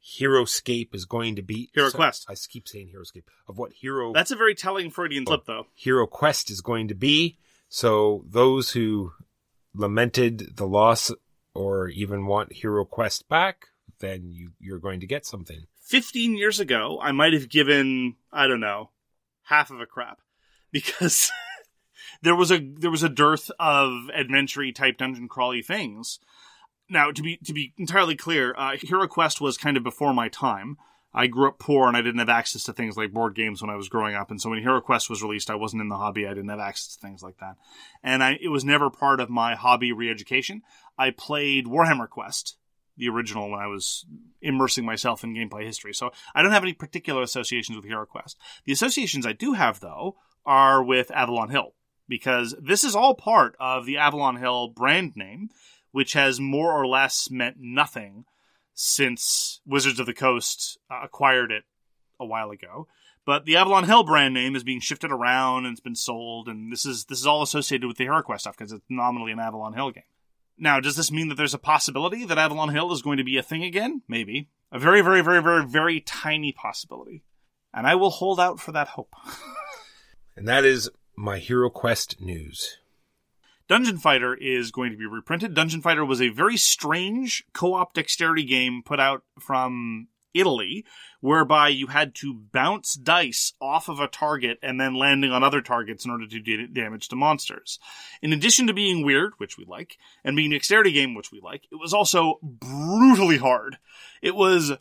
Heroscape 0.04 0.96
is 0.96 1.06
going 1.06 1.36
to 1.36 1.44
be. 1.44 1.70
Hero 1.76 1.90
So- 1.90 1.98
Quest. 1.98 2.26
I 2.28 2.34
keep 2.34 2.68
saying 2.68 2.90
Heroscape. 2.90 3.26
Of 3.48 3.60
what 3.60 3.74
Hero 3.74 4.12
That's 4.12 4.32
a 4.32 4.36
very 4.36 4.56
telling 4.56 4.90
Freudian 4.90 5.28
slip, 5.28 5.46
though. 5.46 5.68
Hero 5.76 6.08
Quest 6.08 6.50
is 6.50 6.62
going 6.62 6.88
to 6.88 6.96
be. 6.96 7.38
So 7.68 8.26
those 8.28 8.72
who 8.72 9.12
lamented 9.76 10.56
the 10.58 10.66
loss 10.68 11.12
or 11.54 11.90
even 11.90 12.26
want 12.26 12.54
Hero 12.54 12.86
Quest 12.86 13.30
back, 13.30 13.68
then 14.00 14.32
you, 14.32 14.54
you're 14.60 14.80
going 14.80 15.02
to 15.02 15.08
get 15.08 15.28
something. 15.28 15.68
15 15.84 16.38
years 16.38 16.60
ago, 16.60 17.00
I 17.02 17.12
might 17.12 17.34
have 17.34 17.50
given, 17.50 18.16
I 18.32 18.48
don't 18.48 18.60
know, 18.60 18.90
half 19.50 19.72
of 19.72 19.82
a 19.82 19.86
crap 19.86 20.20
because 20.72 21.32
there 22.22 22.36
was 22.36 22.52
a 22.52 22.60
there 22.60 22.92
was 22.92 23.04
a 23.04 23.10
dearth 23.10 23.52
of 23.60 24.10
adventure 24.14 24.72
type 24.72 24.98
dungeon 24.98 25.28
crawly 25.28 25.62
things. 25.62 26.20
Now, 26.92 27.12
to 27.12 27.22
be 27.22 27.38
to 27.46 27.54
be 27.54 27.74
entirely 27.78 28.16
clear, 28.16 28.56
uh, 28.58 28.78
Hero 28.82 29.08
Quest 29.08 29.42
was 29.42 29.58
kind 29.58 29.78
of 29.78 29.84
before 29.84 30.14
my 30.14 30.28
time. 30.30 30.78
I 31.12 31.26
grew 31.26 31.48
up 31.48 31.58
poor 31.58 31.88
and 31.88 31.98
I 31.98 32.02
didn't 32.02 32.20
have 32.20 32.30
access 32.30 32.64
to 32.66 32.74
things 32.74 32.96
like 32.96 33.12
board 33.12 33.34
games 33.34 33.62
when 33.62 33.72
I 33.72 33.76
was 33.76 33.90
growing 33.90 34.16
up. 34.16 34.30
And 34.30 34.40
so 34.40 34.52
when 34.52 34.60
Hero 34.60 34.80
Quest 34.80 35.10
was 35.10 35.24
released, 35.24 35.50
I 35.50 35.56
wasn't 35.56 35.82
in 35.82 35.90
the 35.90 35.98
hobby. 35.98 36.28
I 36.28 36.36
didn't 36.36 36.50
have 36.50 36.60
access 36.60 36.96
to 36.96 37.02
things 37.02 37.24
like 37.24 37.40
that. 37.40 37.56
And 38.04 38.24
I, 38.24 38.38
it 38.40 38.50
was 38.50 38.64
never 38.64 38.92
part 38.92 39.20
of 39.20 39.28
my 39.28 39.56
hobby 39.56 39.92
re-education. 39.92 40.62
I 41.00 41.10
played 41.10 41.66
Warhammer 41.66 42.08
Quest, 42.08 42.58
the 43.00 43.10
original, 43.10 43.50
when 43.50 43.60
I 43.60 43.68
was 43.68 44.06
immersing 44.42 44.86
myself 44.86 45.24
in 45.24 45.34
gameplay 45.34 45.66
history. 45.66 45.94
So 45.94 46.12
I 46.36 46.42
don't 46.42 46.52
have 46.52 46.64
any 46.64 46.74
particular 46.74 47.24
associations 47.24 47.76
with 47.76 47.86
Hero 47.86 48.06
Quest. 48.06 48.38
The 48.66 48.74
associations 48.74 49.26
I 49.26 49.34
do 49.34 49.54
have, 49.54 49.80
though, 49.80 50.18
are 50.46 50.84
with 50.84 51.10
Avalon 51.12 51.50
Hill. 51.50 51.74
Because 52.08 52.56
this 52.60 52.84
is 52.84 52.96
all 52.96 53.16
part 53.16 53.56
of 53.60 53.86
the 53.86 53.98
Avalon 53.98 54.38
Hill 54.38 54.68
brand 54.68 55.16
name, 55.16 55.50
which 55.92 56.14
has 56.14 56.40
more 56.40 56.74
or 56.74 56.86
less 56.86 57.30
meant 57.32 57.58
nothing 57.60 58.26
since 58.74 59.62
Wizards 59.66 60.00
of 60.00 60.06
the 60.06 60.14
Coast 60.14 60.78
uh, 60.90 61.02
acquired 61.04 61.52
it 61.52 61.64
a 62.20 62.26
while 62.26 62.50
ago. 62.50 62.88
But 63.26 63.46
the 63.46 63.58
Avalon 63.58 63.84
Hill 63.84 64.04
brand 64.04 64.34
name 64.34 64.56
is 64.56 64.64
being 64.64 64.80
shifted 64.80 65.12
around 65.12 65.66
and 65.66 65.74
it's 65.74 65.82
been 65.82 65.96
sold, 65.96 66.48
and 66.48 66.72
this 66.72 66.86
is 66.86 67.06
this 67.06 67.20
is 67.20 67.28
all 67.28 67.44
associated 67.44 67.86
with 67.86 67.98
the 67.98 68.06
HeroQuest 68.06 68.40
stuff 68.40 68.58
because 68.58 68.72
it's 68.72 68.86
nominally 68.90 69.32
an 69.32 69.40
Avalon 69.40 69.74
Hill 69.74 69.92
game. 69.92 70.04
Now, 70.60 70.80
does 70.80 70.96
this 70.96 71.12
mean 71.12 71.30
that 71.30 71.36
there's 71.36 71.54
a 71.54 71.60
possibility 71.60 72.26
that 72.26 72.38
Avalon 72.38 72.70
Hill 72.70 72.92
is 72.92 73.02
going 73.02 73.18
to 73.18 73.24
be 73.24 73.38
a 73.38 73.44
thing 73.44 73.64
again? 73.64 74.02
Maybe. 74.08 74.50
A 74.72 74.78
very, 74.78 75.02
very, 75.02 75.22
very, 75.22 75.42
very, 75.42 75.66
very 75.66 76.02
tiny 76.02 76.52
possibility. 76.52 77.24
And 77.74 77.88
I 77.88 77.96
will 77.96 78.10
hold 78.10 78.40
out 78.40 78.60
for 78.60 78.72
that 78.74 78.90
hope. 78.90 79.14
And 80.40 80.48
that 80.48 80.64
is 80.64 80.90
my 81.18 81.38
Hero 81.38 81.70
Quest 81.70 82.22
news. 82.22 82.78
Dungeon 83.68 83.98
Fighter 83.98 84.34
is 84.34 84.72
going 84.72 84.90
to 84.90 84.98
be 84.98 85.06
reprinted. 85.06 85.54
Dungeon 85.54 85.82
Fighter 85.82 86.06
was 86.06 86.22
a 86.22 86.30
very 86.30 86.56
strange 86.56 87.44
co-op 87.54 87.94
dexterity 87.94 88.46
game 88.46 88.82
put 88.82 89.02
out 89.02 89.24
from 89.38 90.08
Italy, 90.34 90.86
whereby 91.22 91.70
you 91.70 91.88
had 91.88 92.16
to 92.16 92.34
bounce 92.34 92.94
dice 92.94 93.54
off 93.62 93.90
of 93.90 94.00
a 94.00 94.08
target 94.08 94.58
and 94.62 94.80
then 94.80 94.96
landing 94.96 95.32
on 95.32 95.44
other 95.44 95.62
targets 95.62 96.06
in 96.06 96.12
order 96.12 96.28
to 96.28 96.40
do 96.40 96.68
damage 96.68 97.08
to 97.10 97.16
monsters. 97.16 97.80
In 98.22 98.34
addition 98.34 98.68
to 98.68 98.74
being 98.74 99.06
weird, 99.06 99.34
which 99.38 99.58
we 99.58 99.66
like, 99.66 99.98
and 100.24 100.36
being 100.36 100.52
a 100.52 100.56
dexterity 100.56 100.92
game, 100.92 101.16
which 101.16 101.32
we 101.32 101.40
like, 101.42 101.64
it 101.72 101.76
was 101.76 101.94
also 101.94 102.40
brutally 102.44 103.38
hard. 103.38 103.78
It 104.22 104.36
was 104.36 104.72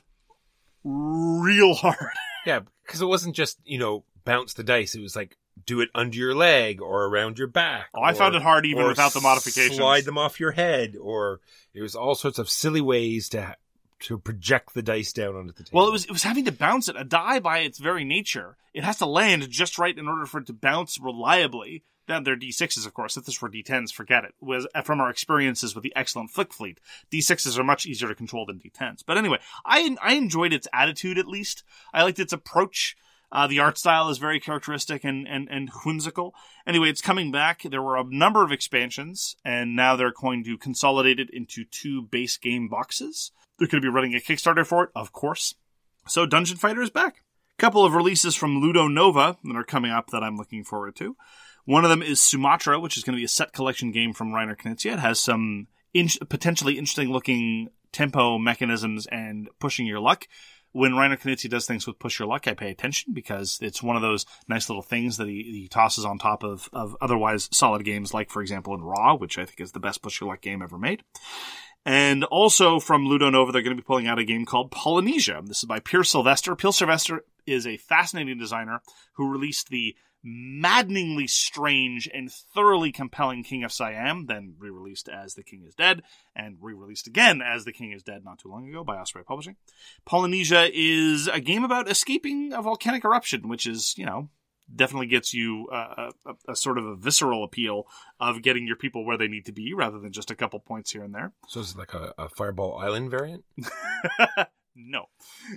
real 0.85 1.75
hard. 1.75 1.97
Yeah, 2.47 2.61
because 2.87 3.03
it 3.03 3.07
wasn't 3.07 3.37
just, 3.37 3.59
you 3.65 3.79
know, 3.79 4.05
bounce 4.25 4.55
the 4.55 4.63
dice. 4.63 4.95
It 4.95 5.03
was 5.03 5.15
like 5.15 5.37
do 5.67 5.81
it 5.83 5.91
under 5.95 6.17
your 6.17 6.35
leg 6.35 6.81
or 6.81 7.05
around 7.05 7.37
your 7.37 7.49
back. 7.49 7.89
Oh, 7.95 8.01
I 8.01 8.13
or- 8.13 8.15
found 8.15 8.37
it 8.37 8.43
hard 8.43 8.65
even 8.65 8.87
without 8.87 9.13
the 9.13 9.21
modifications. 9.21 9.77
Slide 9.77 10.05
them 10.07 10.17
off 10.17 10.41
your 10.41 10.53
head, 10.53 10.97
or 10.99 11.41
it 11.75 11.83
was 11.83 11.95
all 11.95 12.15
sorts 12.15 12.39
of 12.39 12.49
silly 12.49 12.81
ways 12.81 13.29
to 13.31 13.55
to 14.01 14.19
project 14.19 14.75
the 14.75 14.83
dice 14.83 15.13
down 15.13 15.37
onto 15.37 15.53
the 15.53 15.65
table. 15.65 15.79
Well, 15.79 15.89
it 15.89 15.93
was 15.93 16.05
it 16.05 16.13
was 16.13 16.23
having 16.23 16.45
to 16.45 16.53
bounce 16.53 16.89
it. 16.89 16.97
A 16.97 17.05
die, 17.05 17.41
by 17.41 17.59
its 17.59 17.79
very 17.79 18.05
nature, 18.05 18.57
it 18.75 18.85
has 18.85 18.99
to 18.99 19.07
land 19.07 19.49
just 19.51 19.79
right 19.79 19.97
in 19.97 20.09
order 20.09 20.27
for 20.27 20.39
it 20.39 20.47
to 20.47 20.53
bounce 20.53 20.99
reliably. 21.01 21.85
Then 22.07 22.25
they're 22.25 22.37
D6s, 22.37 22.87
of 22.87 22.95
course. 22.95 23.19
If 23.19 23.27
this 23.27 23.43
were 23.43 23.51
D10s, 23.51 23.93
forget 23.93 24.25
it. 24.25 24.35
Was 24.41 24.67
from 24.85 25.01
our 25.01 25.11
experiences 25.11 25.75
with 25.75 25.85
the 25.85 25.93
excellent 25.95 26.31
Flick 26.31 26.55
Fleet, 26.55 26.81
D6s 27.13 27.59
are 27.59 27.65
much 27.65 27.87
easier 27.87 28.09
to 28.09 28.15
control 28.15 28.47
than 28.47 28.59
D10s. 28.59 29.03
But 29.07 29.19
anyway, 29.19 29.39
I 29.65 29.97
I 30.03 30.15
enjoyed 30.15 30.53
its 30.53 30.69
attitude 30.73 31.19
at 31.19 31.29
least. 31.29 31.65
I 31.93 32.03
liked 32.03 32.19
its 32.19 32.33
approach. 32.33 32.97
Uh, 33.31 33.47
the 33.47 33.59
art 33.59 33.77
style 33.77 34.09
is 34.09 34.17
very 34.17 34.41
characteristic 34.41 35.05
and, 35.05 35.29
and, 35.29 35.49
and 35.51 35.71
whimsical. 35.85 36.35
Anyway, 36.67 36.89
it's 36.89 37.03
coming 37.03 37.31
back. 37.31 37.63
There 37.63 37.83
were 37.83 37.99
a 37.99 38.05
number 38.05 38.43
of 38.43 38.53
expansions, 38.53 39.37
and 39.45 39.77
now 39.77 39.97
they're 39.97 40.13
going 40.13 40.45
to 40.45 40.57
consolidate 40.57 41.21
it 41.21 41.29
into 41.31 41.65
two 41.65 42.01
base 42.01 42.39
game 42.39 42.69
boxes. 42.69 43.33
They're 43.59 43.69
going 43.69 43.83
to 43.83 43.87
be 43.87 43.93
running 43.93 44.15
a 44.15 44.19
Kickstarter 44.19 44.67
for 44.67 44.85
it, 44.85 44.91
of 44.95 45.13
course. 45.13 45.55
So 46.07 46.27
Dungeon 46.27 46.57
Fighter 46.57 46.83
is 46.83 46.91
back. 46.91 47.23
A 47.59 47.61
couple 47.61 47.85
of 47.85 47.95
releases 47.95 48.35
from 48.35 48.63
Ludonova 48.63 49.37
that 49.43 49.57
are 49.57 49.65
coming 49.65 49.91
up 49.91 50.11
that 50.11 50.23
I'm 50.23 50.37
looking 50.37 50.65
forward 50.65 50.97
to. 50.97 51.17
One 51.65 51.85
of 51.85 51.91
them 51.91 52.03
is 52.03 52.21
Sumatra, 52.21 52.81
which 52.81 52.97
is 52.97 53.05
going 53.05 53.15
to 53.15 53.21
be 53.21 53.25
a 53.25 53.29
set 53.29 53.53
collection 53.53 53.91
game 53.91 54.15
from 54.15 54.31
Reiner 54.31 54.57
Knizia. 54.57 54.95
It 54.95 55.01
has 55.01 55.19
some 55.19 55.67
in- 55.93 56.09
potentially 56.29 56.79
interesting 56.79 57.11
looking 57.11 57.69
tempo 57.93 58.39
mechanisms 58.39 59.07
and 59.07 59.49
pushing 59.59 59.87
your 59.87 60.01
luck. 60.01 60.27
When 60.73 60.93
Reiner 60.93 61.19
Knizia 61.19 61.51
does 61.51 61.67
things 61.67 61.87
with 61.87 61.99
push 61.99 62.19
your 62.19 62.29
luck, 62.29 62.47
I 62.47 62.55
pay 62.55 62.71
attention 62.71 63.13
because 63.13 63.59
it's 63.61 63.83
one 63.83 63.97
of 63.97 64.03
those 64.03 64.27
nice 64.49 64.69
little 64.69 64.83
things 64.83 65.17
that 65.17 65.27
he, 65.27 65.43
he 65.43 65.69
tosses 65.69 66.05
on 66.05 66.19
top 66.19 66.45
of, 66.45 66.69
of 66.73 66.97
otherwise 67.01 67.49
solid 67.53 67.85
games, 67.85 68.15
like, 68.15 68.31
for 68.31 68.43
example, 68.43 68.75
in 68.75 68.83
Ra, 68.83 69.15
which 69.15 69.39
I 69.39 69.45
think 69.45 69.61
is 69.61 69.73
the 69.73 69.81
best 69.81 70.03
push 70.03 70.21
your 70.21 70.29
luck 70.29 70.43
game 70.43 70.63
ever 70.63 70.79
made. 70.79 71.03
And 71.89 72.25
also 72.25 72.81
from 72.81 73.07
Ludonova, 73.07 73.51
they're 73.51 73.63
going 73.63 73.75
to 73.75 73.83
be 73.83 73.87
pulling 73.87 74.07
out 74.07 74.19
a 74.19 74.25
game 74.25 74.45
called 74.45 74.71
Polynesia. 74.71 75.41
This 75.47 75.61
is 75.61 75.65
by 75.65 75.81
Peer 75.81 76.05
Sylvester. 76.05 76.55
Peer 76.55 76.71
Sylvester 76.71 77.25
is 77.47 77.67
a 77.67 77.79
fascinating 77.79 78.37
designer 78.37 78.83
who 79.15 79.31
released 79.31 79.71
the 79.71 79.97
maddeningly 80.23 81.27
strange 81.27 82.07
and 82.13 82.31
thoroughly 82.31 82.93
compelling 82.93 83.43
King 83.43 83.65
of 83.65 83.73
Siam, 83.73 84.27
then 84.27 84.57
re 84.59 84.69
released 84.69 85.09
as 85.09 85.33
The 85.33 85.43
King 85.43 85.65
is 85.67 85.75
Dead, 85.75 86.03
and 86.37 86.59
re 86.61 86.75
released 86.75 87.07
again 87.07 87.41
as 87.41 87.65
The 87.65 87.73
King 87.73 87.93
is 87.93 88.03
Dead 88.03 88.23
not 88.23 88.39
too 88.39 88.51
long 88.51 88.69
ago 88.69 88.85
by 88.85 88.99
Osprey 88.99 89.25
Publishing. 89.25 89.57
Polynesia 90.05 90.69
is 90.71 91.27
a 91.27 91.41
game 91.41 91.65
about 91.65 91.91
escaping 91.91 92.53
a 92.53 92.61
volcanic 92.61 93.03
eruption, 93.03 93.49
which 93.49 93.67
is, 93.67 93.97
you 93.97 94.05
know, 94.05 94.29
definitely 94.75 95.07
gets 95.07 95.35
you 95.35 95.69
uh, 95.73 96.11
a, 96.25 96.31
a, 96.31 96.53
a 96.53 96.57
sort 96.57 96.79
of 96.79 96.87
a 96.87 96.97
visceral 96.97 97.45
appeal 97.45 97.87
of 98.21 98.43
getting 98.43 98.67
your 98.67 98.77
people 98.77 99.05
where 99.05 99.17
they 99.17 99.29
need 99.29 99.47
to 99.47 99.53
be 99.53 99.73
rather 99.73 99.99
than 99.99 100.13
just 100.13 100.31
a 100.31 100.35
couple 100.35 100.61
points 100.61 100.93
here 100.93 101.03
and 101.03 101.15
there. 101.15 101.33
So 101.49 101.61
it's 101.61 101.77
like 101.77 101.95
a, 101.95 102.15
a 102.19 102.29
Fireball 102.29 102.79
Island 102.79 103.11
variant. 103.11 103.45
no, 104.77 105.07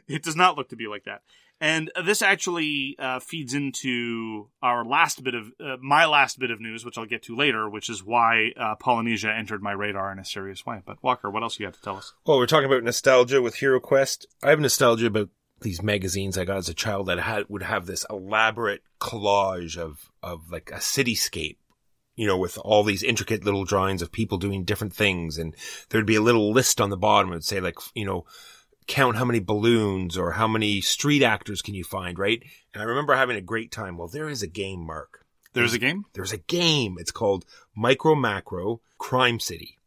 it 0.08 0.24
does 0.24 0.36
not 0.36 0.58
look 0.58 0.70
to 0.70 0.76
be 0.76 0.88
like 0.88 1.06
that. 1.06 1.22
And 1.64 1.92
this 2.04 2.24
actually 2.24 2.96
uh, 2.98 3.20
feeds 3.20 3.54
into 3.54 4.50
our 4.64 4.84
last 4.84 5.24
bit 5.24 5.36
of 5.36 5.52
uh, 5.64 5.78
my 5.80 6.08
last 6.08 6.40
bit 6.40 6.50
of 6.50 6.60
news, 6.60 6.84
which 6.84 6.98
I'll 6.98 7.06
get 7.06 7.22
to 7.24 7.36
later, 7.36 7.70
which 7.70 7.88
is 7.88 8.04
why 8.04 8.52
uh, 8.60 8.74
Polynesia 8.76 9.32
entered 9.32 9.62
my 9.62 9.72
radar 9.72 10.12
in 10.12 10.18
a 10.18 10.26
serious 10.26 10.66
way. 10.66 10.82
But 10.84 11.04
Walker, 11.04 11.30
what 11.30 11.44
else 11.44 11.60
you 11.60 11.68
have 11.68 11.76
to 11.76 11.82
tell 11.82 11.98
us? 11.98 12.16
Well, 12.26 12.40
we're 12.40 12.48
talking 12.48 12.66
about 12.66 12.84
nostalgia 12.84 13.44
with 13.44 13.58
Hero 13.58 13.80
Quest. 13.80 14.26
I 14.42 14.50
have 14.50 14.60
nostalgia 14.60 15.06
about 15.06 15.30
these 15.62 15.82
magazines 15.82 16.38
I 16.38 16.46
got 16.46 16.58
as 16.58 16.70
a 16.70 16.74
child 16.74 17.08
that 17.08 17.20
had 17.20 17.46
would 17.50 17.64
have 17.64 17.86
this 17.86 18.06
elaborate 18.10 18.82
collage 19.00 19.78
of 19.78 20.12
of 20.22 20.52
like 20.52 20.72
a 20.72 20.78
cityscape, 20.78 21.58
you 22.16 22.28
know, 22.28 22.38
with 22.38 22.58
all 22.58 22.84
these 22.84 23.04
intricate 23.04 23.46
little 23.46 23.66
drawings 23.66 24.02
of 24.02 24.12
people 24.12 24.38
doing 24.38 24.64
different 24.64 24.94
things, 24.94 25.38
and 25.38 25.56
there'd 25.90 26.06
be 26.06 26.16
a 26.16 26.22
little 26.22 26.52
list 26.52 26.82
on 26.82 26.90
the 26.90 26.98
bottom 26.98 27.30
that 27.30 27.38
would 27.38 27.46
say 27.46 27.60
like, 27.60 27.78
you 27.94 28.06
know, 28.06 28.26
count 28.88 29.16
how 29.16 29.26
many 29.26 29.40
balloons 29.40 30.18
or 30.18 30.32
how 30.32 30.48
many 30.48 30.82
street 30.82 31.24
actors 31.24 31.62
can 31.62 31.76
you 31.76 31.84
find, 31.84 32.20
right? 32.20 32.44
And 32.74 32.82
I 32.82 32.86
remember 32.86 33.16
having 33.16 33.38
a 33.38 33.42
great 33.42 33.72
time. 33.72 33.98
Well, 33.98 34.08
there 34.08 34.30
is 34.30 34.44
a 34.44 34.48
game, 34.48 34.86
Mark. 34.86 35.26
There's 35.54 35.74
a 35.74 35.80
game. 35.80 36.06
There's 36.14 36.32
a 36.32 36.38
game. 36.38 36.96
It's 36.98 37.12
called 37.12 37.46
Micro 37.76 38.16
Macro 38.16 38.82
Crime 38.98 39.40
City. 39.40 39.78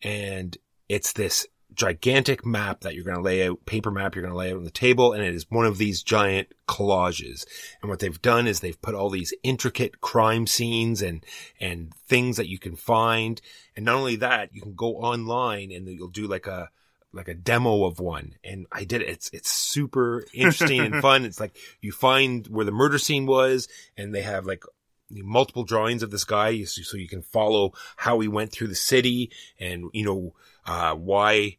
And 0.00 0.56
it's 0.88 1.12
this 1.12 1.46
gigantic 1.74 2.44
map 2.44 2.80
that 2.80 2.94
you're 2.94 3.04
going 3.04 3.16
to 3.16 3.22
lay 3.22 3.46
out, 3.46 3.64
paper 3.66 3.90
map 3.90 4.14
you're 4.14 4.22
going 4.22 4.32
to 4.32 4.38
lay 4.38 4.50
out 4.50 4.58
on 4.58 4.64
the 4.64 4.70
table. 4.70 5.12
And 5.12 5.22
it 5.22 5.34
is 5.34 5.46
one 5.50 5.66
of 5.66 5.78
these 5.78 6.02
giant 6.02 6.48
collages. 6.68 7.44
And 7.80 7.90
what 7.90 7.98
they've 7.98 8.22
done 8.22 8.46
is 8.46 8.60
they've 8.60 8.80
put 8.80 8.94
all 8.94 9.10
these 9.10 9.34
intricate 9.42 10.00
crime 10.00 10.46
scenes 10.46 11.02
and, 11.02 11.24
and 11.60 11.94
things 12.06 12.36
that 12.36 12.48
you 12.48 12.58
can 12.58 12.76
find. 12.76 13.40
And 13.76 13.84
not 13.84 13.96
only 13.96 14.16
that, 14.16 14.54
you 14.54 14.60
can 14.60 14.74
go 14.74 14.96
online 14.96 15.72
and 15.72 15.88
you'll 15.88 16.08
do 16.08 16.26
like 16.26 16.46
a, 16.46 16.70
like 17.12 17.28
a 17.28 17.34
demo 17.34 17.84
of 17.84 18.00
one 18.00 18.36
and 18.42 18.66
I 18.72 18.84
did 18.84 19.02
it. 19.02 19.08
It's, 19.08 19.30
it's 19.32 19.50
super 19.50 20.24
interesting 20.32 20.80
and 20.80 20.96
fun. 21.02 21.24
It's 21.24 21.40
like 21.40 21.56
you 21.80 21.92
find 21.92 22.46
where 22.46 22.64
the 22.64 22.72
murder 22.72 22.98
scene 22.98 23.26
was 23.26 23.68
and 23.96 24.14
they 24.14 24.22
have 24.22 24.46
like 24.46 24.64
multiple 25.10 25.64
drawings 25.64 26.02
of 26.02 26.10
this 26.10 26.24
guy 26.24 26.62
so 26.64 26.96
you 26.96 27.08
can 27.08 27.22
follow 27.22 27.72
how 27.96 28.20
he 28.20 28.28
went 28.28 28.52
through 28.52 28.68
the 28.68 28.74
city 28.74 29.30
and, 29.60 29.90
you 29.92 30.04
know, 30.04 30.34
uh, 30.64 30.94
why, 30.94 31.58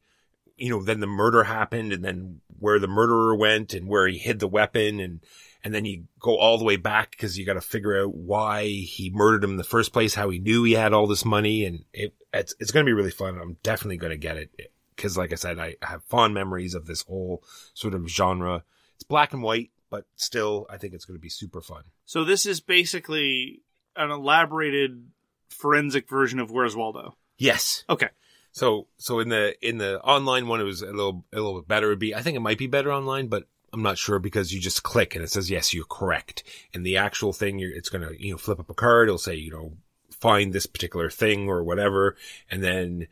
you 0.63 0.69
know, 0.69 0.81
then 0.81 1.01
the 1.01 1.07
murder 1.07 1.43
happened 1.43 1.91
and 1.91 2.05
then 2.05 2.39
where 2.57 2.79
the 2.79 2.87
murderer 2.87 3.35
went 3.35 3.73
and 3.73 3.85
where 3.85 4.07
he 4.07 4.17
hid 4.17 4.39
the 4.39 4.47
weapon 4.47 5.01
and, 5.01 5.19
and 5.61 5.73
then 5.73 5.83
you 5.83 6.05
go 6.19 6.37
all 6.37 6.57
the 6.57 6.63
way 6.63 6.77
back 6.77 7.11
because 7.11 7.37
you 7.37 7.45
got 7.45 7.55
to 7.55 7.61
figure 7.61 8.01
out 8.01 8.15
why 8.15 8.67
he 8.67 9.11
murdered 9.13 9.43
him 9.43 9.51
in 9.51 9.57
the 9.57 9.65
first 9.65 9.91
place, 9.91 10.15
how 10.15 10.29
he 10.29 10.39
knew 10.39 10.63
he 10.63 10.71
had 10.71 10.93
all 10.93 11.05
this 11.05 11.25
money, 11.25 11.65
and 11.65 11.83
it, 11.91 12.13
it's 12.33 12.55
it's 12.61 12.71
going 12.71 12.85
to 12.85 12.89
be 12.89 12.93
really 12.93 13.11
fun. 13.11 13.37
I'm 13.37 13.57
definitely 13.61 13.97
going 13.97 14.11
to 14.11 14.17
get 14.17 14.37
it 14.37 14.71
because, 14.95 15.17
like 15.17 15.33
I 15.33 15.35
said, 15.35 15.59
I 15.59 15.75
have 15.81 16.03
fond 16.03 16.33
memories 16.33 16.75
of 16.75 16.85
this 16.85 17.01
whole 17.01 17.43
sort 17.73 17.93
of 17.93 18.07
genre. 18.07 18.63
It's 18.95 19.03
black 19.03 19.33
and 19.33 19.43
white, 19.43 19.71
but 19.89 20.05
still, 20.15 20.65
I 20.69 20.77
think 20.77 20.93
it's 20.93 21.05
going 21.05 21.17
to 21.17 21.21
be 21.21 21.29
super 21.29 21.61
fun. 21.61 21.83
So 22.05 22.23
this 22.23 22.45
is 22.45 22.59
basically 22.59 23.61
an 23.95 24.11
elaborated 24.11 25.07
forensic 25.49 26.09
version 26.09 26.39
of 26.39 26.51
Where's 26.51 26.75
Waldo. 26.75 27.15
Yes. 27.37 27.83
Okay. 27.89 28.09
So 28.53 28.87
so 28.97 29.19
in 29.19 29.29
the 29.29 29.55
in 29.67 29.79
the 29.79 29.99
online 30.01 30.47
one, 30.47 30.61
it 30.61 30.63
was 30.63 30.81
a 30.81 30.85
little 30.85 31.25
a 31.33 31.37
little 31.37 31.59
bit 31.59 31.67
better. 31.67 31.87
It'd 31.87 31.99
be 31.99 32.15
I 32.15 32.21
think 32.21 32.37
it 32.37 32.41
might 32.41 32.59
be 32.59 32.67
better 32.67 32.93
online, 32.93 33.27
but 33.27 33.47
I'm 33.73 33.81
not 33.81 33.97
sure 33.97 34.19
because 34.19 34.53
you 34.53 34.61
just 34.61 34.83
click 34.83 35.15
and 35.15 35.23
it 35.23 35.31
says 35.31 35.49
yes, 35.49 35.73
you're 35.73 35.85
correct. 35.85 36.43
And 36.73 36.85
the 36.85 36.97
actual 36.97 37.33
thing, 37.33 37.57
you're, 37.57 37.75
it's 37.75 37.89
gonna 37.89 38.11
you 38.17 38.31
know 38.31 38.37
flip 38.37 38.59
up 38.59 38.69
a 38.69 38.75
card. 38.75 39.09
It'll 39.09 39.17
say 39.17 39.35
you 39.35 39.51
know 39.51 39.73
find 40.11 40.53
this 40.53 40.67
particular 40.67 41.09
thing 41.09 41.49
or 41.49 41.63
whatever, 41.63 42.15
and 42.49 42.63
then 42.63 43.07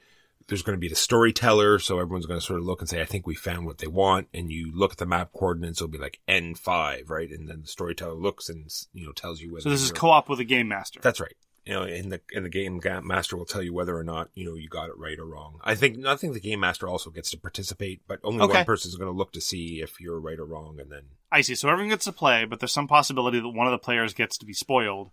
there's 0.47 0.63
going 0.63 0.75
to 0.75 0.79
be 0.79 0.89
the 0.89 0.95
storyteller. 0.95 1.79
So 1.79 1.99
everyone's 1.99 2.25
going 2.25 2.39
to 2.39 2.45
sort 2.45 2.59
of 2.59 2.65
look 2.65 2.81
and 2.81 2.89
say, 2.89 3.01
I 3.01 3.05
think 3.05 3.25
we 3.25 3.35
found 3.35 3.65
what 3.65 3.77
they 3.77 3.87
want. 3.87 4.27
And 4.33 4.51
you 4.51 4.71
look 4.73 4.91
at 4.91 4.97
the 4.97 5.05
map 5.05 5.31
coordinates, 5.31 5.79
it'll 5.79 5.87
be 5.87 5.97
like 5.97 6.19
N5, 6.27 7.09
right? 7.09 7.31
And 7.31 7.47
then 7.47 7.61
the 7.61 7.67
storyteller 7.67 8.15
looks 8.15 8.49
and, 8.49 8.69
you 8.93 9.05
know, 9.05 9.13
tells 9.13 9.39
you 9.39 9.53
whether. 9.53 9.61
So 9.61 9.69
this 9.69 9.81
is 9.81 9.93
co-op 9.93 10.27
with 10.27 10.41
a 10.41 10.43
game 10.43 10.67
master. 10.67 10.99
That's 11.01 11.21
right. 11.21 11.35
You 11.65 11.73
know, 11.73 11.83
in 11.83 12.09
the, 12.09 12.19
in 12.31 12.41
the 12.43 12.49
game, 12.49 12.81
master 13.03 13.37
will 13.37 13.45
tell 13.45 13.61
you 13.61 13.71
whether 13.73 13.95
or 13.95 14.03
not, 14.03 14.29
you 14.33 14.45
know, 14.45 14.55
you 14.55 14.67
got 14.67 14.89
it 14.89 14.97
right 14.97 15.19
or 15.19 15.25
wrong. 15.25 15.59
I 15.63 15.75
think, 15.75 16.03
I 16.05 16.15
think 16.15 16.33
the 16.33 16.39
game 16.39 16.59
master 16.59 16.87
also 16.87 17.11
gets 17.11 17.29
to 17.31 17.37
participate, 17.37 18.01
but 18.07 18.19
only 18.23 18.41
Okay. 18.43 18.53
one 18.57 18.65
person 18.65 18.89
is 18.89 18.95
going 18.95 19.11
to 19.11 19.17
look 19.17 19.31
to 19.33 19.41
see 19.41 19.79
if 19.81 20.01
you're 20.01 20.19
right 20.19 20.39
or 20.39 20.45
wrong. 20.45 20.79
And 20.79 20.91
then, 20.91 21.03
I 21.31 21.41
see. 21.41 21.53
So 21.53 21.69
everyone 21.69 21.89
gets 21.89 22.05
to 22.05 22.11
play, 22.11 22.45
but 22.45 22.59
there's 22.59 22.71
some 22.73 22.87
possibility 22.87 23.39
that 23.39 23.49
one 23.49 23.67
of 23.67 23.71
the 23.71 23.77
players 23.77 24.13
gets 24.15 24.37
to 24.39 24.45
be 24.45 24.53
spoiled 24.53 25.11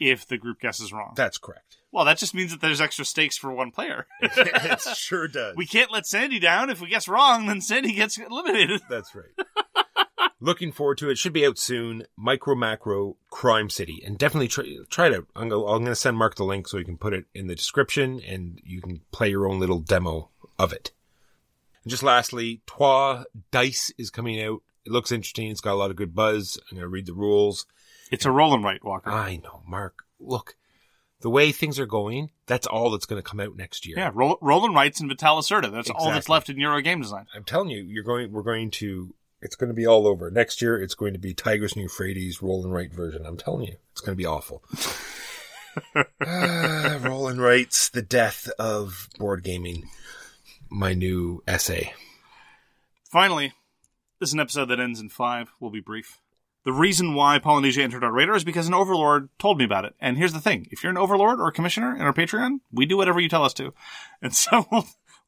if 0.00 0.26
the 0.26 0.36
group 0.38 0.60
guesses 0.60 0.92
wrong. 0.92 1.12
that's 1.16 1.38
correct. 1.38 1.76
well, 1.90 2.04
that 2.04 2.18
just 2.18 2.32
means 2.32 2.52
that 2.52 2.60
there's 2.60 2.80
extra 2.80 3.04
stakes 3.04 3.36
for 3.36 3.50
one 3.52 3.70
player. 3.72 4.06
it 4.20 4.80
sure 4.96 5.26
does. 5.26 5.56
we 5.56 5.66
can't 5.66 5.90
let 5.92 6.06
Sandy 6.06 6.38
down. 6.38 6.70
If 6.70 6.80
we 6.80 6.88
guess 6.88 7.08
wrong, 7.08 7.46
then 7.46 7.60
Sandy 7.60 7.92
gets 7.92 8.16
eliminated. 8.18 8.80
That's 8.88 9.12
right. 9.14 9.24
Looking 10.40 10.70
forward 10.70 10.98
to 10.98 11.10
it. 11.10 11.18
Should 11.18 11.32
be 11.32 11.44
out 11.46 11.58
soon. 11.58 12.04
Micro 12.16 12.54
Macro 12.54 13.16
Crime 13.28 13.68
City, 13.70 14.02
and 14.06 14.16
definitely 14.16 14.48
try, 14.48 14.64
try 14.88 15.06
it 15.08 15.14
out. 15.14 15.26
I'm 15.34 15.48
going 15.48 15.68
I'm 15.68 15.84
to 15.84 15.96
send 15.96 16.16
Mark 16.16 16.36
the 16.36 16.44
link 16.44 16.68
so 16.68 16.78
you 16.78 16.84
can 16.84 16.96
put 16.96 17.12
it 17.12 17.24
in 17.34 17.48
the 17.48 17.56
description, 17.56 18.20
and 18.20 18.60
you 18.64 18.80
can 18.80 19.00
play 19.10 19.30
your 19.30 19.48
own 19.48 19.58
little 19.58 19.80
demo 19.80 20.30
of 20.58 20.72
it. 20.72 20.92
And 21.82 21.90
just 21.90 22.02
lastly, 22.04 22.60
Twa 22.66 23.24
Dice 23.50 23.92
is 23.98 24.10
coming 24.10 24.40
out. 24.40 24.62
It 24.84 24.92
looks 24.92 25.10
interesting. 25.10 25.50
It's 25.50 25.60
got 25.60 25.72
a 25.72 25.74
lot 25.74 25.90
of 25.90 25.96
good 25.96 26.14
buzz. 26.14 26.58
I'm 26.70 26.76
going 26.76 26.84
to 26.84 26.88
read 26.88 27.06
the 27.06 27.14
rules. 27.14 27.66
It's 28.10 28.24
a 28.24 28.30
roll 28.30 28.54
and 28.54 28.64
write, 28.64 28.84
Walker. 28.84 29.10
I 29.10 29.36
know, 29.36 29.62
Mark. 29.66 30.04
Look, 30.20 30.56
the 31.20 31.30
way 31.30 31.52
things 31.52 31.78
are 31.78 31.86
going, 31.86 32.30
that's 32.46 32.66
all 32.66 32.90
that's 32.90 33.06
going 33.06 33.20
to 33.20 33.28
come 33.28 33.40
out 33.40 33.56
next 33.56 33.86
year. 33.86 33.98
yeah, 33.98 34.10
roll, 34.14 34.38
roll 34.40 34.64
and 34.64 34.74
writes 34.74 35.00
and 35.00 35.10
Vital 35.10 35.36
Lacerda. 35.36 35.70
That's 35.70 35.90
all 35.90 36.10
that's 36.10 36.28
left 36.28 36.48
in 36.48 36.58
Euro 36.58 36.80
game 36.80 37.00
design. 37.02 37.26
I'm 37.34 37.44
telling 37.44 37.70
you, 37.70 37.82
you're 37.82 38.04
going. 38.04 38.30
We're 38.32 38.42
going 38.42 38.70
to. 38.72 39.14
It's 39.40 39.56
going 39.56 39.68
to 39.68 39.74
be 39.74 39.86
all 39.86 40.06
over 40.06 40.30
next 40.30 40.60
year. 40.60 40.80
It's 40.80 40.94
going 40.94 41.12
to 41.12 41.18
be 41.18 41.32
Tigris 41.32 41.74
and 41.74 41.82
Euphrates 41.82 42.42
roll 42.42 42.64
and 42.64 42.72
write 42.72 42.92
version. 42.92 43.24
I'm 43.24 43.36
telling 43.36 43.66
you, 43.66 43.76
it's 43.92 44.00
going 44.00 44.16
to 44.16 44.20
be 44.20 44.26
awful. 44.26 44.64
ah, 46.26 46.98
roll 47.02 47.28
and 47.28 47.40
writes 47.40 47.88
the 47.88 48.02
death 48.02 48.48
of 48.58 49.08
board 49.18 49.44
gaming. 49.44 49.88
My 50.70 50.92
new 50.92 51.42
essay. 51.46 51.94
Finally, 53.10 53.54
this 54.20 54.30
is 54.30 54.34
an 54.34 54.40
episode 54.40 54.66
that 54.66 54.80
ends 54.80 55.00
in 55.00 55.08
five. 55.08 55.52
We'll 55.60 55.70
be 55.70 55.80
brief. 55.80 56.20
The 56.64 56.72
reason 56.72 57.14
why 57.14 57.38
Polynesia 57.38 57.82
entered 57.82 58.04
our 58.04 58.12
radar 58.12 58.36
is 58.36 58.44
because 58.44 58.68
an 58.68 58.74
overlord 58.74 59.30
told 59.38 59.56
me 59.56 59.64
about 59.64 59.86
it. 59.86 59.94
And 60.00 60.18
here's 60.18 60.34
the 60.34 60.40
thing: 60.40 60.66
if 60.70 60.82
you're 60.82 60.90
an 60.90 60.98
overlord 60.98 61.40
or 61.40 61.48
a 61.48 61.52
commissioner 61.52 61.94
in 61.94 62.02
our 62.02 62.12
Patreon, 62.12 62.58
we 62.70 62.84
do 62.84 62.96
whatever 62.96 63.20
you 63.20 63.28
tell 63.28 63.44
us 63.44 63.54
to. 63.54 63.72
And 64.20 64.34
so 64.34 64.66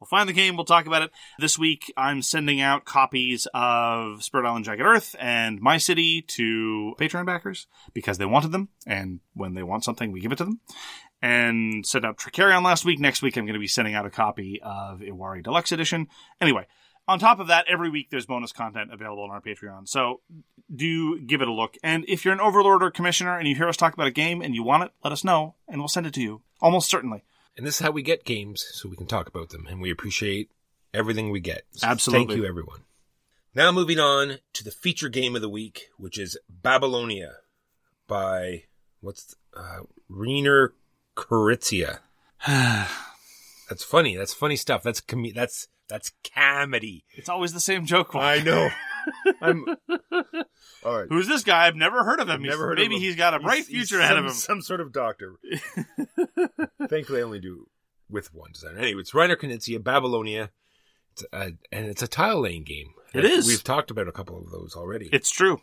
we'll, 0.00 0.08
find 0.08 0.28
the 0.28 0.32
game. 0.32 0.56
We'll 0.56 0.64
talk 0.64 0.86
about 0.86 1.02
it 1.02 1.10
this 1.38 1.58
week. 1.58 1.92
I'm 1.96 2.22
sending 2.22 2.60
out 2.60 2.84
copies 2.84 3.46
of 3.54 4.22
Spirit 4.22 4.46
Island 4.46 4.64
Jagged 4.64 4.82
Earth 4.82 5.14
and 5.18 5.60
My 5.60 5.76
City 5.78 6.22
to 6.22 6.94
Patreon 6.98 7.26
backers 7.26 7.66
because 7.92 8.18
they 8.18 8.26
wanted 8.26 8.52
them, 8.52 8.68
and 8.86 9.20
when 9.34 9.54
they 9.54 9.62
want 9.62 9.84
something, 9.84 10.12
we 10.12 10.20
give 10.20 10.32
it 10.32 10.38
to 10.38 10.44
them. 10.44 10.60
And 11.22 11.84
sent 11.84 12.06
out 12.06 12.16
Trickerion 12.16 12.64
last 12.64 12.86
week. 12.86 12.98
Next 12.98 13.20
week, 13.20 13.36
I'm 13.36 13.44
going 13.44 13.52
to 13.52 13.60
be 13.60 13.68
sending 13.68 13.94
out 13.94 14.06
a 14.06 14.10
copy 14.10 14.58
of 14.62 15.00
Iwari 15.00 15.44
Deluxe 15.44 15.70
Edition. 15.70 16.08
Anyway, 16.40 16.66
on 17.06 17.18
top 17.18 17.40
of 17.40 17.48
that, 17.48 17.66
every 17.68 17.90
week 17.90 18.08
there's 18.10 18.24
bonus 18.24 18.52
content 18.52 18.92
available 18.92 19.24
on 19.24 19.30
our 19.30 19.40
Patreon. 19.40 19.88
So 19.88 20.20
do 20.74 21.20
give 21.20 21.42
it 21.42 21.48
a 21.48 21.52
look. 21.52 21.76
And 21.82 22.04
if 22.08 22.24
you're 22.24 22.32
an 22.32 22.40
overlord 22.40 22.82
or 22.82 22.90
commissioner 22.90 23.36
and 23.36 23.48
you 23.48 23.54
hear 23.54 23.68
us 23.68 23.76
talk 23.76 23.94
about 23.94 24.06
a 24.06 24.12
game 24.12 24.40
and 24.40 24.54
you 24.54 24.62
want 24.62 24.84
it, 24.84 24.92
let 25.02 25.12
us 25.12 25.24
know 25.24 25.56
and 25.68 25.80
we'll 25.80 25.88
send 25.88 26.06
it 26.06 26.14
to 26.14 26.22
you. 26.22 26.42
Almost 26.60 26.88
certainly. 26.88 27.24
And 27.56 27.66
this 27.66 27.74
is 27.76 27.80
how 27.80 27.90
we 27.90 28.02
get 28.02 28.24
games, 28.24 28.64
so 28.72 28.88
we 28.88 28.96
can 28.96 29.06
talk 29.06 29.28
about 29.28 29.50
them, 29.50 29.66
and 29.68 29.80
we 29.80 29.90
appreciate 29.90 30.50
everything 30.94 31.30
we 31.30 31.40
get. 31.40 31.62
So 31.72 31.86
Absolutely. 31.86 32.26
Thank 32.26 32.38
you, 32.42 32.48
everyone. 32.48 32.80
Now 33.54 33.72
moving 33.72 33.98
on 33.98 34.38
to 34.54 34.64
the 34.64 34.70
feature 34.70 35.08
game 35.08 35.34
of 35.36 35.42
the 35.42 35.48
week, 35.48 35.88
which 35.98 36.18
is 36.18 36.38
Babylonia 36.48 37.36
by 38.06 38.64
what's 39.00 39.34
uh, 39.56 39.80
Reiner 40.10 40.70
Kuritzia. 41.16 41.98
That's 42.46 43.84
funny. 43.84 44.16
That's 44.16 44.34
funny 44.34 44.56
stuff. 44.56 44.82
That's 44.82 45.00
com- 45.00 45.32
that's 45.34 45.68
that's 45.88 46.12
comedy. 46.34 47.04
It's 47.10 47.28
always 47.28 47.52
the 47.52 47.60
same 47.60 47.84
joke. 47.86 48.14
I 48.14 48.38
know. 48.40 48.68
I'm 49.40 49.64
all 50.84 50.98
right. 50.98 51.06
Who's 51.08 51.26
this 51.28 51.42
guy? 51.44 51.66
I've 51.66 51.76
never 51.76 52.04
heard 52.04 52.20
of 52.20 52.28
him. 52.28 52.40
He's- 52.42 52.50
Never 52.52 52.66
heard 52.68 52.78
Maybe 52.78 52.96
of 52.96 53.00
him. 53.00 53.06
he's 53.06 53.16
got 53.16 53.34
a 53.34 53.40
bright 53.40 53.56
He's- 53.58 53.66
he's 53.68 53.88
future 53.88 54.00
ahead 54.00 54.16
of 54.16 54.24
him. 54.24 54.30
Some 54.32 54.62
sort 54.62 54.80
of 54.80 54.92
doctor. 54.92 55.34
Thankfully, 56.88 57.20
I 57.20 57.24
only 57.24 57.40
do 57.40 57.66
with 58.08 58.34
one 58.34 58.52
designer. 58.52 58.78
Anyway, 58.78 59.00
it's 59.00 59.12
Reiner 59.12 59.36
Knizia, 59.36 59.82
Babylonia, 59.82 60.50
it's 61.12 61.24
a, 61.32 61.52
and 61.72 61.86
it's 61.86 62.02
a 62.02 62.08
tile 62.08 62.40
laying 62.40 62.64
game. 62.64 62.94
It 63.14 63.24
is. 63.24 63.46
We've 63.46 63.64
talked 63.64 63.90
about 63.90 64.08
a 64.08 64.12
couple 64.12 64.38
of 64.38 64.50
those 64.50 64.74
already. 64.76 65.08
It's 65.12 65.30
true. 65.30 65.60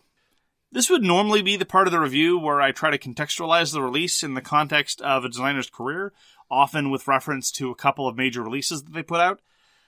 This 0.72 0.90
would 0.90 1.04
normally 1.04 1.42
be 1.42 1.56
the 1.56 1.66
part 1.66 1.88
of 1.88 1.94
the 1.94 2.00
review 2.00 2.38
where 2.38 2.62
I 2.62 2.72
try 2.72 2.92
to 2.92 2.98
contextualize 2.98 3.72
the 3.72 3.82
release 3.82 4.22
in 4.22 4.34
the 4.34 4.42
context 4.42 5.02
of 5.02 5.24
a 5.24 5.30
designer's 5.30 5.70
career, 5.70 6.12
often 6.52 6.92
with 6.92 7.08
reference 7.08 7.52
to 7.54 7.72
a 7.72 7.76
couple 7.76 8.08
of 8.08 8.18
major 8.18 8.44
releases 8.44 8.84
that 8.84 8.94
they 8.94 9.04
put 9.04 9.22
out. 9.22 9.40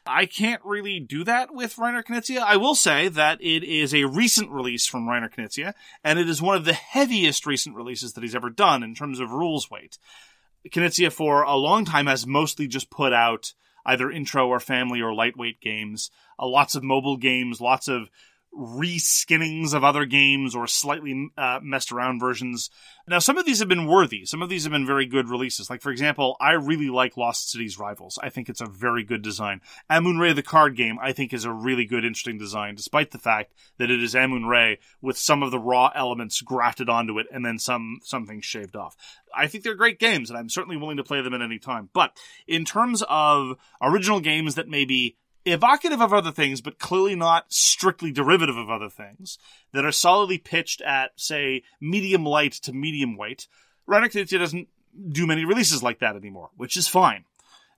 I 0.05 0.25
can't 0.25 0.61
really 0.63 0.99
do 1.01 1.25
that 1.25 1.53
with 1.53 1.75
Reiner 1.75 2.03
Knizia. 2.03 2.39
I 2.39 2.55
will 2.55 2.75
say 2.75 3.09
that 3.09 3.41
it 3.41 3.63
is 3.63 3.93
a 3.93 4.05
recent 4.05 4.49
release 4.49 4.87
from 4.87 5.05
Reiner 5.05 5.29
Knizia, 5.29 5.73
and 6.03 6.17
it 6.17 6.29
is 6.29 6.41
one 6.41 6.55
of 6.55 6.65
the 6.65 6.73
heaviest 6.73 7.45
recent 7.45 7.75
releases 7.75 8.13
that 8.13 8.23
he's 8.23 8.33
ever 8.33 8.49
done 8.49 8.81
in 8.81 8.95
terms 8.95 9.19
of 9.19 9.31
rules 9.31 9.69
weight. 9.69 9.99
Knizia 10.67 11.11
for 11.11 11.43
a 11.43 11.55
long 11.55 11.85
time 11.85 12.07
has 12.07 12.27
mostly 12.27 12.67
just 12.67 12.89
put 12.89 13.13
out 13.13 13.53
either 13.85 14.11
intro 14.11 14.47
or 14.47 14.59
family 14.59 15.01
or 15.01 15.13
lightweight 15.13 15.61
games, 15.61 16.11
uh, 16.37 16.45
lots 16.45 16.75
of 16.75 16.83
mobile 16.83 17.17
games, 17.17 17.61
lots 17.61 17.87
of 17.87 18.09
reskinnings 18.53 19.73
of 19.73 19.83
other 19.83 20.05
games 20.05 20.55
or 20.55 20.65
slightly 20.67 21.29
uh, 21.37 21.59
messed 21.61 21.91
around 21.91 22.19
versions. 22.19 22.69
Now, 23.07 23.19
some 23.19 23.37
of 23.37 23.45
these 23.45 23.59
have 23.59 23.67
been 23.67 23.87
worthy. 23.87 24.25
Some 24.25 24.41
of 24.41 24.49
these 24.49 24.63
have 24.63 24.71
been 24.71 24.85
very 24.85 25.05
good 25.05 25.29
releases. 25.29 25.69
Like, 25.69 25.81
for 25.81 25.91
example, 25.91 26.35
I 26.41 26.53
really 26.53 26.89
like 26.89 27.15
Lost 27.15 27.51
Cities 27.51 27.77
Rivals. 27.77 28.19
I 28.21 28.29
think 28.29 28.49
it's 28.49 28.61
a 28.61 28.65
very 28.65 29.03
good 29.03 29.21
design. 29.21 29.61
Amun-Re, 29.89 30.33
the 30.33 30.43
card 30.43 30.75
game, 30.75 30.97
I 31.01 31.13
think 31.13 31.31
is 31.31 31.45
a 31.45 31.51
really 31.51 31.85
good, 31.85 32.03
interesting 32.03 32.37
design, 32.37 32.75
despite 32.75 33.11
the 33.11 33.17
fact 33.17 33.53
that 33.77 33.91
it 33.91 34.01
is 34.01 34.15
Amun-Re 34.15 34.79
with 35.01 35.17
some 35.17 35.43
of 35.43 35.51
the 35.51 35.59
Ra 35.59 35.91
elements 35.95 36.41
grafted 36.41 36.89
onto 36.89 37.19
it 37.19 37.27
and 37.31 37.45
then 37.45 37.59
some, 37.59 37.99
some 38.03 38.25
things 38.25 38.45
shaved 38.45 38.75
off. 38.75 38.95
I 39.33 39.47
think 39.47 39.63
they're 39.63 39.75
great 39.75 39.99
games, 39.99 40.29
and 40.29 40.37
I'm 40.37 40.49
certainly 40.49 40.77
willing 40.77 40.97
to 40.97 41.03
play 41.03 41.21
them 41.21 41.35
at 41.35 41.41
any 41.41 41.59
time. 41.59 41.89
But 41.93 42.17
in 42.47 42.65
terms 42.65 43.03
of 43.07 43.57
original 43.81 44.19
games 44.19 44.55
that 44.55 44.67
maybe 44.67 45.17
evocative 45.51 46.01
of 46.01 46.13
other 46.13 46.31
things, 46.31 46.61
but 46.61 46.79
clearly 46.79 47.15
not 47.15 47.45
strictly 47.51 48.11
derivative 48.11 48.57
of 48.57 48.69
other 48.69 48.89
things, 48.89 49.37
that 49.71 49.85
are 49.85 49.91
solidly 49.91 50.37
pitched 50.37 50.81
at, 50.81 51.11
say, 51.15 51.63
medium 51.79 52.25
light 52.25 52.53
to 52.53 52.73
medium 52.73 53.17
weight, 53.17 53.47
Reiner 53.87 54.29
doesn't 54.29 54.67
do 55.09 55.27
many 55.27 55.45
releases 55.45 55.83
like 55.83 55.99
that 55.99 56.15
anymore, 56.15 56.49
which 56.57 56.77
is 56.77 56.87
fine. 56.87 57.25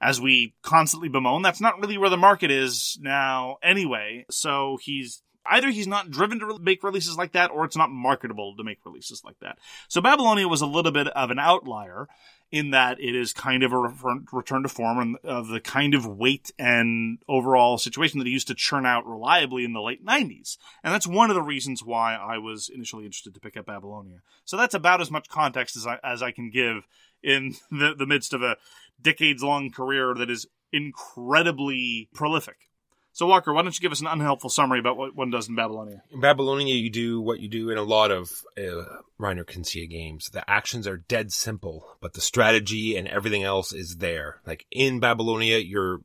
As 0.01 0.19
we 0.19 0.55
constantly 0.63 1.09
bemoan, 1.09 1.41
that's 1.41 1.61
not 1.61 1.79
really 1.79 1.97
where 1.97 2.09
the 2.09 2.17
market 2.17 2.49
is 2.49 2.97
now 3.01 3.57
anyway, 3.61 4.25
so 4.29 4.77
he's 4.81 5.21
either 5.45 5.69
he's 5.69 5.87
not 5.87 6.11
driven 6.11 6.39
to 6.39 6.59
make 6.59 6.83
releases 6.83 7.17
like 7.17 7.31
that 7.33 7.51
or 7.51 7.65
it's 7.65 7.77
not 7.77 7.89
marketable 7.89 8.55
to 8.55 8.63
make 8.63 8.79
releases 8.85 9.23
like 9.23 9.39
that. 9.39 9.57
So 9.87 10.01
Babylonia 10.01 10.47
was 10.47 10.61
a 10.61 10.67
little 10.67 10.91
bit 10.91 11.07
of 11.07 11.31
an 11.31 11.39
outlier 11.39 12.07
in 12.51 12.71
that 12.71 12.99
it 12.99 13.15
is 13.15 13.31
kind 13.31 13.63
of 13.63 13.71
a 13.71 13.77
return 13.77 14.63
to 14.63 14.69
form 14.69 15.17
of 15.23 15.47
the 15.47 15.61
kind 15.61 15.93
of 15.93 16.05
weight 16.05 16.51
and 16.59 17.19
overall 17.29 17.77
situation 17.77 18.19
that 18.19 18.27
he 18.27 18.33
used 18.33 18.47
to 18.47 18.55
churn 18.55 18.85
out 18.85 19.07
reliably 19.07 19.63
in 19.63 19.71
the 19.71 19.81
late 19.81 20.05
90s. 20.05 20.57
And 20.83 20.93
that's 20.93 21.07
one 21.07 21.29
of 21.29 21.35
the 21.35 21.41
reasons 21.41 21.83
why 21.83 22.15
I 22.15 22.37
was 22.37 22.69
initially 22.69 23.05
interested 23.05 23.33
to 23.33 23.39
pick 23.39 23.55
up 23.55 23.67
Babylonia. 23.67 24.19
So 24.43 24.57
that's 24.57 24.75
about 24.75 24.99
as 24.99 25.09
much 25.09 25.29
context 25.29 25.77
as 25.77 25.87
I, 25.87 25.99
as 26.03 26.21
I 26.21 26.31
can 26.31 26.49
give 26.49 26.87
in 27.23 27.55
the, 27.71 27.95
the 27.97 28.05
midst 28.05 28.33
of 28.33 28.43
a 28.43 28.57
decades 29.01 29.41
long 29.41 29.71
career 29.71 30.13
that 30.17 30.29
is 30.29 30.45
incredibly 30.73 32.09
prolific. 32.13 32.67
So, 33.13 33.27
Walker, 33.27 33.53
why 33.53 33.61
don't 33.61 33.77
you 33.77 33.81
give 33.81 33.91
us 33.91 33.99
an 33.99 34.07
unhelpful 34.07 34.49
summary 34.49 34.79
about 34.79 34.95
what 34.95 35.15
one 35.15 35.31
does 35.31 35.49
in 35.49 35.55
Babylonia? 35.55 36.01
In 36.11 36.21
Babylonia, 36.21 36.75
you 36.75 36.89
do 36.89 37.19
what 37.19 37.41
you 37.41 37.49
do 37.49 37.69
in 37.69 37.77
a 37.77 37.83
lot 37.83 38.09
of 38.09 38.31
uh, 38.57 39.01
Reiner 39.19 39.43
Knizia 39.43 39.89
games. 39.89 40.29
The 40.29 40.49
actions 40.49 40.87
are 40.87 40.97
dead 40.97 41.33
simple, 41.33 41.85
but 41.99 42.13
the 42.13 42.21
strategy 42.21 42.95
and 42.95 43.07
everything 43.07 43.43
else 43.43 43.73
is 43.73 43.97
there. 43.97 44.39
Like 44.45 44.65
in 44.71 44.99
Babylonia, 44.99 45.57
you're 45.57 46.01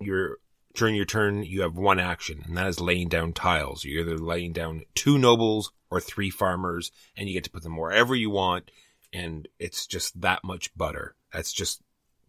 you're 0.00 0.38
during 0.74 0.94
your 0.94 1.04
turn, 1.04 1.42
you 1.42 1.62
have 1.62 1.74
one 1.74 1.98
action, 1.98 2.42
and 2.46 2.56
that 2.56 2.66
is 2.66 2.80
laying 2.80 3.08
down 3.08 3.32
tiles. 3.32 3.84
You're 3.84 4.02
either 4.02 4.18
laying 4.18 4.52
down 4.52 4.84
two 4.94 5.18
nobles 5.18 5.72
or 5.90 6.00
three 6.00 6.30
farmers, 6.30 6.90
and 7.16 7.28
you 7.28 7.34
get 7.34 7.44
to 7.44 7.50
put 7.50 7.62
them 7.62 7.76
wherever 7.76 8.14
you 8.14 8.30
want, 8.30 8.70
and 9.12 9.46
it's 9.58 9.86
just 9.86 10.20
that 10.20 10.42
much 10.42 10.74
butter. 10.76 11.16
That's 11.32 11.52
just 11.52 11.82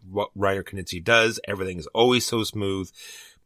what 0.10 0.38
Reiner 0.38 0.64
Knizia 0.64 1.04
does. 1.04 1.40
Everything 1.48 1.78
is 1.78 1.88
always 1.88 2.26
so 2.26 2.44
smooth 2.44 2.92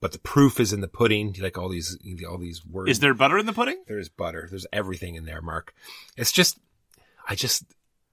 but 0.01 0.11
the 0.11 0.19
proof 0.19 0.59
is 0.59 0.73
in 0.73 0.81
the 0.81 0.89
pudding. 0.89 1.33
Like 1.39 1.57
all 1.57 1.69
these, 1.69 1.97
all 2.27 2.37
these 2.37 2.65
words. 2.65 2.91
Is 2.91 2.99
there 2.99 3.13
butter 3.13 3.37
in 3.37 3.45
the 3.45 3.53
pudding? 3.53 3.81
There's 3.87 4.09
butter. 4.09 4.47
There's 4.49 4.67
everything 4.73 5.15
in 5.15 5.23
there, 5.25 5.41
Mark. 5.41 5.73
It's 6.17 6.33
just, 6.33 6.59
I 7.29 7.35
just, 7.35 7.63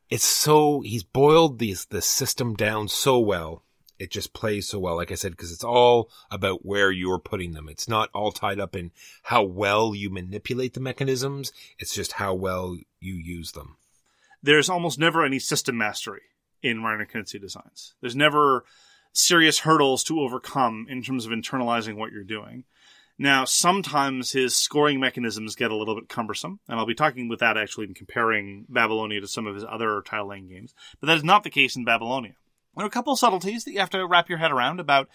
it's 0.09 0.25
so, 0.25 0.81
he's 0.83 1.03
boiled 1.03 1.59
these, 1.59 1.87
the 1.87 2.01
system 2.01 2.55
down 2.55 2.87
so 2.87 3.19
well. 3.19 3.65
It 3.99 4.13
just 4.13 4.33
plays 4.33 4.69
so 4.69 4.79
well, 4.79 4.95
like 4.95 5.11
I 5.11 5.17
said, 5.17 5.33
because 5.33 5.51
it's 5.51 5.65
all 5.65 6.09
about 6.31 6.65
where 6.65 6.93
you're 6.93 7.19
putting 7.19 7.55
them. 7.55 7.69
It's 7.69 7.89
not 7.89 8.11
all 8.15 8.31
tied 8.31 8.61
up 8.61 8.77
in 8.77 8.93
how 9.25 9.43
well 9.43 9.93
you 9.93 10.09
manipulate 10.09 10.75
the 10.75 10.81
mechanisms. 10.81 11.53
It's 11.81 11.97
just 11.97 12.13
how 12.13 12.33
well 12.35 12.77
you 13.01 13.15
use 13.15 13.51
them. 13.53 13.77
There's 14.41 14.71
almost 14.71 15.01
never 15.01 15.25
any 15.25 15.41
system 15.41 15.77
mastery 15.77 16.23
in 16.63 16.79
Reiner 16.79 17.11
Knizia 17.11 17.41
designs. 17.41 17.95
There's 18.01 18.15
never, 18.15 18.65
serious 19.13 19.61
hurdles 19.61 20.05
to 20.05 20.21
overcome 20.21 20.87
in 20.89 21.03
terms 21.03 21.27
of 21.27 21.33
internalizing 21.33 21.97
what 21.97 22.13
you're 22.13 22.25
doing. 22.25 22.65
Now, 23.21 23.45
sometimes 23.45 24.31
his 24.31 24.55
scoring 24.55 25.01
mechanisms 25.01 25.57
get 25.57 25.73
a 25.73 25.77
little 25.77 25.97
bit 25.97 26.09
cumbersome, 26.09 26.61
and 26.69 26.79
I'll 26.79 26.87
be 26.87 26.95
talking 26.95 27.29
with 27.29 27.41
that 27.41 27.57
actually 27.57 27.87
in 27.87 27.95
comparing 27.95 28.65
Babylonia 28.69 29.21
to 29.21 29.27
some 29.27 29.47
of 29.47 29.57
his 29.57 29.65
other 29.69 30.03
tile 30.03 30.29
laying 30.29 30.49
games, 30.49 30.73
but 31.01 31.09
that 31.09 31.17
is 31.17 31.25
not 31.25 31.43
the 31.43 31.51
case 31.51 31.75
in 31.75 31.85
Babylonia. 31.85 32.35
There 32.77 32.85
are 32.85 32.89
a 32.89 32.93
couple 32.93 33.13
of 33.13 33.19
subtleties 33.19 33.65
that 33.65 33.73
you 33.73 33.81
have 33.81 33.91
to 33.91 34.07
wrap 34.07 34.29
your 34.29 34.39
head 34.39 34.53
around 34.53 34.79
about 34.79 35.09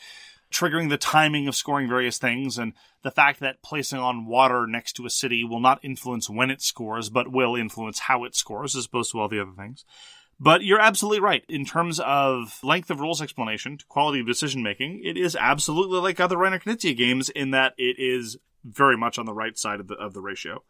triggering 0.52 0.90
the 0.90 0.98
timing 0.98 1.48
of 1.48 1.56
scoring 1.56 1.88
various 1.88 2.18
things 2.18 2.58
and 2.58 2.74
the 3.04 3.12
fact 3.12 3.40
that 3.40 3.64
placing 3.64 4.00
on 4.00 4.28
water 4.28 4.68
next 4.68 4.94
to 4.94 5.06
a 5.06 5.10
city 5.10 5.44
will 5.44 5.62
not 5.62 5.84
influence 5.84 6.30
when 6.30 6.52
it 6.52 6.62
scores, 6.62 7.10
but 7.10 7.32
will 7.32 7.56
influence 7.56 8.00
how 8.00 8.26
it 8.26 8.36
scores 8.36 8.76
as 8.76 8.86
opposed 8.86 9.12
to 9.12 9.20
all 9.20 9.30
the 9.30 9.42
other 9.42 9.54
things. 9.58 9.86
But 10.40 10.64
you're 10.64 10.80
absolutely 10.80 11.22
right. 11.22 11.44
In 11.48 11.66
terms 11.66 12.00
of 12.00 12.60
length 12.64 12.90
of 12.90 13.00
rules 13.00 13.22
explanation 13.22 13.78
to 13.78 13.86
quality 13.86 14.20
of 14.20 14.28
decision 14.28 14.64
making, 14.64 15.02
it 15.04 15.18
is 15.18 15.36
absolutely 15.36 16.00
like 16.00 16.20
other 16.20 16.38
Reiner 16.38 16.62
Knizia 16.62 16.98
games 16.98 17.30
in 17.30 17.52
that 17.52 17.74
it 17.78 17.96
is 17.98 18.38
very 18.64 18.98
much 18.98 19.18
on 19.18 19.26
the 19.26 19.34
right 19.34 19.58
side 19.58 19.80
of 19.80 19.88
the 19.88 19.96
of 19.96 20.14
the 20.14 20.22
ratio. 20.22 20.64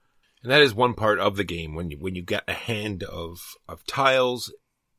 And 0.43 0.51
that 0.51 0.61
is 0.61 0.73
one 0.73 0.93
part 0.93 1.19
of 1.19 1.37
the 1.37 1.43
game 1.43 1.73
when 1.73 1.89
you 1.89 1.97
when 1.97 2.15
you 2.15 2.21
get 2.21 2.43
a 2.47 2.53
hand 2.53 3.03
of 3.03 3.55
of 3.67 3.85
tiles, 3.85 4.53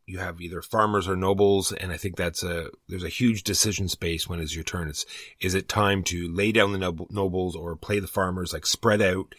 you 0.07 0.19
have 0.19 0.41
either 0.41 0.63
farmers 0.63 1.07
or 1.09 1.17
nobles, 1.17 1.73
and 1.73 1.93
I 1.93 1.97
think 1.97 2.17
that's 2.17 2.43
a 2.43 2.71
there's 2.89 3.05
a 3.05 3.11
huge 3.11 3.43
decision 3.43 3.89
space 3.89 4.29
when 4.29 4.41
it's 4.41 4.55
your 4.55 4.65
turn. 4.65 4.89
It's 4.89 5.05
is 5.41 5.55
it 5.55 5.69
time 5.69 6.03
to 6.05 6.33
lay 6.33 6.53
down 6.53 6.73
the 6.73 6.79
nob- 6.79 7.11
nobles 7.11 7.55
or 7.57 7.77
play 7.77 7.99
the 8.01 8.07
farmers, 8.07 8.53
like 8.53 8.67
spread 8.67 9.03
out 9.03 9.35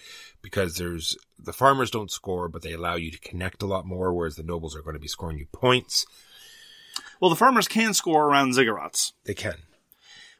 because 0.45 0.75
there's 0.75 1.17
the 1.39 1.51
farmers 1.51 1.89
don't 1.89 2.11
score, 2.11 2.47
but 2.47 2.61
they 2.61 2.73
allow 2.73 2.95
you 2.95 3.09
to 3.09 3.19
connect 3.19 3.63
a 3.63 3.65
lot 3.65 3.85
more, 3.85 4.13
whereas 4.13 4.35
the 4.35 4.43
nobles 4.43 4.75
are 4.75 4.81
going 4.83 4.93
to 4.93 4.99
be 4.99 5.07
scoring 5.07 5.39
you 5.39 5.47
points. 5.51 6.05
Well, 7.19 7.29
the 7.31 7.35
farmers 7.35 7.67
can 7.67 7.95
score 7.95 8.29
around 8.29 8.53
ziggurats, 8.53 9.13
They 9.25 9.33
can. 9.33 9.55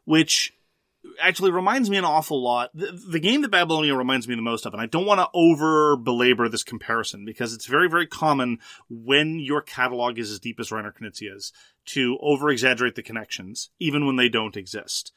which 0.05 0.53
actually 1.19 1.51
reminds 1.51 1.89
me 1.89 1.97
an 1.97 2.05
awful 2.05 2.41
lot. 2.43 2.69
The, 2.73 2.91
the 2.91 3.19
game 3.19 3.41
that 3.41 3.51
Babylonia 3.51 3.95
reminds 3.95 4.27
me 4.27 4.35
the 4.35 4.41
most 4.41 4.65
of, 4.65 4.73
and 4.73 4.81
I 4.81 4.85
don't 4.85 5.05
want 5.05 5.19
to 5.19 5.29
over 5.33 5.97
belabor 5.97 6.49
this 6.49 6.63
comparison 6.63 7.25
because 7.25 7.53
it's 7.53 7.65
very, 7.65 7.89
very 7.89 8.07
common 8.07 8.59
when 8.89 9.39
your 9.39 9.61
catalog 9.61 10.19
is 10.19 10.31
as 10.31 10.39
deep 10.39 10.59
as 10.59 10.69
Reiner 10.69 10.93
Knizia's 10.93 11.51
to 11.87 12.17
over 12.21 12.49
exaggerate 12.49 12.95
the 12.95 13.03
connections, 13.03 13.69
even 13.79 14.05
when 14.05 14.15
they 14.15 14.29
don't 14.29 14.57
exist. 14.57 15.11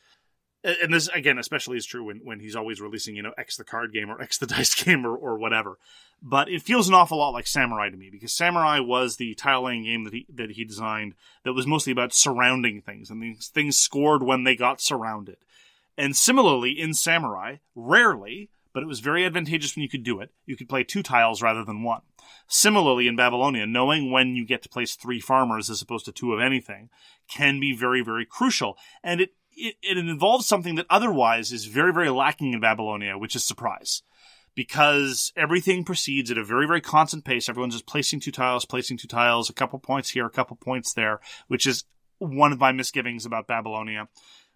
And 0.83 0.93
this, 0.93 1.09
again, 1.09 1.39
especially 1.39 1.79
is 1.79 1.87
true 1.87 2.05
when, 2.05 2.21
when 2.25 2.41
he's 2.41 2.57
always 2.57 2.81
releasing, 2.81 3.17
you 3.17 3.23
know, 3.23 3.33
X 3.39 3.57
the 3.57 3.65
card 3.65 3.93
game 3.93 4.11
or 4.11 4.21
X 4.21 4.37
the 4.39 4.47
dice 4.55 4.75
game 4.75 5.07
or, 5.07 5.17
or 5.17 5.39
whatever. 5.39 5.79
But 6.21 6.49
it 6.49 6.63
feels 6.63 6.89
an 6.89 6.95
awful 6.95 7.19
lot 7.19 7.31
like 7.31 7.47
Samurai 7.47 7.91
to 7.91 7.97
me 7.97 8.11
because 8.11 8.33
Samurai 8.33 8.81
was 8.81 9.17
the 9.17 9.35
tile 9.35 9.65
laying 9.65 9.85
game 9.85 10.05
that 10.05 10.13
he, 10.13 10.27
that 10.35 10.51
he 10.51 10.65
designed 10.65 11.15
that 11.45 11.53
was 11.53 11.67
mostly 11.67 11.93
about 11.93 12.13
surrounding 12.13 12.83
things 12.83 13.09
and 13.09 13.23
these 13.23 13.49
things 13.49 13.79
scored 13.79 14.23
when 14.23 14.45
they 14.45 14.57
got 14.57 14.81
surrounded. 14.81 15.37
And 15.97 16.17
similarly, 16.17 16.73
in 16.79 16.93
Samurai, 16.93 17.57
rarely, 17.75 18.51
but 18.73 18.83
it 18.83 18.87
was 18.87 19.01
very 19.01 19.25
advantageous 19.25 19.75
when 19.75 19.83
you 19.83 19.89
could 19.89 20.05
do 20.05 20.21
it, 20.21 20.31
you 20.47 20.57
could 20.57 20.69
play 20.69 20.85
two 20.85 21.03
tiles 21.03 21.43
rather 21.43 21.65
than 21.65 21.83
one. 21.83 22.03
Similarly, 22.47 23.09
in 23.09 23.17
Babylonia, 23.17 23.67
knowing 23.67 24.11
when 24.11 24.37
you 24.37 24.47
get 24.47 24.63
to 24.63 24.69
place 24.69 24.95
three 24.95 25.21
farmers 25.21 25.71
as 25.71 25.83
opposed 25.83 26.05
to 26.05 26.13
two 26.13 26.33
of 26.33 26.41
anything 26.41 26.89
can 27.29 27.59
be 27.59 27.75
very, 27.75 28.03
very 28.03 28.25
crucial. 28.25 28.77
And 29.03 29.21
it, 29.23 29.33
it, 29.59 29.77
it 29.83 29.99
involves 29.99 30.47
something 30.47 30.77
that 30.77 30.87
otherwise 30.89 31.53
is 31.53 31.67
very, 31.67 31.93
very 31.93 32.11
lacking 32.11 32.53
in 32.53 32.61
Babylonia, 32.61 33.19
which 33.19 33.37
is 33.37 33.45
surprise. 33.45 34.03
Because 34.55 35.33
everything 35.37 35.85
proceeds 35.85 36.31
at 36.31 36.39
a 36.39 36.45
very, 36.45 36.67
very 36.67 36.81
constant 36.81 37.25
pace. 37.25 37.49
Everyone's 37.49 37.75
just 37.75 37.87
placing 37.87 38.21
two 38.21 38.33
tiles, 38.33 38.65
placing 38.65 38.97
two 38.97 39.07
tiles, 39.07 39.49
a 39.49 39.53
couple 39.53 39.79
points 39.79 40.11
here, 40.11 40.27
a 40.27 40.31
couple 40.31 40.57
points 40.57 40.93
there, 40.95 41.21
which 41.47 41.67
is 41.67 41.85
one 42.19 42.53
of 42.53 42.59
my 42.59 42.73
misgivings 42.73 43.25
about 43.25 43.47
Babylonia. 43.47 44.09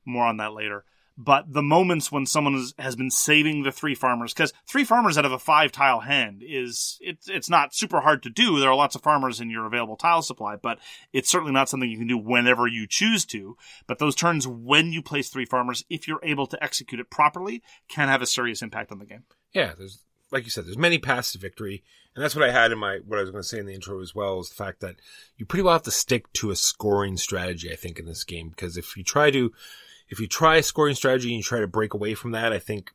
More 0.04 0.24
on 0.24 0.38
that 0.38 0.54
later 0.54 0.84
but 1.16 1.52
the 1.52 1.62
moments 1.62 2.10
when 2.10 2.26
someone 2.26 2.66
has 2.78 2.96
been 2.96 3.10
saving 3.10 3.62
the 3.62 3.72
three 3.72 3.94
farmers 3.94 4.32
because 4.32 4.52
three 4.66 4.84
farmers 4.84 5.18
out 5.18 5.24
of 5.24 5.32
a 5.32 5.38
five 5.38 5.72
tile 5.72 6.00
hand 6.00 6.42
is 6.46 6.98
it's 7.00 7.28
it's 7.28 7.50
not 7.50 7.74
super 7.74 8.00
hard 8.00 8.22
to 8.22 8.30
do. 8.30 8.58
There 8.58 8.70
are 8.70 8.76
lots 8.76 8.94
of 8.94 9.02
farmers 9.02 9.40
in 9.40 9.50
your 9.50 9.66
available 9.66 9.96
tile 9.96 10.22
supply 10.22 10.56
but 10.56 10.78
it's 11.12 11.30
certainly 11.30 11.52
not 11.52 11.68
something 11.68 11.90
you 11.90 11.98
can 11.98 12.08
do 12.08 12.18
whenever 12.18 12.66
you 12.66 12.86
choose 12.86 13.24
to. 13.26 13.56
But 13.86 13.98
those 13.98 14.14
turns 14.14 14.46
when 14.46 14.92
you 14.92 15.02
place 15.02 15.28
three 15.28 15.44
farmers 15.44 15.84
if 15.90 16.08
you're 16.08 16.20
able 16.22 16.46
to 16.46 16.62
execute 16.62 17.00
it 17.00 17.10
properly 17.10 17.62
can 17.88 18.08
have 18.08 18.22
a 18.22 18.26
serious 18.26 18.62
impact 18.62 18.92
on 18.92 18.98
the 18.98 19.06
game. 19.06 19.24
Yeah, 19.52 19.72
there's 19.76 19.98
like 20.32 20.44
you 20.44 20.50
said, 20.50 20.64
there's 20.64 20.78
many 20.78 20.98
paths 20.98 21.32
to 21.32 21.38
victory, 21.38 21.84
and 22.16 22.24
that's 22.24 22.34
what 22.34 22.48
I 22.48 22.50
had 22.50 22.72
in 22.72 22.78
my 22.78 23.00
what 23.06 23.18
I 23.18 23.22
was 23.22 23.30
going 23.30 23.42
to 23.42 23.48
say 23.48 23.58
in 23.58 23.66
the 23.66 23.74
intro 23.74 24.00
as 24.00 24.14
well 24.14 24.40
is 24.40 24.48
the 24.48 24.54
fact 24.54 24.80
that 24.80 24.96
you 25.36 25.44
pretty 25.44 25.62
well 25.62 25.74
have 25.74 25.82
to 25.82 25.90
stick 25.90 26.32
to 26.34 26.50
a 26.50 26.56
scoring 26.56 27.18
strategy. 27.18 27.70
I 27.70 27.76
think 27.76 27.98
in 27.98 28.06
this 28.06 28.24
game. 28.24 28.48
Because 28.48 28.76
if 28.76 28.96
you 28.96 29.04
try 29.04 29.30
to 29.30 29.52
if 30.12 30.20
you 30.20 30.28
try 30.28 30.60
scoring 30.60 30.94
strategy 30.94 31.28
and 31.28 31.38
you 31.38 31.42
try 31.42 31.60
to 31.60 31.66
break 31.66 31.94
away 31.94 32.14
from 32.14 32.32
that, 32.32 32.52
I 32.52 32.58
think 32.58 32.92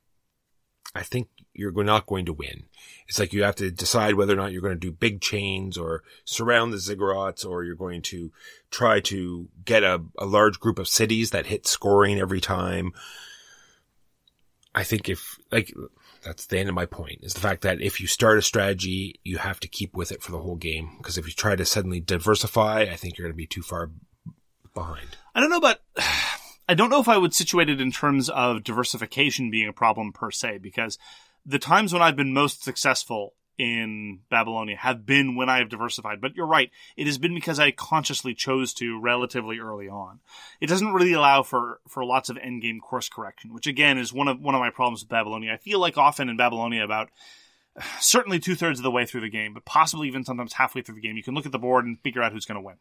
I 0.93 1.01
think 1.01 1.29
you're 1.53 1.83
not 1.83 2.05
going 2.05 2.27
to 2.27 2.33
win. 2.33 2.65
It's 3.07 3.19
like 3.19 3.33
you 3.33 3.43
have 3.43 3.55
to 3.55 3.71
decide 3.71 4.13
whether 4.13 4.33
or 4.33 4.37
not 4.37 4.51
you're 4.51 4.61
going 4.61 4.75
to 4.75 4.79
do 4.79 4.91
big 4.91 5.19
chains 5.19 5.77
or 5.77 6.03
surround 6.25 6.71
the 6.71 6.77
ziggurats 6.77 7.43
or 7.43 7.63
you're 7.63 7.75
going 7.75 8.03
to 8.03 8.31
try 8.69 8.99
to 9.01 9.49
get 9.65 9.83
a, 9.83 10.03
a 10.19 10.25
large 10.25 10.59
group 10.59 10.77
of 10.77 10.87
cities 10.87 11.31
that 11.31 11.47
hit 11.47 11.65
scoring 11.65 12.19
every 12.19 12.39
time. 12.39 12.93
I 14.75 14.83
think 14.83 15.09
if, 15.09 15.39
like, 15.51 15.73
that's 16.23 16.45
the 16.45 16.59
end 16.59 16.69
of 16.69 16.75
my 16.75 16.85
point 16.85 17.21
is 17.23 17.33
the 17.33 17.39
fact 17.39 17.63
that 17.63 17.81
if 17.81 17.99
you 17.99 18.05
start 18.05 18.37
a 18.37 18.43
strategy, 18.43 19.19
you 19.23 19.39
have 19.39 19.59
to 19.61 19.67
keep 19.67 19.95
with 19.95 20.11
it 20.11 20.21
for 20.21 20.31
the 20.31 20.39
whole 20.39 20.55
game. 20.55 20.91
Because 20.99 21.17
if 21.17 21.25
you 21.25 21.33
try 21.33 21.55
to 21.55 21.65
suddenly 21.65 21.99
diversify, 21.99 22.81
I 22.81 22.95
think 22.95 23.17
you're 23.17 23.25
going 23.25 23.33
to 23.33 23.37
be 23.37 23.47
too 23.47 23.63
far 23.63 23.89
behind. 24.75 25.17
I 25.33 25.39
don't 25.39 25.49
know, 25.49 25.59
but 25.59 25.81
I 26.69 26.73
don't 26.73 26.89
know 26.89 26.99
if 26.99 27.07
I 27.07 27.17
would 27.17 27.33
situate 27.33 27.69
it 27.69 27.79
in 27.79 27.91
terms 27.91 28.29
of 28.29 28.63
diversification 28.63 29.49
being 29.49 29.69
a 29.69 29.73
problem 29.73 30.11
per 30.11 30.31
se, 30.31 30.59
because 30.59 30.97
the 31.45 31.59
times 31.59 31.93
when 31.93 32.01
I've 32.01 32.15
been 32.15 32.33
most 32.33 32.63
successful 32.63 33.33
in 33.57 34.19
Babylonia 34.29 34.75
have 34.75 35.05
been 35.05 35.35
when 35.35 35.49
I 35.49 35.57
have 35.57 35.69
diversified. 35.69 36.21
But 36.21 36.35
you're 36.35 36.45
right. 36.45 36.69
It 36.95 37.07
has 37.07 37.17
been 37.17 37.33
because 37.33 37.59
I 37.59 37.71
consciously 37.71 38.33
chose 38.33 38.73
to 38.75 38.99
relatively 38.99 39.59
early 39.59 39.89
on. 39.89 40.19
It 40.61 40.67
doesn't 40.67 40.93
really 40.93 41.13
allow 41.13 41.43
for, 41.43 41.79
for 41.87 42.05
lots 42.05 42.29
of 42.29 42.37
endgame 42.37 42.79
course 42.79 43.09
correction, 43.09 43.53
which 43.53 43.67
again 43.67 43.97
is 43.97 44.13
one 44.13 44.27
of, 44.27 44.39
one 44.39 44.55
of 44.55 44.61
my 44.61 44.69
problems 44.69 45.01
with 45.01 45.09
Babylonia. 45.09 45.53
I 45.53 45.57
feel 45.57 45.79
like 45.79 45.97
often 45.97 46.29
in 46.29 46.37
Babylonia 46.37 46.83
about 46.83 47.09
certainly 47.99 48.39
two 48.39 48.55
thirds 48.55 48.79
of 48.79 48.83
the 48.83 48.91
way 48.91 49.05
through 49.05 49.21
the 49.21 49.29
game, 49.29 49.53
but 49.53 49.65
possibly 49.65 50.07
even 50.07 50.23
sometimes 50.23 50.53
halfway 50.53 50.81
through 50.81 50.95
the 50.95 51.01
game, 51.01 51.17
you 51.17 51.23
can 51.23 51.33
look 51.33 51.45
at 51.45 51.51
the 51.51 51.59
board 51.59 51.85
and 51.85 51.99
figure 52.01 52.21
out 52.21 52.33
who's 52.33 52.45
going 52.45 52.59
to 52.59 52.65
win. 52.65 52.77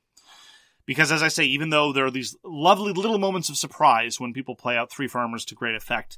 Because 0.87 1.11
as 1.11 1.23
I 1.23 1.29
say, 1.29 1.45
even 1.45 1.71
though 1.71 1.93
there 1.93 2.07
are 2.07 2.11
these 2.11 2.37
lovely 2.45 2.93
little 2.93 3.19
moments 3.19 3.49
of 3.49 3.57
surprise 3.57 4.21
when 4.21 4.33
people 4.33 4.55
play 4.55 4.77
out 4.77 4.91
three 4.91 5.09
farmers 5.09 5.45
to 5.47 5.55
great 5.55 5.75
effect, 5.75 6.17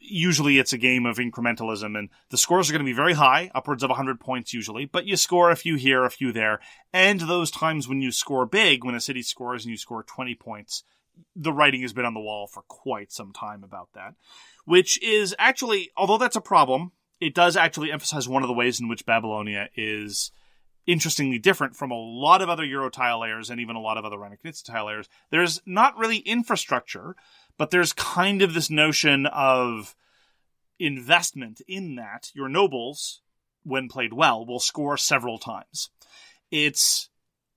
usually 0.00 0.58
it's 0.58 0.72
a 0.72 0.78
game 0.78 1.06
of 1.06 1.18
incrementalism 1.18 1.98
and 1.98 2.08
the 2.30 2.36
scores 2.36 2.68
are 2.68 2.72
going 2.72 2.84
to 2.84 2.90
be 2.90 2.92
very 2.92 3.14
high, 3.14 3.50
upwards 3.54 3.82
of 3.82 3.90
100 3.90 4.20
points 4.20 4.52
usually, 4.52 4.84
but 4.84 5.06
you 5.06 5.16
score 5.16 5.50
a 5.50 5.56
few 5.56 5.76
here, 5.76 6.04
a 6.04 6.10
few 6.10 6.32
there. 6.32 6.60
And 6.92 7.20
those 7.20 7.50
times 7.50 7.88
when 7.88 8.02
you 8.02 8.12
score 8.12 8.46
big, 8.46 8.84
when 8.84 8.94
a 8.94 9.00
city 9.00 9.22
scores 9.22 9.64
and 9.64 9.70
you 9.70 9.76
score 9.76 10.02
20 10.02 10.34
points, 10.34 10.84
the 11.34 11.52
writing 11.52 11.82
has 11.82 11.92
been 11.92 12.04
on 12.04 12.14
the 12.14 12.20
wall 12.20 12.46
for 12.46 12.62
quite 12.62 13.12
some 13.12 13.32
time 13.32 13.64
about 13.64 13.88
that. 13.94 14.14
Which 14.64 15.02
is 15.02 15.34
actually, 15.38 15.90
although 15.96 16.18
that's 16.18 16.36
a 16.36 16.40
problem, 16.40 16.92
it 17.20 17.34
does 17.34 17.56
actually 17.56 17.92
emphasize 17.92 18.28
one 18.28 18.42
of 18.42 18.48
the 18.48 18.54
ways 18.54 18.80
in 18.80 18.88
which 18.88 19.06
Babylonia 19.06 19.68
is 19.76 20.32
interestingly 20.86 21.38
different 21.38 21.76
from 21.76 21.90
a 21.90 21.98
lot 21.98 22.42
of 22.42 22.48
other 22.48 22.64
Euro 22.64 22.90
tile 22.90 23.20
layers 23.20 23.50
and 23.50 23.60
even 23.60 23.76
a 23.76 23.80
lot 23.80 23.98
of 23.98 24.04
other 24.04 24.16
Reiner 24.16 24.38
Knizia 24.42 24.64
tile 24.64 24.86
layers. 24.86 25.08
There's 25.30 25.60
not 25.66 25.98
really 25.98 26.18
infrastructure, 26.18 27.16
but 27.58 27.70
there's 27.70 27.92
kind 27.92 28.42
of 28.42 28.54
this 28.54 28.70
notion 28.70 29.26
of 29.26 29.96
investment 30.78 31.60
in 31.66 31.96
that 31.96 32.30
your 32.34 32.48
nobles, 32.48 33.22
when 33.64 33.88
played 33.88 34.12
well, 34.12 34.46
will 34.46 34.60
score 34.60 34.96
several 34.96 35.38
times. 35.38 35.90
It's 36.50 37.08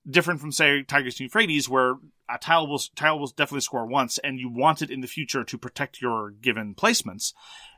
different 0.08 0.40
from 0.40 0.52
say 0.52 0.82
Tigris 0.82 1.20
and 1.20 1.26
Euphrates, 1.26 1.68
where 1.68 1.96
a 2.28 2.38
tile 2.38 2.66
will 2.66 2.80
tile 2.96 3.18
will 3.18 3.28
definitely 3.28 3.60
score 3.60 3.86
once, 3.86 4.18
and 4.18 4.38
you 4.38 4.48
want 4.48 4.82
it 4.82 4.90
in 4.90 5.00
the 5.00 5.06
future 5.06 5.44
to 5.44 5.58
protect 5.58 6.00
your 6.00 6.30
given 6.30 6.74
placements. 6.74 7.32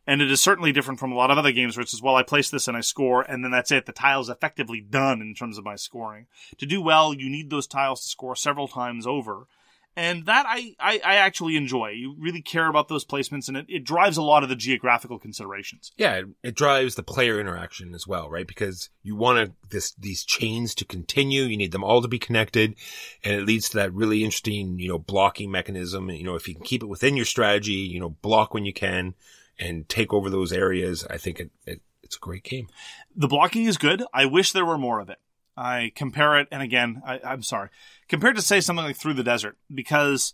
And 0.07 0.20
it 0.20 0.30
is 0.30 0.40
certainly 0.40 0.72
different 0.72 0.98
from 0.98 1.12
a 1.12 1.14
lot 1.14 1.30
of 1.30 1.38
other 1.38 1.53
games 1.53 1.76
where 1.76 1.82
it's 1.82 1.92
just, 1.92 2.03
well, 2.03 2.16
I 2.16 2.24
place 2.24 2.50
this 2.50 2.66
and 2.66 2.76
I 2.76 2.80
score, 2.80 3.22
and 3.22 3.44
then 3.44 3.53
that's 3.53 3.70
it. 3.70 3.86
The 3.86 3.92
tile's 3.92 4.28
effectively 4.28 4.80
done 4.80 5.20
in 5.20 5.34
terms 5.34 5.59
of 5.59 5.64
my 5.64 5.76
scoring. 5.76 6.26
To 6.59 6.66
do 6.66 6.82
well, 6.82 7.14
you 7.14 7.30
need 7.30 7.50
those 7.50 7.68
tiles 7.68 8.03
to 8.03 8.09
score 8.09 8.34
several 8.34 8.66
times 8.66 9.07
over. 9.07 9.46
And 9.94 10.24
that 10.24 10.46
I, 10.48 10.74
I, 10.80 11.00
I 11.05 11.14
actually 11.16 11.57
enjoy. 11.57 11.90
You 11.90 12.16
really 12.18 12.40
care 12.40 12.66
about 12.66 12.88
those 12.88 13.05
placements, 13.05 13.48
and 13.48 13.59
it, 13.59 13.66
it 13.68 13.84
drives 13.84 14.16
a 14.16 14.22
lot 14.22 14.42
of 14.42 14.48
the 14.48 14.57
geographical 14.57 15.18
considerations. 15.18 15.92
Yeah, 15.98 16.14
it, 16.14 16.26
it 16.42 16.57
drives 16.57 16.94
the 16.94 17.03
player 17.03 17.38
interaction 17.38 17.94
as 17.94 18.07
well, 18.07 18.30
right? 18.30 18.46
Because 18.46 18.88
you 19.03 19.16
want 19.16 19.53
this 19.68 19.92
these 19.98 20.24
chains 20.24 20.74
to 20.76 20.86
continue. 20.86 21.42
You 21.42 21.59
need 21.59 21.72
them 21.72 21.84
all 21.84 22.00
to 22.00 22.09
be 22.09 22.18
connected, 22.18 22.74
and 23.22 23.34
it 23.34 23.44
leads 23.44 23.68
to 23.70 23.76
that 23.78 23.92
really 23.92 24.24
interesting, 24.24 24.78
you 24.78 24.88
know, 24.88 24.98
blocking 24.98 25.50
mechanism. 25.50 26.09
You 26.09 26.24
know, 26.24 26.36
if 26.36 26.48
you 26.48 26.55
can 26.55 26.64
keep 26.64 26.82
it 26.82 26.88
within 26.88 27.14
your 27.14 27.26
strategy, 27.26 27.72
you 27.72 28.00
know, 28.00 28.09
block 28.09 28.55
when 28.55 28.64
you 28.64 28.72
can, 28.72 29.14
and 29.59 29.88
take 29.88 30.12
over 30.12 30.30
those 30.30 30.53
areas. 30.53 31.07
I 31.09 31.18
think 31.18 31.40
it, 31.40 31.50
it 31.66 31.80
it's 32.03 32.16
a 32.16 32.20
great 32.20 32.42
game. 32.42 32.68
The 33.14 33.28
blocking 33.28 33.64
is 33.64 33.78
good. 33.78 34.03
I 34.12 34.26
wish 34.26 34.53
there 34.53 34.66
were 34.66 34.78
more 34.78 35.00
of 35.00 35.09
it. 35.09 35.18
I 35.57 35.92
compare 35.94 36.38
it, 36.38 36.48
and 36.50 36.62
again, 36.62 37.03
I, 37.07 37.20
I'm 37.22 37.42
sorry, 37.42 37.68
compared 38.09 38.36
to 38.36 38.42
say 38.42 38.61
something 38.61 38.84
like 38.84 38.96
Through 38.96 39.14
the 39.14 39.22
Desert, 39.22 39.59
because 39.72 40.32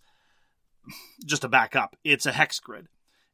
just 1.26 1.42
to 1.42 1.48
back 1.48 1.74
up, 1.74 1.96
it's 2.04 2.24
a 2.24 2.32
hex 2.32 2.60
grid, 2.60 2.86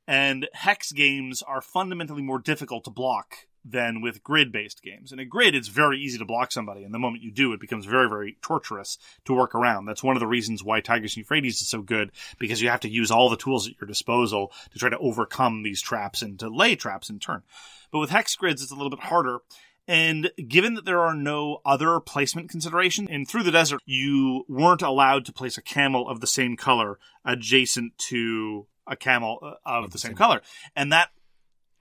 and 0.07 0.49
hex 0.55 0.93
games 0.93 1.43
are 1.43 1.61
fundamentally 1.61 2.23
more 2.23 2.39
difficult 2.39 2.85
to 2.85 2.91
block 2.91 3.47
than 3.65 4.03
with 4.03 4.23
grid-based 4.23 4.83
games. 4.83 5.11
In 5.11 5.19
a 5.19 5.25
grid, 5.25 5.55
it's 5.55 5.69
very 5.69 5.99
easy 5.99 6.19
to 6.19 6.25
block 6.25 6.53
somebody, 6.53 6.85
and 6.85 6.93
the 6.93 6.99
moment 6.99 7.23
you 7.23 7.31
do, 7.31 7.53
it 7.53 7.61
becomes 7.61 7.87
very, 7.87 8.09
very 8.09 8.37
torturous 8.43 8.99
to 9.25 9.35
work 9.35 9.55
around. 9.55 9.87
That's 9.87 10.03
one 10.03 10.17
of 10.17 10.21
the 10.21 10.27
reasons 10.27 10.63
why 10.63 10.81
Tigris 10.81 11.15
and 11.15 11.19
Euphrates 11.19 11.63
is 11.63 11.69
so 11.69 11.81
good, 11.81 12.13
because 12.39 12.61
you 12.61 12.69
have 12.69 12.81
to 12.81 12.91
use 12.91 13.11
all 13.11 13.31
the 13.31 13.37
tools 13.37 13.67
at 13.67 13.81
your 13.81 13.89
disposal 13.89 14.53
to 14.73 14.79
try 14.79 14.91
to 14.91 14.99
overcome 14.99 15.63
these 15.63 15.81
traps 15.81 16.21
and 16.21 16.39
to 16.41 16.49
lay 16.49 16.77
traps 16.77 17.09
in 17.09 17.19
turn. 17.19 17.43
But 17.91 18.01
with 18.01 18.11
hex 18.11 18.37
grids, 18.37 18.63
it's 18.63 18.73
a 18.73 18.75
little 18.75 18.91
bit 18.91 19.01
harder. 19.01 19.39
And 19.87 20.31
given 20.49 20.75
that 20.75 20.87
there 20.87 21.01
are 21.01 21.15
no 21.15 21.61
other 21.65 22.01
placement 22.01 22.51
considerations, 22.51 23.09
and 23.11 23.29
through 23.29 23.43
the 23.43 23.51
desert, 23.51 23.81
you 23.85 24.45
weren't 24.49 24.83
allowed 24.83 25.27
to 25.27 25.33
place 25.33 25.59
a 25.59 25.63
camel 25.63 26.09
of 26.09 26.21
the 26.21 26.27
same 26.27 26.57
color 26.57 26.99
adjacent 27.25 27.97
to 27.99 28.67
a 28.87 28.97
camel 28.97 29.39
uh, 29.43 29.55
of, 29.65 29.91
the, 29.91 29.99
same, 29.99 30.15
color. 30.15 30.41
And 30.75 30.93
that 30.93 31.11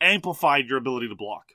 amplified 0.01 0.67
your 0.67 0.77
ability 0.77 1.07
to 1.09 1.15
block. 1.15 1.53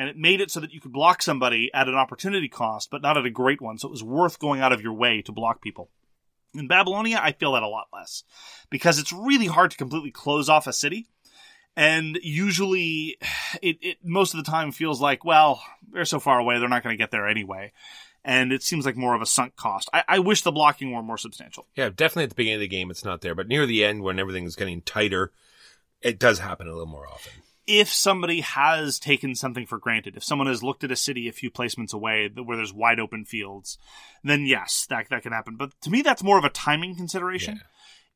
And 0.00 0.08
it 0.08 0.16
made 0.16 0.40
it 0.40 0.50
so 0.50 0.60
that 0.60 0.72
you 0.72 0.80
could 0.80 0.94
block 0.94 1.20
somebody 1.20 1.70
at 1.74 1.86
an 1.86 1.94
opportunity 1.94 2.48
cost, 2.48 2.90
but 2.90 3.02
not 3.02 3.18
at 3.18 3.26
a 3.26 3.30
great 3.30 3.60
one. 3.60 3.76
So 3.76 3.86
it 3.86 3.90
was 3.90 4.02
worth 4.02 4.38
going 4.38 4.62
out 4.62 4.72
of 4.72 4.80
your 4.80 4.94
way 4.94 5.20
to 5.20 5.30
block 5.30 5.60
people. 5.60 5.90
In 6.54 6.66
Babylonia, 6.66 7.20
I 7.22 7.32
feel 7.32 7.52
that 7.52 7.62
a 7.62 7.68
lot 7.68 7.88
less 7.92 8.24
because 8.70 8.98
it's 8.98 9.12
really 9.12 9.44
hard 9.44 9.72
to 9.72 9.76
completely 9.76 10.10
close 10.10 10.48
off 10.48 10.66
a 10.66 10.72
city 10.72 11.06
and 11.76 12.18
usually 12.22 13.18
it, 13.62 13.76
it 13.82 13.98
most 14.02 14.32
of 14.32 14.42
the 14.42 14.50
time 14.50 14.72
feels 14.72 15.02
like 15.02 15.22
well 15.22 15.62
they're 15.92 16.06
so 16.06 16.18
far 16.18 16.38
away 16.38 16.58
they're 16.58 16.68
not 16.68 16.82
going 16.82 16.92
to 16.92 16.98
get 16.98 17.10
there 17.10 17.28
anyway 17.28 17.70
and 18.24 18.52
it 18.52 18.62
seems 18.62 18.84
like 18.84 18.96
more 18.96 19.14
of 19.14 19.22
a 19.22 19.26
sunk 19.26 19.54
cost 19.54 19.88
I, 19.92 20.02
I 20.08 20.18
wish 20.18 20.42
the 20.42 20.50
blocking 20.50 20.92
were 20.92 21.02
more 21.02 21.18
substantial 21.18 21.66
Yeah, 21.76 21.90
definitely 21.90 22.24
at 22.24 22.30
the 22.30 22.34
beginning 22.36 22.56
of 22.56 22.60
the 22.62 22.68
game, 22.68 22.90
it's 22.90 23.04
not 23.04 23.20
there, 23.20 23.34
but 23.34 23.46
near 23.48 23.66
the 23.66 23.84
end, 23.84 24.02
when 24.02 24.18
everything 24.18 24.44
is 24.44 24.56
getting 24.56 24.80
tighter, 24.80 25.30
it 26.02 26.18
does 26.18 26.40
happen 26.40 26.66
a 26.66 26.72
little 26.72 26.86
more 26.86 27.06
often. 27.06 27.32
If 27.70 27.92
somebody 27.92 28.40
has 28.40 28.98
taken 28.98 29.34
something 29.36 29.64
for 29.64 29.78
granted 29.78 30.16
if 30.16 30.24
someone 30.24 30.48
has 30.48 30.62
looked 30.62 30.82
at 30.82 30.90
a 30.90 30.96
city 30.96 31.28
a 31.28 31.32
few 31.32 31.50
placements 31.50 31.94
away 31.94 32.28
where 32.28 32.56
there's 32.56 32.74
wide 32.74 32.98
open 32.98 33.24
fields 33.24 33.78
then 34.24 34.44
yes 34.44 34.86
that, 34.90 35.08
that 35.08 35.22
can 35.22 35.32
happen 35.32 35.56
but 35.56 35.70
to 35.80 35.88
me 35.88 36.02
that's 36.02 36.24
more 36.24 36.36
of 36.38 36.44
a 36.44 36.50
timing 36.50 36.96
consideration 36.96 37.54
Yeah. 37.56 37.62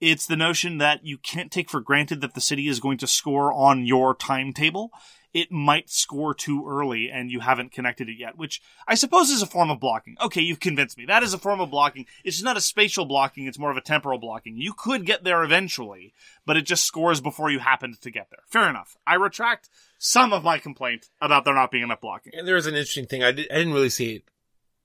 It's 0.01 0.27
the 0.27 0.37
notion 0.37 0.79
that 0.79 1.07
you 1.07 1.17
can't 1.19 1.53
take 1.53 1.71
for 1.71 1.81
granted 1.81 2.21
that 2.21 2.35
the 2.35 2.41
city 2.41 2.69
is 2.69 2.81
going 2.81 2.99
to 2.99 3.07
score 3.07 3.53
on 3.53 3.87
your 3.87 4.15
timetable. 4.15 4.91
It 5.35 5.51
might 5.51 5.91
score 5.91 6.32
too 6.32 6.64
early 6.66 7.11
and 7.11 7.30
you 7.30 7.41
haven't 7.41 7.72
connected 7.72 8.09
it 8.09 8.16
yet, 8.18 8.39
which 8.39 8.62
I 8.87 8.95
suppose 8.95 9.30
is 9.30 9.43
a 9.43 9.47
form 9.47 9.68
of 9.68 9.80
blocking. 9.80 10.16
Okay, 10.22 10.41
you've 10.41 10.61
convinced 10.61 10.97
me. 10.97 11.05
That 11.07 11.24
is 11.24 11.35
a 11.35 11.39
form 11.39 11.61
of 11.61 11.70
blocking. 11.70 12.07
It's 12.24 12.43
not 12.43 12.57
a 12.57 12.61
spatial 12.61 13.05
blocking, 13.05 13.47
it's 13.47 13.59
more 13.59 13.70
of 13.70 13.76
a 13.76 13.82
temporal 13.82 14.18
blocking. 14.18 14.57
You 14.57 14.72
could 14.72 15.05
get 15.05 15.24
there 15.24 15.43
eventually, 15.43 16.14
but 16.47 16.57
it 16.57 16.62
just 16.62 16.85
scores 16.85 17.20
before 17.20 17.51
you 17.51 17.59
happened 17.59 18.01
to 18.01 18.11
get 18.11 18.28
there. 18.30 18.45
Fair 18.47 18.70
enough. 18.70 18.97
I 19.07 19.16
retract 19.16 19.68
some 19.99 20.32
of 20.32 20.45
my 20.45 20.59
complaint 20.59 21.09
about 21.20 21.45
there 21.45 21.55
not 21.55 21.70
being 21.70 21.85
enough 21.85 22.01
blocking. 22.01 22.32
And 22.37 22.49
an 22.49 22.74
interesting 22.74 23.07
thing. 23.07 23.24
I, 23.24 23.32
did, 23.32 23.51
I 23.51 23.57
didn't 23.57 23.74
really 23.74 23.91
see 23.91 24.16
it 24.16 24.24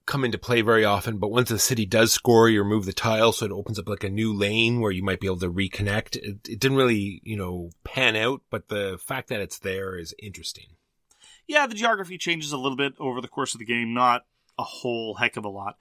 come 0.10 0.26
into 0.26 0.38
play 0.38 0.60
very 0.62 0.84
often, 0.84 1.20
but 1.20 1.32
once 1.32 1.48
the 1.48 1.60
city 1.60 1.86
does 1.86 2.12
score, 2.12 2.50
you 2.50 2.62
remove 2.62 2.86
the 2.86 2.92
tile, 2.92 3.32
so 3.32 3.46
it 3.46 3.52
opens 3.52 3.80
up 3.80 3.88
like 3.88 4.04
a 4.04 4.10
new 4.10 4.34
lane 4.34 4.82
where 4.82 4.92
you 4.92 5.04
might 5.04 5.22
be 5.22 5.28
able 5.28 5.40
to 5.40 5.54
reconnect. 5.54 6.18
It, 6.18 6.50
it 6.50 6.60
didn't 6.60 6.78
really, 6.78 7.22
you 7.24 7.38
know, 7.38 7.70
pan 7.86 8.18
out, 8.18 8.42
but 8.50 8.68
the 8.68 8.98
fact 9.02 9.30
that 9.30 9.40
it's 9.40 9.60
there 9.60 9.98
is 9.98 10.14
interesting. 10.22 10.76
yeah, 11.48 11.66
the 11.66 11.76
geography 11.76 12.18
changes 12.18 12.52
a 12.52 12.58
little 12.58 12.78
bit 12.78 12.94
over 13.00 13.22
the 13.22 13.28
course 13.28 13.54
of 13.54 13.60
the 13.60 13.66
game, 13.66 13.94
not 13.94 14.26
a 14.58 14.64
whole 14.64 15.16
heck 15.16 15.38
of 15.38 15.46
a 15.46 15.50
lot. 15.50 15.78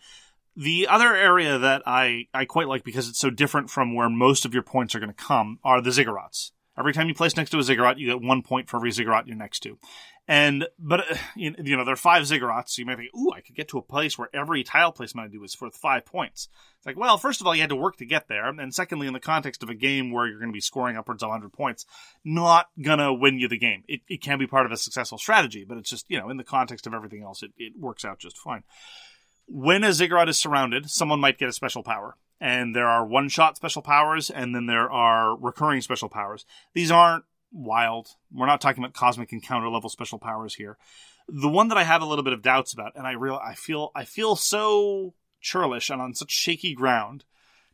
The 0.57 0.89
other 0.89 1.15
area 1.15 1.59
that 1.59 1.83
I, 1.87 2.27
I 2.35 2.45
quite 2.45 2.69
like 2.69 2.85
because 2.85 3.09
it's 3.09 3.19
so 3.19 3.31
different 3.31 3.71
from 3.71 3.95
where 3.95 4.09
most 4.09 4.45
of 4.45 4.55
your 4.55 4.63
points 4.63 4.95
are 4.95 4.99
going 4.99 5.13
to 5.13 5.25
come 5.25 5.59
are 5.63 5.81
the 5.81 5.91
ziggurats. 5.91 6.53
Every 6.77 6.93
time 6.93 7.09
you 7.09 7.15
place 7.15 7.37
next 7.37 7.51
to 7.51 7.59
a 7.59 7.63
ziggurat, 7.63 7.99
you 7.99 8.07
get 8.07 8.21
one 8.21 8.43
point 8.43 8.69
for 8.69 8.77
every 8.77 8.91
ziggurat 8.93 9.27
you're 9.27 9.37
next 9.37 9.61
to. 9.61 9.79
And 10.29 10.69
but 10.79 11.05
you 11.37 11.55
you 11.65 11.77
know 11.77 11.85
there 11.85 11.95
are 11.95 11.97
five 11.97 12.23
ziggurats, 12.25 12.71
so 12.71 12.81
you 12.81 12.87
might 12.87 12.99
think, 12.99 13.11
"Ooh, 13.17 13.33
I 13.33 13.41
could 13.41 13.57
get 13.57 13.69
to 13.69 13.79
a 13.79 13.83
place 13.83 14.19
where 14.19 14.29
every 14.33 14.63
tile 14.63 14.93
placement 14.93 15.29
I 15.29 15.33
do 15.33 15.43
is 15.43 15.59
worth 15.61 15.75
five 15.75 16.05
points." 16.05 16.49
It's 16.77 16.87
like, 16.87 16.99
well, 16.99 17.19
first 17.19 17.41
of 17.41 17.47
all, 17.47 17.55
you 17.55 17.63
had 17.63 17.71
to 17.71 17.77
work 17.77 17.97
to 17.97 18.05
get 18.05 18.29
there, 18.29 18.47
and 18.47 18.73
secondly, 18.75 19.07
in 19.07 19.15
the 19.15 19.21
context 19.21 19.63
of 19.63 19.71
a 19.71 19.75
game 19.75 20.13
where 20.13 20.27
you're 20.27 20.39
going 20.39 20.51
to 20.51 20.57
be 20.57 20.61
scoring 20.61 20.97
upwards 20.97 21.23
of 21.23 21.31
100 21.31 21.53
points, 21.53 21.87
not 22.25 22.69
gonna 22.81 23.13
win 23.13 23.39
you 23.39 23.49
the 23.49 23.59
game. 23.59 23.83
It 23.89 24.03
it 24.09 24.23
can 24.23 24.39
be 24.39 24.47
part 24.47 24.67
of 24.67 24.73
a 24.73 24.77
successful 24.77 25.19
strategy, 25.19 25.65
but 25.67 25.79
it's 25.79 25.91
just 25.91 26.05
you 26.09 26.21
know 26.21 26.29
in 26.29 26.37
the 26.37 26.45
context 26.45 26.87
of 26.87 26.95
everything 26.95 27.23
else, 27.23 27.43
it 27.43 27.53
it 27.57 27.73
works 27.79 28.05
out 28.05 28.19
just 28.19 28.37
fine. 28.37 28.63
When 29.47 29.83
a 29.83 29.95
ziggurat 29.95 30.29
is 30.29 30.39
surrounded, 30.39 30.91
someone 30.91 31.21
might 31.21 31.39
get 31.39 31.49
a 31.49 31.55
special 31.55 31.83
power. 31.83 32.17
And 32.41 32.77
there 32.77 32.87
are 32.87 33.05
one 33.05 33.29
shot 33.29 33.57
special 33.57 33.83
powers, 33.83 34.31
and 34.31 34.55
then 34.55 34.67
there 34.67 34.89
are 34.89 35.37
recurring 35.37 35.81
special 35.81 36.09
powers. 36.09 36.47
These 36.73 36.93
aren't 36.93 37.25
wild. 37.53 38.09
We're 38.33 38.47
not 38.47 38.61
talking 38.61 38.83
about 38.83 38.95
cosmic 38.95 39.33
encounter 39.33 39.69
level 39.69 39.91
special 39.91 40.19
powers 40.19 40.55
here. 40.55 40.77
The 41.29 41.49
one 41.49 41.69
that 41.69 41.79
I 41.79 41.85
have 41.85 42.03
a 42.03 42.07
little 42.07 42.25
bit 42.25 42.33
of 42.33 42.43
doubts 42.43 42.73
about, 42.73 42.93
and 42.97 43.07
I 43.07 43.13
real 43.13 43.41
I 43.45 43.55
feel 43.55 43.91
I 43.95 44.05
feel 44.05 44.37
so 44.37 45.15
churlish 45.41 45.91
and 45.91 46.01
on 46.01 46.15
such 46.15 46.31
shaky 46.31 46.75
ground, 46.75 47.25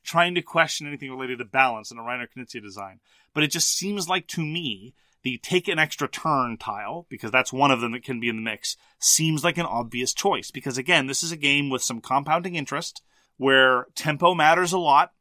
trying 0.03 0.35
to 0.35 0.43
question 0.43 0.87
anything 0.87 1.11
related 1.11 1.39
to 1.39 1.45
balance 1.45 1.91
in 1.91 1.99
a 1.99 2.03
Reiner 2.03 2.27
Knizia 2.37 2.62
design. 2.62 3.01
But 3.33 3.45
it 3.45 3.51
just 3.51 3.77
seems 3.77 4.09
like 4.09 4.27
to 4.29 4.45
me 4.45 4.95
the 5.22 5.39
take 5.39 5.68
an 5.68 5.79
extra 5.79 6.07
turn 6.07 6.59
tile, 6.59 7.07
because 7.09 7.31
that's 7.31 7.53
one 7.53 7.70
of 7.70 7.81
them 7.81 7.93
that 7.93 8.05
can 8.05 8.20
be 8.20 8.29
in 8.29 8.37
the 8.37 8.43
mix, 8.43 8.77
seems 8.99 9.43
like 9.43 9.57
an 9.57 9.66
obvious 9.66 10.12
choice. 10.12 10.51
Because 10.51 10.77
again, 10.77 11.07
this 11.07 11.22
is 11.22 11.33
a 11.33 11.37
game 11.37 11.70
with 11.70 11.83
some 11.83 12.01
compounding 12.01 12.55
interest 12.55 13.03
where 13.37 13.87
tempo 13.95 14.35
matters 14.35 14.72
a 14.72 14.79
lot 14.79 15.12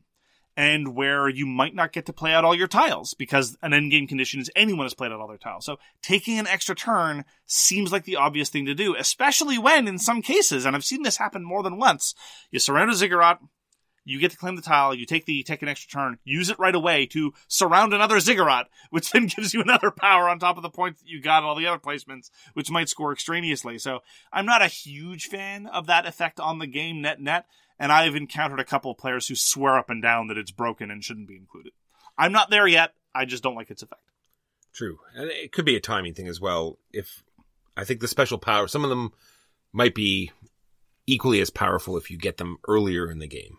and 0.55 0.95
where 0.95 1.27
you 1.27 1.45
might 1.45 1.73
not 1.73 1.91
get 1.91 2.05
to 2.05 2.13
play 2.13 2.33
out 2.33 2.45
all 2.45 2.55
your 2.55 2.67
tiles 2.67 3.13
because 3.13 3.57
an 3.61 3.73
end 3.73 3.91
game 3.91 4.07
condition 4.07 4.39
is 4.39 4.51
anyone 4.55 4.85
has 4.85 4.93
played 4.93 5.11
out 5.11 5.19
all 5.19 5.27
their 5.27 5.37
tiles. 5.37 5.65
So 5.65 5.77
taking 6.01 6.37
an 6.37 6.47
extra 6.47 6.75
turn 6.75 7.25
seems 7.45 7.91
like 7.91 8.05
the 8.05 8.17
obvious 8.17 8.49
thing 8.49 8.65
to 8.65 8.75
do, 8.75 8.95
especially 8.95 9.57
when 9.57 9.87
in 9.87 9.97
some 9.97 10.21
cases, 10.21 10.65
and 10.65 10.75
I've 10.75 10.85
seen 10.85 11.03
this 11.03 11.17
happen 11.17 11.43
more 11.43 11.63
than 11.63 11.77
once, 11.77 12.13
you 12.51 12.59
surround 12.59 12.91
a 12.91 12.95
ziggurat, 12.95 13.39
you 14.05 14.19
get 14.19 14.31
to 14.31 14.37
claim 14.37 14.55
the 14.55 14.61
tile, 14.61 14.93
you 14.93 15.05
take 15.05 15.25
the 15.25 15.43
take 15.43 15.61
an 15.61 15.69
extra 15.69 15.89
turn, 15.89 16.17
use 16.23 16.49
it 16.49 16.59
right 16.59 16.75
away 16.75 17.05
to 17.07 17.33
surround 17.47 17.93
another 17.93 18.19
ziggurat, 18.19 18.67
which 18.89 19.11
then 19.11 19.25
gives 19.35 19.53
you 19.53 19.61
another 19.61 19.91
power 19.91 20.27
on 20.29 20.39
top 20.39 20.57
of 20.57 20.63
the 20.63 20.69
points 20.69 21.01
that 21.01 21.09
you 21.09 21.21
got 21.21 21.43
all 21.43 21.55
the 21.55 21.67
other 21.67 21.79
placements, 21.79 22.29
which 22.53 22.71
might 22.71 22.89
score 22.89 23.11
extraneously. 23.11 23.77
So 23.77 23.99
I'm 24.31 24.45
not 24.45 24.61
a 24.61 24.67
huge 24.67 25.27
fan 25.27 25.67
of 25.67 25.87
that 25.87 26.05
effect 26.05 26.39
on 26.39 26.59
the 26.59 26.67
game 26.67 27.01
net 27.01 27.21
net, 27.21 27.45
and 27.79 27.91
I've 27.91 28.15
encountered 28.15 28.59
a 28.59 28.65
couple 28.65 28.91
of 28.91 28.97
players 28.97 29.27
who 29.27 29.35
swear 29.35 29.77
up 29.77 29.89
and 29.89 30.01
down 30.01 30.27
that 30.27 30.37
it's 30.37 30.51
broken 30.51 30.91
and 30.91 31.03
shouldn't 31.03 31.27
be 31.27 31.35
included. 31.35 31.73
I'm 32.17 32.31
not 32.31 32.49
there 32.49 32.67
yet. 32.67 32.93
I 33.15 33.25
just 33.25 33.43
don't 33.43 33.55
like 33.55 33.71
its 33.71 33.83
effect. 33.83 34.01
True. 34.73 34.99
And 35.15 35.29
it 35.29 35.51
could 35.51 35.65
be 35.65 35.75
a 35.75 35.81
timing 35.81 36.13
thing 36.13 36.27
as 36.27 36.41
well. 36.41 36.79
If 36.91 37.23
I 37.77 37.83
think 37.83 37.99
the 37.99 38.07
special 38.07 38.37
power, 38.37 38.67
some 38.67 38.83
of 38.83 38.89
them 38.89 39.11
might 39.71 39.95
be 39.95 40.31
equally 41.05 41.41
as 41.41 41.49
powerful 41.49 41.97
if 41.97 42.09
you 42.09 42.17
get 42.17 42.37
them 42.37 42.57
earlier 42.67 43.09
in 43.09 43.19
the 43.19 43.27
game. 43.27 43.57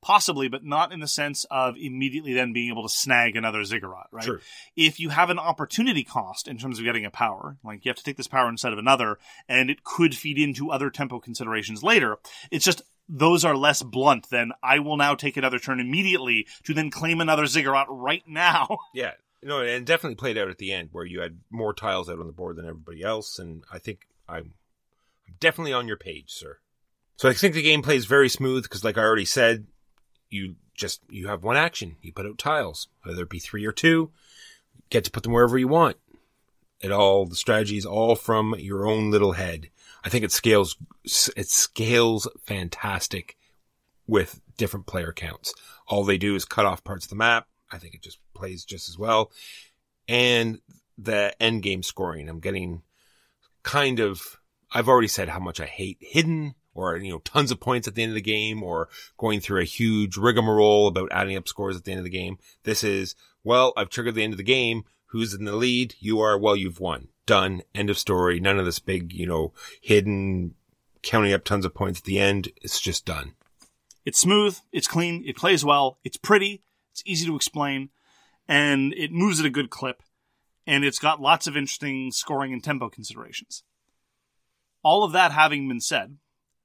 Possibly, 0.00 0.48
but 0.48 0.64
not 0.64 0.92
in 0.92 0.98
the 0.98 1.06
sense 1.06 1.44
of 1.48 1.76
immediately 1.76 2.34
then 2.34 2.52
being 2.52 2.70
able 2.70 2.82
to 2.82 2.88
snag 2.88 3.36
another 3.36 3.62
ziggurat, 3.62 4.08
right? 4.10 4.24
Sure. 4.24 4.40
If 4.74 4.98
you 4.98 5.10
have 5.10 5.30
an 5.30 5.38
opportunity 5.38 6.02
cost 6.02 6.48
in 6.48 6.58
terms 6.58 6.80
of 6.80 6.84
getting 6.84 7.04
a 7.04 7.10
power, 7.10 7.56
like 7.62 7.84
you 7.84 7.90
have 7.90 7.98
to 7.98 8.02
take 8.02 8.16
this 8.16 8.26
power 8.26 8.48
instead 8.48 8.72
of 8.72 8.80
another, 8.80 9.18
and 9.48 9.70
it 9.70 9.84
could 9.84 10.16
feed 10.16 10.38
into 10.38 10.72
other 10.72 10.90
tempo 10.90 11.20
considerations 11.20 11.84
later, 11.84 12.16
it's 12.50 12.64
just 12.64 12.82
those 13.08 13.44
are 13.44 13.56
less 13.56 13.82
blunt 13.82 14.30
than 14.30 14.52
I 14.62 14.78
will 14.78 14.96
now 14.96 15.14
take 15.14 15.36
another 15.36 15.58
turn 15.58 15.80
immediately 15.80 16.46
to 16.64 16.74
then 16.74 16.90
claim 16.90 17.20
another 17.20 17.46
ziggurat 17.46 17.86
right 17.88 18.22
now. 18.26 18.78
Yeah. 18.94 19.12
No, 19.44 19.60
and 19.60 19.84
definitely 19.84 20.14
played 20.14 20.38
out 20.38 20.48
at 20.48 20.58
the 20.58 20.72
end 20.72 20.90
where 20.92 21.04
you 21.04 21.20
had 21.20 21.40
more 21.50 21.74
tiles 21.74 22.08
out 22.08 22.20
on 22.20 22.28
the 22.28 22.32
board 22.32 22.54
than 22.54 22.64
everybody 22.66 23.02
else, 23.02 23.40
and 23.40 23.64
I 23.72 23.78
think 23.78 24.06
I'm 24.28 24.54
definitely 25.40 25.72
on 25.72 25.88
your 25.88 25.96
page, 25.96 26.30
sir. 26.30 26.58
So 27.16 27.28
I 27.28 27.32
think 27.32 27.54
the 27.54 27.62
game 27.62 27.82
plays 27.82 28.04
very 28.04 28.28
smooth 28.28 28.62
because, 28.62 28.84
like 28.84 28.96
I 28.96 29.02
already 29.02 29.24
said, 29.24 29.66
you 30.30 30.56
just 30.74 31.02
you 31.10 31.26
have 31.26 31.42
one 31.42 31.56
action. 31.56 31.96
You 32.02 32.12
put 32.12 32.26
out 32.26 32.38
tiles, 32.38 32.86
whether 33.02 33.22
it 33.22 33.30
be 33.30 33.40
three 33.40 33.66
or 33.66 33.72
two, 33.72 34.12
get 34.90 35.04
to 35.04 35.10
put 35.10 35.24
them 35.24 35.32
wherever 35.32 35.58
you 35.58 35.68
want. 35.68 35.96
It 36.80 36.92
all 36.92 37.26
the 37.26 37.36
strategy 37.36 37.76
is 37.76 37.86
all 37.86 38.16
from 38.16 38.54
your 38.58 38.86
own 38.86 39.10
little 39.10 39.32
head. 39.32 39.70
I 40.04 40.08
think 40.08 40.24
it 40.24 40.32
scales 40.32 40.76
it 41.36 41.48
scales 41.48 42.28
fantastic 42.44 43.36
with 44.06 44.40
different 44.56 44.86
player 44.86 45.12
counts. 45.12 45.54
All 45.86 46.04
they 46.04 46.18
do 46.18 46.34
is 46.34 46.44
cut 46.44 46.66
off 46.66 46.84
parts 46.84 47.04
of 47.04 47.10
the 47.10 47.16
map. 47.16 47.46
I 47.70 47.78
think 47.78 47.94
it 47.94 48.02
just 48.02 48.18
plays 48.34 48.64
just 48.64 48.88
as 48.88 48.98
well. 48.98 49.30
And 50.08 50.60
the 50.98 51.34
end 51.40 51.62
game 51.62 51.82
scoring, 51.82 52.28
I'm 52.28 52.40
getting 52.40 52.82
kind 53.62 54.00
of 54.00 54.38
I've 54.72 54.88
already 54.88 55.08
said 55.08 55.28
how 55.28 55.38
much 55.38 55.60
I 55.60 55.66
hate 55.66 55.98
hidden 56.00 56.54
or 56.74 56.96
you 56.96 57.10
know 57.10 57.18
tons 57.20 57.50
of 57.50 57.60
points 57.60 57.86
at 57.86 57.94
the 57.94 58.02
end 58.02 58.10
of 58.10 58.14
the 58.14 58.20
game 58.20 58.62
or 58.62 58.88
going 59.18 59.40
through 59.40 59.60
a 59.60 59.64
huge 59.64 60.16
rigmarole 60.16 60.86
about 60.86 61.12
adding 61.12 61.36
up 61.36 61.48
scores 61.48 61.76
at 61.76 61.84
the 61.84 61.92
end 61.92 61.98
of 61.98 62.04
the 62.04 62.10
game. 62.10 62.38
This 62.64 62.82
is 62.82 63.14
well, 63.44 63.72
I've 63.76 63.90
triggered 63.90 64.14
the 64.14 64.22
end 64.22 64.32
of 64.32 64.38
the 64.38 64.44
game. 64.44 64.84
Who's 65.12 65.34
in 65.34 65.44
the 65.44 65.56
lead? 65.56 65.94
You 66.00 66.20
are. 66.20 66.36
Well, 66.38 66.56
you've 66.56 66.80
won. 66.80 67.08
Done. 67.24 67.62
End 67.74 67.88
of 67.88 67.98
story. 67.98 68.40
None 68.40 68.58
of 68.58 68.64
this 68.64 68.80
big, 68.80 69.12
you 69.12 69.26
know, 69.26 69.52
hidden 69.80 70.54
counting 71.02 71.32
up 71.32 71.44
tons 71.44 71.64
of 71.64 71.74
points 71.74 72.00
at 72.00 72.04
the 72.04 72.18
end. 72.18 72.48
It's 72.62 72.80
just 72.80 73.04
done. 73.04 73.34
It's 74.04 74.18
smooth, 74.20 74.58
it's 74.72 74.88
clean, 74.88 75.22
it 75.26 75.36
plays 75.36 75.64
well, 75.64 75.98
it's 76.02 76.16
pretty, 76.16 76.62
it's 76.90 77.04
easy 77.06 77.26
to 77.26 77.36
explain, 77.36 77.90
and 78.48 78.92
it 78.94 79.12
moves 79.12 79.38
at 79.38 79.46
a 79.46 79.50
good 79.50 79.70
clip, 79.70 80.02
and 80.66 80.84
it's 80.84 80.98
got 80.98 81.20
lots 81.20 81.46
of 81.46 81.56
interesting 81.56 82.10
scoring 82.10 82.52
and 82.52 82.64
tempo 82.64 82.88
considerations. 82.88 83.62
All 84.82 85.04
of 85.04 85.12
that 85.12 85.30
having 85.30 85.68
been 85.68 85.80
said, 85.80 86.16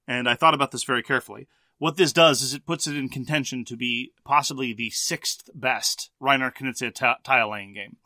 and 0.08 0.28
I 0.28 0.34
thought 0.34 0.56
about 0.56 0.72
this 0.72 0.84
very 0.84 1.04
carefully, 1.04 1.48
what 1.78 1.96
this 1.96 2.12
does 2.12 2.42
is 2.42 2.56
it 2.56 2.66
puts 2.66 2.88
it 2.88 2.98
in 2.98 3.10
contention 3.10 3.64
to 3.66 3.78
be 3.78 4.14
possibly 4.26 4.74
the 4.74 4.90
sixth 4.90 5.48
best 5.54 6.10
Reiner 6.20 6.52
Knizia 6.52 6.92
t- 6.92 7.22
tile 7.24 7.52
laying 7.52 7.74
game, 7.74 7.98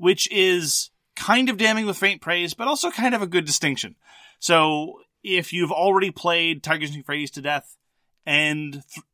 which 0.00 0.30
is 0.32 0.88
kind 1.14 1.50
of 1.50 1.58
damning 1.58 1.84
with 1.84 1.98
faint 1.98 2.22
praise, 2.22 2.54
but 2.54 2.66
also 2.66 2.90
kind 2.90 3.14
of 3.14 3.20
a 3.20 3.26
good 3.26 3.44
distinction. 3.44 3.96
So 4.38 5.02
if 5.22 5.52
you've 5.52 5.70
already 5.70 6.10
played 6.10 6.62
Tigris 6.62 6.88
and 6.88 6.96
Euphrates 6.96 7.30
to 7.32 7.42
death 7.42 7.76
and 8.24 8.72
th- 8.72 9.04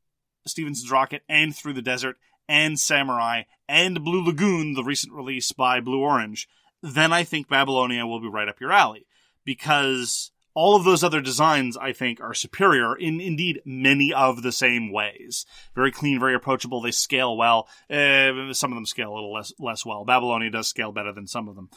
Stephenson's 0.47 0.93
Rocket 0.93 1.23
and 1.29 1.55
Through 1.55 1.73
the 1.73 1.83
Desert 1.83 2.17
and 2.49 2.79
Samurai 2.79 3.43
and 3.69 4.05
Blue 4.05 4.25
Lagoon, 4.25 4.75
the 4.75 4.85
recent 4.85 5.13
release 5.13 5.51
by 5.51 5.81
Blue 5.81 6.01
Orange, 6.01 6.49
then 6.83 7.13
I 7.13 7.25
think 7.25 7.49
Babylonia 7.49 8.07
will 8.07 8.21
be 8.21 8.29
right 8.29 8.49
up 8.49 8.61
your 8.61 8.71
alley 8.71 9.07
because 9.45 10.31
all 10.57 10.75
of 10.75 10.85
those 10.85 11.05
other 11.05 11.21
designs, 11.21 11.77
I 11.77 11.93
think, 11.93 12.19
are 12.19 12.33
superior 12.33 12.97
in 12.97 13.21
indeed 13.21 13.61
many 13.67 14.13
of 14.13 14.43
the 14.43 14.51
same 14.51 14.91
ways. 14.91 15.45
Very 15.75 15.93
clean, 15.93 16.19
very 16.19 16.35
approachable. 16.35 16.81
They 16.81 16.93
scale 16.93 17.37
well. 17.37 17.69
Uh, 17.91 18.55
some 18.55 18.73
of 18.73 18.77
them 18.77 18.87
scale 18.87 19.13
a 19.13 19.15
little 19.15 19.35
less 19.35 19.53
less 19.59 19.85
well. 19.85 20.07
Babylonia 20.07 20.51
does 20.51 20.67
scale 20.67 20.93
better 20.93 21.13
than 21.13 21.27
some 21.27 21.47
of 21.47 21.57
them. 21.57 21.69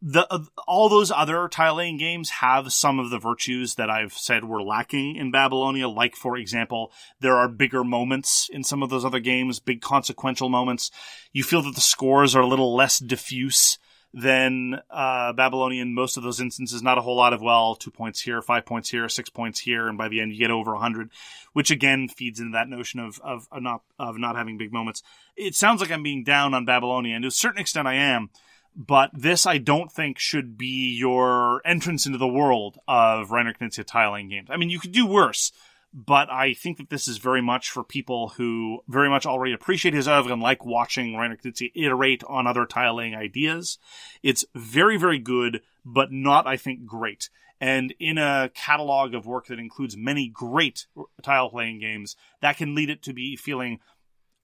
The 0.00 0.26
uh, 0.32 0.38
all 0.66 0.88
those 0.88 1.10
other 1.10 1.48
tile 1.48 1.76
laying 1.76 1.98
games 1.98 2.30
have 2.30 2.72
some 2.72 2.98
of 2.98 3.10
the 3.10 3.18
virtues 3.18 3.74
that 3.74 3.90
I've 3.90 4.14
said 4.14 4.44
were 4.44 4.62
lacking 4.62 5.16
in 5.16 5.30
Babylonia. 5.30 5.86
Like, 5.86 6.16
for 6.16 6.38
example, 6.38 6.92
there 7.20 7.36
are 7.36 7.48
bigger 7.48 7.84
moments 7.84 8.48
in 8.50 8.64
some 8.64 8.82
of 8.82 8.88
those 8.88 9.04
other 9.04 9.20
games, 9.20 9.60
big 9.60 9.82
consequential 9.82 10.48
moments. 10.48 10.90
You 11.34 11.44
feel 11.44 11.60
that 11.60 11.74
the 11.74 11.82
scores 11.82 12.34
are 12.34 12.42
a 12.42 12.48
little 12.48 12.74
less 12.74 12.98
diffuse 12.98 13.78
then 14.16 14.80
uh, 14.90 15.32
Babylonian, 15.32 15.92
most 15.92 16.16
of 16.16 16.22
those 16.22 16.40
instances, 16.40 16.84
not 16.84 16.98
a 16.98 17.00
whole 17.00 17.16
lot 17.16 17.32
of, 17.32 17.42
well, 17.42 17.74
two 17.74 17.90
points 17.90 18.20
here, 18.20 18.40
five 18.40 18.64
points 18.64 18.88
here, 18.88 19.08
six 19.08 19.28
points 19.28 19.58
here, 19.58 19.88
and 19.88 19.98
by 19.98 20.06
the 20.06 20.20
end 20.20 20.32
you 20.32 20.38
get 20.38 20.52
over 20.52 20.70
100, 20.72 21.10
which 21.52 21.72
again 21.72 22.06
feeds 22.08 22.38
into 22.38 22.52
that 22.52 22.68
notion 22.68 23.00
of, 23.00 23.20
of, 23.24 23.48
of, 23.50 23.60
not, 23.60 23.82
of 23.98 24.16
not 24.16 24.36
having 24.36 24.56
big 24.56 24.72
moments. 24.72 25.02
It 25.36 25.56
sounds 25.56 25.80
like 25.80 25.90
I'm 25.90 26.04
being 26.04 26.22
down 26.22 26.54
on 26.54 26.64
Babylonia, 26.64 27.16
and 27.16 27.24
to 27.24 27.28
a 27.28 27.32
certain 27.32 27.60
extent 27.60 27.88
I 27.88 27.94
am, 27.94 28.30
but 28.76 29.10
this 29.12 29.46
I 29.46 29.58
don't 29.58 29.90
think 29.90 30.20
should 30.20 30.56
be 30.56 30.94
your 30.96 31.60
entrance 31.64 32.06
into 32.06 32.18
the 32.18 32.28
world 32.28 32.78
of 32.86 33.30
Reiner 33.30 33.56
Knizia 33.56 33.84
tiling 33.84 34.28
games. 34.28 34.48
I 34.48 34.56
mean, 34.56 34.70
you 34.70 34.78
could 34.78 34.92
do 34.92 35.06
worse, 35.06 35.50
but 35.94 36.28
I 36.28 36.54
think 36.54 36.78
that 36.78 36.90
this 36.90 37.06
is 37.06 37.18
very 37.18 37.40
much 37.40 37.70
for 37.70 37.84
people 37.84 38.30
who 38.30 38.80
very 38.88 39.08
much 39.08 39.26
already 39.26 39.52
appreciate 39.52 39.94
his 39.94 40.08
oeuvre 40.08 40.32
and 40.32 40.42
like 40.42 40.66
watching 40.66 41.12
Reiner 41.12 41.40
Knizia 41.40 41.70
iterate 41.72 42.24
on 42.24 42.48
other 42.48 42.66
tiling 42.66 43.14
ideas. 43.14 43.78
It's 44.20 44.44
very, 44.56 44.96
very 44.96 45.20
good, 45.20 45.62
but 45.84 46.10
not, 46.10 46.48
I 46.48 46.56
think, 46.56 46.84
great. 46.84 47.30
And 47.60 47.94
in 48.00 48.18
a 48.18 48.50
catalog 48.54 49.14
of 49.14 49.24
work 49.24 49.46
that 49.46 49.60
includes 49.60 49.96
many 49.96 50.28
great 50.28 50.86
tile 51.22 51.48
playing 51.48 51.78
games, 51.78 52.16
that 52.42 52.56
can 52.56 52.74
lead 52.74 52.90
it 52.90 53.02
to 53.04 53.12
be 53.12 53.36
feeling 53.36 53.78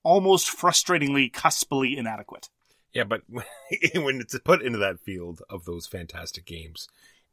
almost 0.04 0.56
frustratingly 0.56 1.32
cuspily 1.32 1.96
inadequate. 1.96 2.48
Yeah, 2.92 3.04
but 3.04 3.22
when 3.28 4.20
it's 4.20 4.38
put 4.38 4.62
into 4.62 4.78
that 4.78 5.00
field 5.00 5.42
of 5.50 5.64
those 5.64 5.88
fantastic 5.88 6.46
games, 6.46 6.86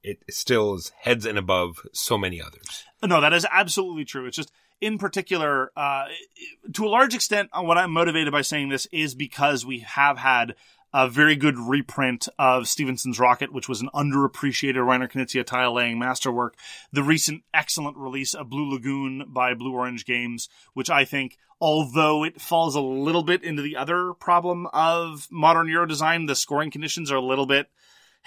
it 0.04 0.24
still 0.30 0.76
is 0.76 0.92
heads 1.00 1.26
and 1.26 1.38
above 1.38 1.82
so 1.94 2.18
many 2.18 2.42
others. 2.42 2.86
No, 3.04 3.22
that 3.22 3.34
is 3.34 3.46
absolutely 3.52 4.06
true. 4.06 4.26
It's 4.26 4.38
just, 4.38 4.52
in 4.82 4.98
particular, 4.98 5.72
uh, 5.76 6.06
to 6.74 6.86
a 6.86 6.90
large 6.90 7.16
extent, 7.16 7.50
uh, 7.54 7.62
what 7.62 7.78
I'm 7.78 7.92
motivated 7.92 8.32
by 8.32 8.42
saying 8.42 8.70
this 8.70 8.88
is 8.92 9.16
because 9.16 9.66
we 9.66 9.80
have 9.80 10.18
had 10.18 10.56
a 10.94 11.10
very 11.10 11.36
good 11.36 11.58
reprint 11.58 12.28
of 12.40 12.68
Stephenson's 12.68 13.20
Rocket, 13.20 13.52
which 13.52 13.68
was 13.68 13.82
an 13.82 13.90
underappreciated 13.94 14.76
Reiner 14.76 15.12
Knizia 15.12 15.46
tile 15.46 15.74
laying 15.74 16.00
masterwork. 16.00 16.56
The 16.92 17.04
recent 17.04 17.44
excellent 17.54 17.98
release 17.98 18.34
of 18.34 18.50
Blue 18.50 18.72
Lagoon 18.72 19.26
by 19.28 19.54
Blue 19.54 19.74
Orange 19.74 20.06
Games, 20.06 20.48
which 20.74 20.90
I 20.90 21.04
think, 21.04 21.38
although 21.60 22.24
it 22.24 22.40
falls 22.40 22.76
a 22.76 22.82
little 22.82 23.24
bit 23.24 23.44
into 23.44 23.62
the 23.62 23.76
other 23.76 24.14
problem 24.14 24.68
of 24.74 25.28
modern 25.30 25.68
Euro 25.68 25.86
design, 25.86 26.26
the 26.26 26.36
scoring 26.36 26.72
conditions 26.72 27.12
are 27.12 27.18
a 27.18 27.22
little 27.22 27.46
bit 27.46 27.68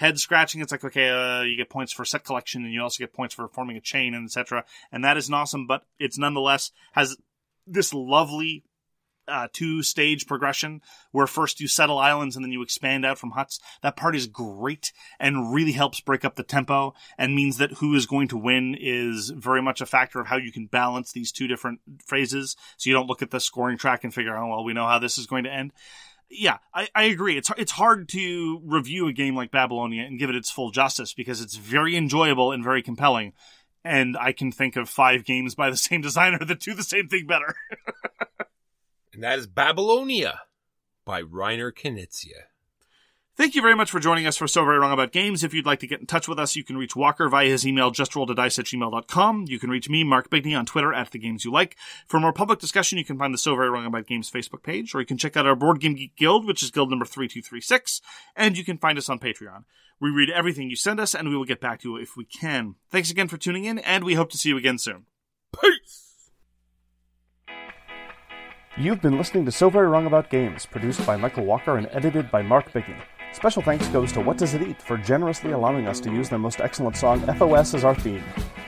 head 0.01 0.19
scratching. 0.19 0.61
It's 0.61 0.71
like, 0.71 0.83
okay, 0.83 1.09
uh, 1.09 1.43
you 1.43 1.55
get 1.55 1.69
points 1.69 1.93
for 1.93 2.03
set 2.03 2.25
collection 2.25 2.65
and 2.65 2.73
you 2.73 2.81
also 2.81 3.01
get 3.01 3.13
points 3.13 3.35
for 3.35 3.47
forming 3.47 3.77
a 3.77 3.81
chain 3.81 4.13
and 4.13 4.25
etc. 4.25 4.65
And 4.91 5.05
that 5.05 5.15
is 5.15 5.31
awesome, 5.31 5.67
but 5.67 5.83
it's 5.99 6.17
nonetheless 6.17 6.71
has 6.93 7.15
this 7.67 7.93
lovely 7.93 8.65
uh, 9.27 9.47
two 9.53 9.83
stage 9.83 10.25
progression 10.25 10.81
where 11.11 11.27
first 11.27 11.61
you 11.61 11.67
settle 11.67 11.99
islands 11.99 12.35
and 12.35 12.43
then 12.43 12.51
you 12.51 12.63
expand 12.63 13.05
out 13.05 13.19
from 13.19 13.31
huts. 13.31 13.59
That 13.83 13.95
part 13.95 14.15
is 14.15 14.25
great 14.25 14.91
and 15.19 15.53
really 15.53 15.71
helps 15.71 16.01
break 16.01 16.25
up 16.25 16.35
the 16.35 16.43
tempo 16.43 16.95
and 17.17 17.35
means 17.35 17.57
that 17.57 17.73
who 17.73 17.93
is 17.95 18.07
going 18.07 18.27
to 18.29 18.37
win 18.37 18.75
is 18.77 19.29
very 19.29 19.61
much 19.61 19.81
a 19.81 19.85
factor 19.85 20.19
of 20.19 20.27
how 20.27 20.37
you 20.37 20.51
can 20.51 20.65
balance 20.65 21.11
these 21.11 21.31
two 21.31 21.47
different 21.47 21.79
phrases. 22.05 22.55
So 22.77 22.89
you 22.89 22.95
don't 22.95 23.07
look 23.07 23.21
at 23.21 23.29
the 23.29 23.39
scoring 23.39 23.77
track 23.77 24.03
and 24.03 24.13
figure, 24.13 24.35
oh, 24.35 24.49
well, 24.49 24.63
we 24.63 24.73
know 24.73 24.87
how 24.87 24.99
this 24.99 25.17
is 25.17 25.27
going 25.27 25.43
to 25.43 25.53
end. 25.53 25.71
Yeah, 26.31 26.57
I, 26.73 26.87
I 26.95 27.03
agree. 27.03 27.37
It's 27.37 27.51
it's 27.57 27.73
hard 27.73 28.07
to 28.09 28.61
review 28.63 29.07
a 29.07 29.13
game 29.13 29.35
like 29.35 29.51
Babylonia 29.51 30.03
and 30.03 30.17
give 30.17 30.29
it 30.29 30.35
its 30.35 30.49
full 30.49 30.71
justice 30.71 31.13
because 31.13 31.41
it's 31.41 31.57
very 31.57 31.95
enjoyable 31.95 32.51
and 32.51 32.63
very 32.63 32.81
compelling. 32.81 33.33
And 33.83 34.15
I 34.17 34.31
can 34.31 34.51
think 34.51 34.75
of 34.75 34.89
five 34.89 35.25
games 35.25 35.55
by 35.55 35.69
the 35.69 35.77
same 35.89 36.01
designer 36.01 36.39
that 36.45 36.59
do 36.59 36.73
the 36.73 36.83
same 36.83 37.07
thing 37.07 37.27
better. 37.27 37.55
And 39.13 39.23
that 39.23 39.39
is 39.39 39.47
Babylonia 39.47 40.41
by 41.05 41.21
Reiner 41.21 41.71
Knizia. 41.73 42.43
Thank 43.37 43.55
you 43.55 43.61
very 43.61 43.75
much 43.75 43.89
for 43.89 44.01
joining 44.01 44.27
us 44.27 44.35
for 44.35 44.45
So 44.45 44.65
Very 44.65 44.77
Wrong 44.77 44.91
About 44.91 45.13
Games. 45.13 45.41
If 45.41 45.53
you'd 45.53 45.65
like 45.65 45.79
to 45.79 45.87
get 45.87 46.01
in 46.01 46.05
touch 46.05 46.27
with 46.27 46.37
us, 46.37 46.57
you 46.57 46.65
can 46.65 46.77
reach 46.77 46.97
Walker 46.97 47.29
via 47.29 47.47
his 47.47 47.65
email, 47.65 47.89
justrolledadice 47.89 48.59
at 48.59 48.65
gmail.com. 48.65 49.45
You 49.47 49.57
can 49.57 49.69
reach 49.69 49.89
me, 49.89 50.03
Mark 50.03 50.29
Bigney, 50.29 50.57
on 50.57 50.65
Twitter 50.65 50.93
at 50.93 51.11
The 51.11 51.17
Games 51.17 51.45
You 51.45 51.51
Like. 51.51 51.77
For 52.07 52.19
more 52.19 52.33
public 52.33 52.59
discussion, 52.59 52.97
you 52.97 53.05
can 53.05 53.17
find 53.17 53.33
the 53.33 53.37
So 53.37 53.55
Very 53.55 53.69
Wrong 53.69 53.85
About 53.85 54.05
Games 54.05 54.29
Facebook 54.29 54.63
page, 54.63 54.93
or 54.93 54.99
you 54.99 55.05
can 55.05 55.17
check 55.17 55.37
out 55.37 55.47
our 55.47 55.55
Board 55.55 55.79
Game 55.79 55.95
Geek 55.95 56.17
Guild, 56.17 56.45
which 56.45 56.61
is 56.61 56.71
guild 56.71 56.89
number 56.89 57.05
3236, 57.05 58.01
and 58.35 58.57
you 58.57 58.65
can 58.65 58.77
find 58.77 58.97
us 58.97 59.07
on 59.07 59.17
Patreon. 59.17 59.63
We 60.01 60.09
read 60.09 60.29
everything 60.29 60.69
you 60.69 60.75
send 60.75 60.99
us, 60.99 61.15
and 61.15 61.29
we 61.29 61.37
will 61.37 61.45
get 61.45 61.61
back 61.61 61.79
to 61.81 61.91
you 61.91 61.97
if 61.97 62.17
we 62.17 62.25
can. 62.25 62.75
Thanks 62.89 63.11
again 63.11 63.29
for 63.29 63.37
tuning 63.37 63.63
in, 63.63 63.79
and 63.79 64.03
we 64.03 64.15
hope 64.15 64.29
to 64.31 64.37
see 64.37 64.49
you 64.49 64.57
again 64.57 64.77
soon. 64.77 65.05
Peace! 65.57 66.31
You've 68.77 69.01
been 69.01 69.17
listening 69.17 69.45
to 69.45 69.51
So 69.51 69.69
Very 69.69 69.87
Wrong 69.87 70.05
About 70.05 70.29
Games, 70.29 70.65
produced 70.65 71.05
by 71.05 71.15
Michael 71.15 71.45
Walker 71.45 71.77
and 71.77 71.87
edited 71.91 72.29
by 72.29 72.41
Mark 72.41 72.73
Bigney. 72.73 72.97
Special 73.33 73.61
thanks 73.61 73.87
goes 73.87 74.11
to 74.11 74.21
What 74.21 74.37
Does 74.37 74.53
It 74.53 74.61
Eat 74.61 74.81
for 74.81 74.97
generously 74.97 75.51
allowing 75.51 75.87
us 75.87 75.99
to 76.01 76.11
use 76.11 76.29
their 76.29 76.39
most 76.39 76.59
excellent 76.59 76.97
song, 76.97 77.21
FOS, 77.37 77.73
as 77.73 77.83
our 77.83 77.95
theme. 77.95 78.23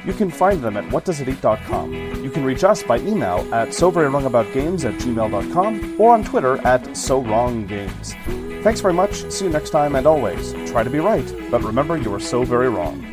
You 0.05 0.13
can 0.13 0.29
find 0.29 0.61
them 0.61 0.77
at 0.77 0.85
whatdoesiteat.com. 0.85 2.23
You 2.23 2.29
can 2.31 2.43
reach 2.43 2.63
us 2.63 2.81
by 2.81 2.97
email 2.99 3.39
at 3.53 3.69
soverywrongaboutgames 3.69 4.85
at 4.85 4.99
gmail.com 4.99 5.99
or 5.99 6.13
on 6.13 6.23
Twitter 6.23 6.55
at 6.65 6.83
SoWrongGames. 6.83 8.63
Thanks 8.63 8.79
very 8.79 8.93
much, 8.93 9.29
see 9.31 9.45
you 9.45 9.51
next 9.51 9.71
time, 9.71 9.95
and 9.95 10.07
always, 10.07 10.53
try 10.71 10.83
to 10.83 10.89
be 10.89 10.99
right, 10.99 11.51
but 11.51 11.61
remember 11.63 11.97
you 11.97 12.13
are 12.13 12.19
so 12.19 12.43
very 12.43 12.69
wrong. 12.69 13.12